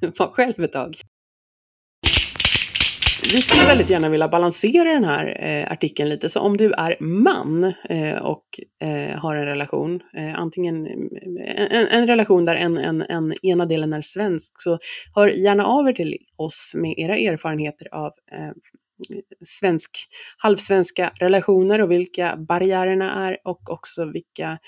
Ja. 0.00 0.10
vara 0.18 0.30
själv 0.30 0.64
ett 0.64 0.72
tag. 0.72 0.96
Vi 3.22 3.42
skulle 3.42 3.66
väldigt 3.66 3.90
gärna 3.90 4.08
vilja 4.08 4.28
balansera 4.28 4.92
den 4.92 5.04
här 5.04 5.36
eh, 5.40 5.72
artikeln 5.72 6.08
lite. 6.08 6.28
Så 6.28 6.40
om 6.40 6.56
du 6.56 6.72
är 6.72 6.96
man 7.00 7.64
eh, 7.88 8.22
och 8.22 8.44
eh, 8.82 9.18
har 9.18 9.36
en 9.36 9.46
relation, 9.46 10.00
eh, 10.16 10.40
antingen 10.40 10.86
eh, 10.86 11.76
en, 11.76 11.86
en 11.88 12.06
relation 12.06 12.44
där 12.44 12.56
en, 12.56 12.78
en, 12.78 13.02
en 13.02 13.34
ena 13.42 13.66
delen 13.66 13.92
är 13.92 14.00
svensk, 14.00 14.54
så 14.62 14.78
hör 15.14 15.28
gärna 15.28 15.64
av 15.66 15.88
er 15.88 15.92
till 15.92 16.16
oss 16.36 16.72
med 16.76 16.94
era 16.98 17.16
erfarenheter 17.16 17.94
av 17.94 18.12
eh, 18.32 18.50
svensk, 19.46 19.90
halvsvenska 20.36 21.12
relationer 21.14 21.80
och 21.80 21.90
vilka 21.90 22.36
barriärerna 22.36 23.28
är 23.28 23.38
och 23.44 23.70
också 23.70 24.04
vilka 24.04 24.58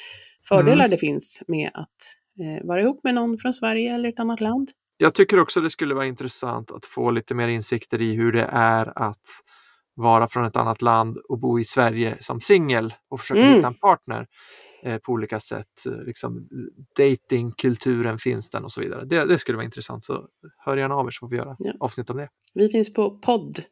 fördelar 0.48 0.74
Mm. 0.84 0.90
det 0.90 0.98
finns 0.98 1.42
med 1.48 1.70
att 1.74 1.88
vara 2.62 2.80
ihop 2.80 3.04
med 3.04 3.14
någon 3.14 3.38
från 3.38 3.54
Sverige 3.54 3.94
eller 3.94 4.08
ett 4.08 4.20
annat 4.20 4.40
land. 4.40 4.70
Jag 5.04 5.14
tycker 5.14 5.40
också 5.40 5.60
det 5.60 5.70
skulle 5.70 5.94
vara 5.94 6.06
intressant 6.06 6.70
att 6.70 6.86
få 6.86 7.10
lite 7.10 7.34
mer 7.34 7.48
insikter 7.48 8.00
i 8.02 8.14
hur 8.14 8.32
det 8.32 8.48
är 8.52 8.92
att 8.98 9.26
vara 9.94 10.28
från 10.28 10.44
ett 10.44 10.56
annat 10.56 10.82
land 10.82 11.16
och 11.28 11.38
bo 11.38 11.58
i 11.60 11.64
Sverige 11.64 12.16
som 12.20 12.40
singel 12.40 12.94
och 13.10 13.20
försöka 13.20 13.40
Mm. 13.40 13.54
hitta 13.54 13.66
en 13.66 13.74
partner 13.74 14.26
eh, 14.82 14.98
på 14.98 15.12
olika 15.12 15.40
sätt. 15.40 15.86
Eh, 15.86 16.02
Liksom, 16.06 16.48
datingkulturen 16.98 18.18
finns 18.18 18.50
den 18.50 18.64
och 18.64 18.72
så 18.72 18.80
vidare. 18.80 19.04
Det, 19.04 19.24
det 19.24 19.38
skulle 19.38 19.56
vara 19.56 19.64
intressant 19.64 20.04
så 20.04 20.26
hör 20.58 20.76
gärna 20.76 20.94
av 20.94 21.06
er 21.06 21.10
så 21.10 21.18
får 21.26 21.28
vi 21.30 21.36
göra 21.36 21.56
Ja. 21.58 21.72
avsnitt 21.80 22.10
om 22.10 22.16
det. 22.16 22.28
Vi 22.54 22.68
finns 22.68 22.92
på 22.92 23.10
podd, 23.18 23.62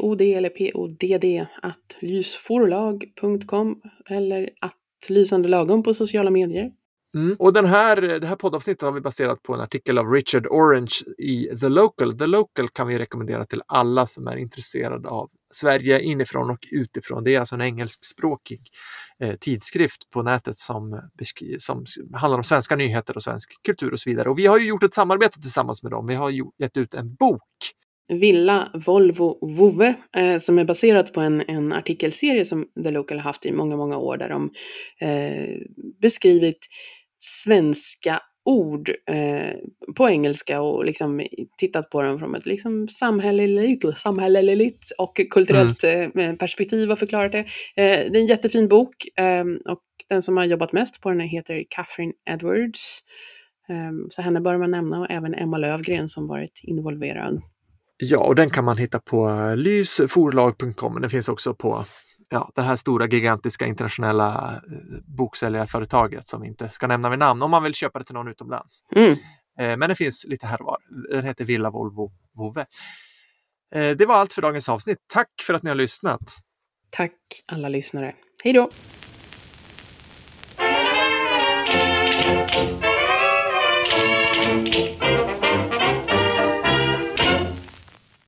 podd 0.00 0.20
eller 0.20 0.48
podd, 0.72 1.46
att 1.62 1.96
lysforlag.com 2.00 3.80
eller 4.10 4.50
att 4.60 4.74
lysande 5.08 5.48
lagom 5.48 5.82
på 5.82 5.94
sociala 5.94 6.30
medier. 6.30 6.70
Mm. 7.14 7.36
Och 7.38 7.52
den 7.52 7.64
här, 7.64 7.96
det 7.96 8.26
här 8.26 8.36
poddavsnittet 8.36 8.82
har 8.82 8.92
vi 8.92 9.00
baserat 9.00 9.42
på 9.42 9.54
en 9.54 9.60
artikel 9.60 9.98
av 9.98 10.12
Richard 10.12 10.46
Orange 10.46 10.94
i 11.18 11.48
The 11.60 11.68
Local. 11.68 12.18
The 12.18 12.26
Local 12.26 12.68
kan 12.68 12.86
vi 12.86 12.98
rekommendera 12.98 13.46
till 13.46 13.62
alla 13.66 14.06
som 14.06 14.26
är 14.26 14.36
intresserade 14.36 15.08
av 15.08 15.30
Sverige 15.54 16.00
inifrån 16.00 16.50
och 16.50 16.58
utifrån. 16.70 17.24
Det 17.24 17.34
är 17.34 17.40
alltså 17.40 17.54
en 17.54 17.60
engelskspråkig 17.60 18.60
eh, 19.20 19.34
tidskrift 19.34 20.10
på 20.10 20.22
nätet 20.22 20.58
som, 20.58 21.00
som 21.58 21.84
handlar 22.14 22.38
om 22.38 22.44
svenska 22.44 22.76
nyheter 22.76 23.16
och 23.16 23.22
svensk 23.22 23.62
kultur 23.64 23.92
och 23.92 24.00
så 24.00 24.10
vidare. 24.10 24.28
Och 24.28 24.38
vi 24.38 24.46
har 24.46 24.58
ju 24.58 24.68
gjort 24.68 24.82
ett 24.82 24.94
samarbete 24.94 25.40
tillsammans 25.40 25.82
med 25.82 25.92
dem. 25.92 26.06
Vi 26.06 26.14
har 26.14 26.30
gett 26.58 26.76
ut 26.76 26.94
en 26.94 27.14
bok. 27.14 27.42
Villa 28.08 28.70
Volvo 28.86 29.38
Vove 29.56 29.94
eh, 30.16 30.40
som 30.40 30.58
är 30.58 30.64
baserat 30.64 31.12
på 31.12 31.20
en, 31.20 31.42
en 31.48 31.72
artikelserie 31.72 32.44
som 32.44 32.66
The 32.82 32.90
Local 32.90 33.18
har 33.18 33.24
haft 33.24 33.46
i 33.46 33.52
många, 33.52 33.76
många 33.76 33.96
år 33.96 34.16
där 34.16 34.28
de 34.28 34.50
eh, 35.00 35.58
beskrivit 36.00 36.66
svenska 37.24 38.20
ord 38.44 38.90
eh, 39.10 39.54
på 39.96 40.08
engelska 40.08 40.62
och 40.62 40.84
liksom 40.84 41.26
tittat 41.58 41.90
på 41.90 42.02
dem 42.02 42.18
från 42.18 42.34
ett 42.34 42.46
liksom 42.46 42.88
samhälleligt, 42.88 43.98
samhälleligt 43.98 44.90
och 44.98 45.20
kulturellt 45.30 45.84
eh, 45.84 46.34
perspektiv 46.34 46.90
och 46.92 46.98
förklarat 46.98 47.32
det. 47.32 47.38
Eh, 47.38 48.10
det 48.10 48.18
är 48.18 48.20
en 48.20 48.26
jättefin 48.26 48.68
bok 48.68 49.18
eh, 49.18 49.72
och 49.72 49.82
den 50.08 50.22
som 50.22 50.36
har 50.36 50.44
jobbat 50.44 50.72
mest 50.72 51.00
på 51.00 51.10
den 51.10 51.20
heter 51.20 51.64
Catherine 51.68 52.12
Edwards. 52.30 53.02
Eh, 53.68 54.08
så 54.10 54.22
henne 54.22 54.40
bör 54.40 54.58
man 54.58 54.70
nämna 54.70 55.00
och 55.00 55.10
även 55.10 55.34
Emma 55.34 55.58
Lövgren 55.58 56.08
som 56.08 56.26
varit 56.26 56.60
involverad. 56.62 57.42
Ja, 57.96 58.18
och 58.18 58.34
den 58.34 58.50
kan 58.50 58.64
man 58.64 58.78
hitta 58.78 58.98
på 58.98 59.52
lysforlag.com. 59.56 61.00
Den 61.00 61.10
finns 61.10 61.28
också 61.28 61.54
på 61.54 61.84
ja, 62.28 62.50
det 62.54 62.62
här 62.62 62.76
stora 62.76 63.06
gigantiska 63.06 63.66
internationella 63.66 64.54
eh, 64.54 64.98
boksäljarföretaget 65.04 66.28
som 66.28 66.40
vi 66.40 66.48
inte 66.48 66.68
ska 66.68 66.86
nämna 66.86 67.10
vid 67.10 67.18
namn 67.18 67.42
om 67.42 67.50
man 67.50 67.62
vill 67.62 67.74
köpa 67.74 67.98
det 67.98 68.04
till 68.04 68.14
någon 68.14 68.28
utomlands. 68.28 68.80
Mm. 68.96 69.12
Eh, 69.58 69.76
men 69.76 69.80
den 69.80 69.96
finns 69.96 70.26
lite 70.28 70.46
här 70.46 70.60
och 70.60 70.66
var. 70.66 70.78
Den 71.10 71.24
heter 71.24 71.44
Villa 71.44 71.70
Volvo 71.70 72.12
Vove. 72.34 72.66
Eh, 73.74 73.90
det 73.90 74.06
var 74.06 74.14
allt 74.14 74.32
för 74.32 74.42
dagens 74.42 74.68
avsnitt. 74.68 74.98
Tack 75.06 75.30
för 75.46 75.54
att 75.54 75.62
ni 75.62 75.70
har 75.70 75.74
lyssnat. 75.74 76.38
Tack 76.90 77.12
alla 77.46 77.68
lyssnare. 77.68 78.14
Hej 78.44 78.52
då! 78.52 78.70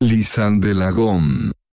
Lisande 0.01 0.75
lagom. 0.75 1.53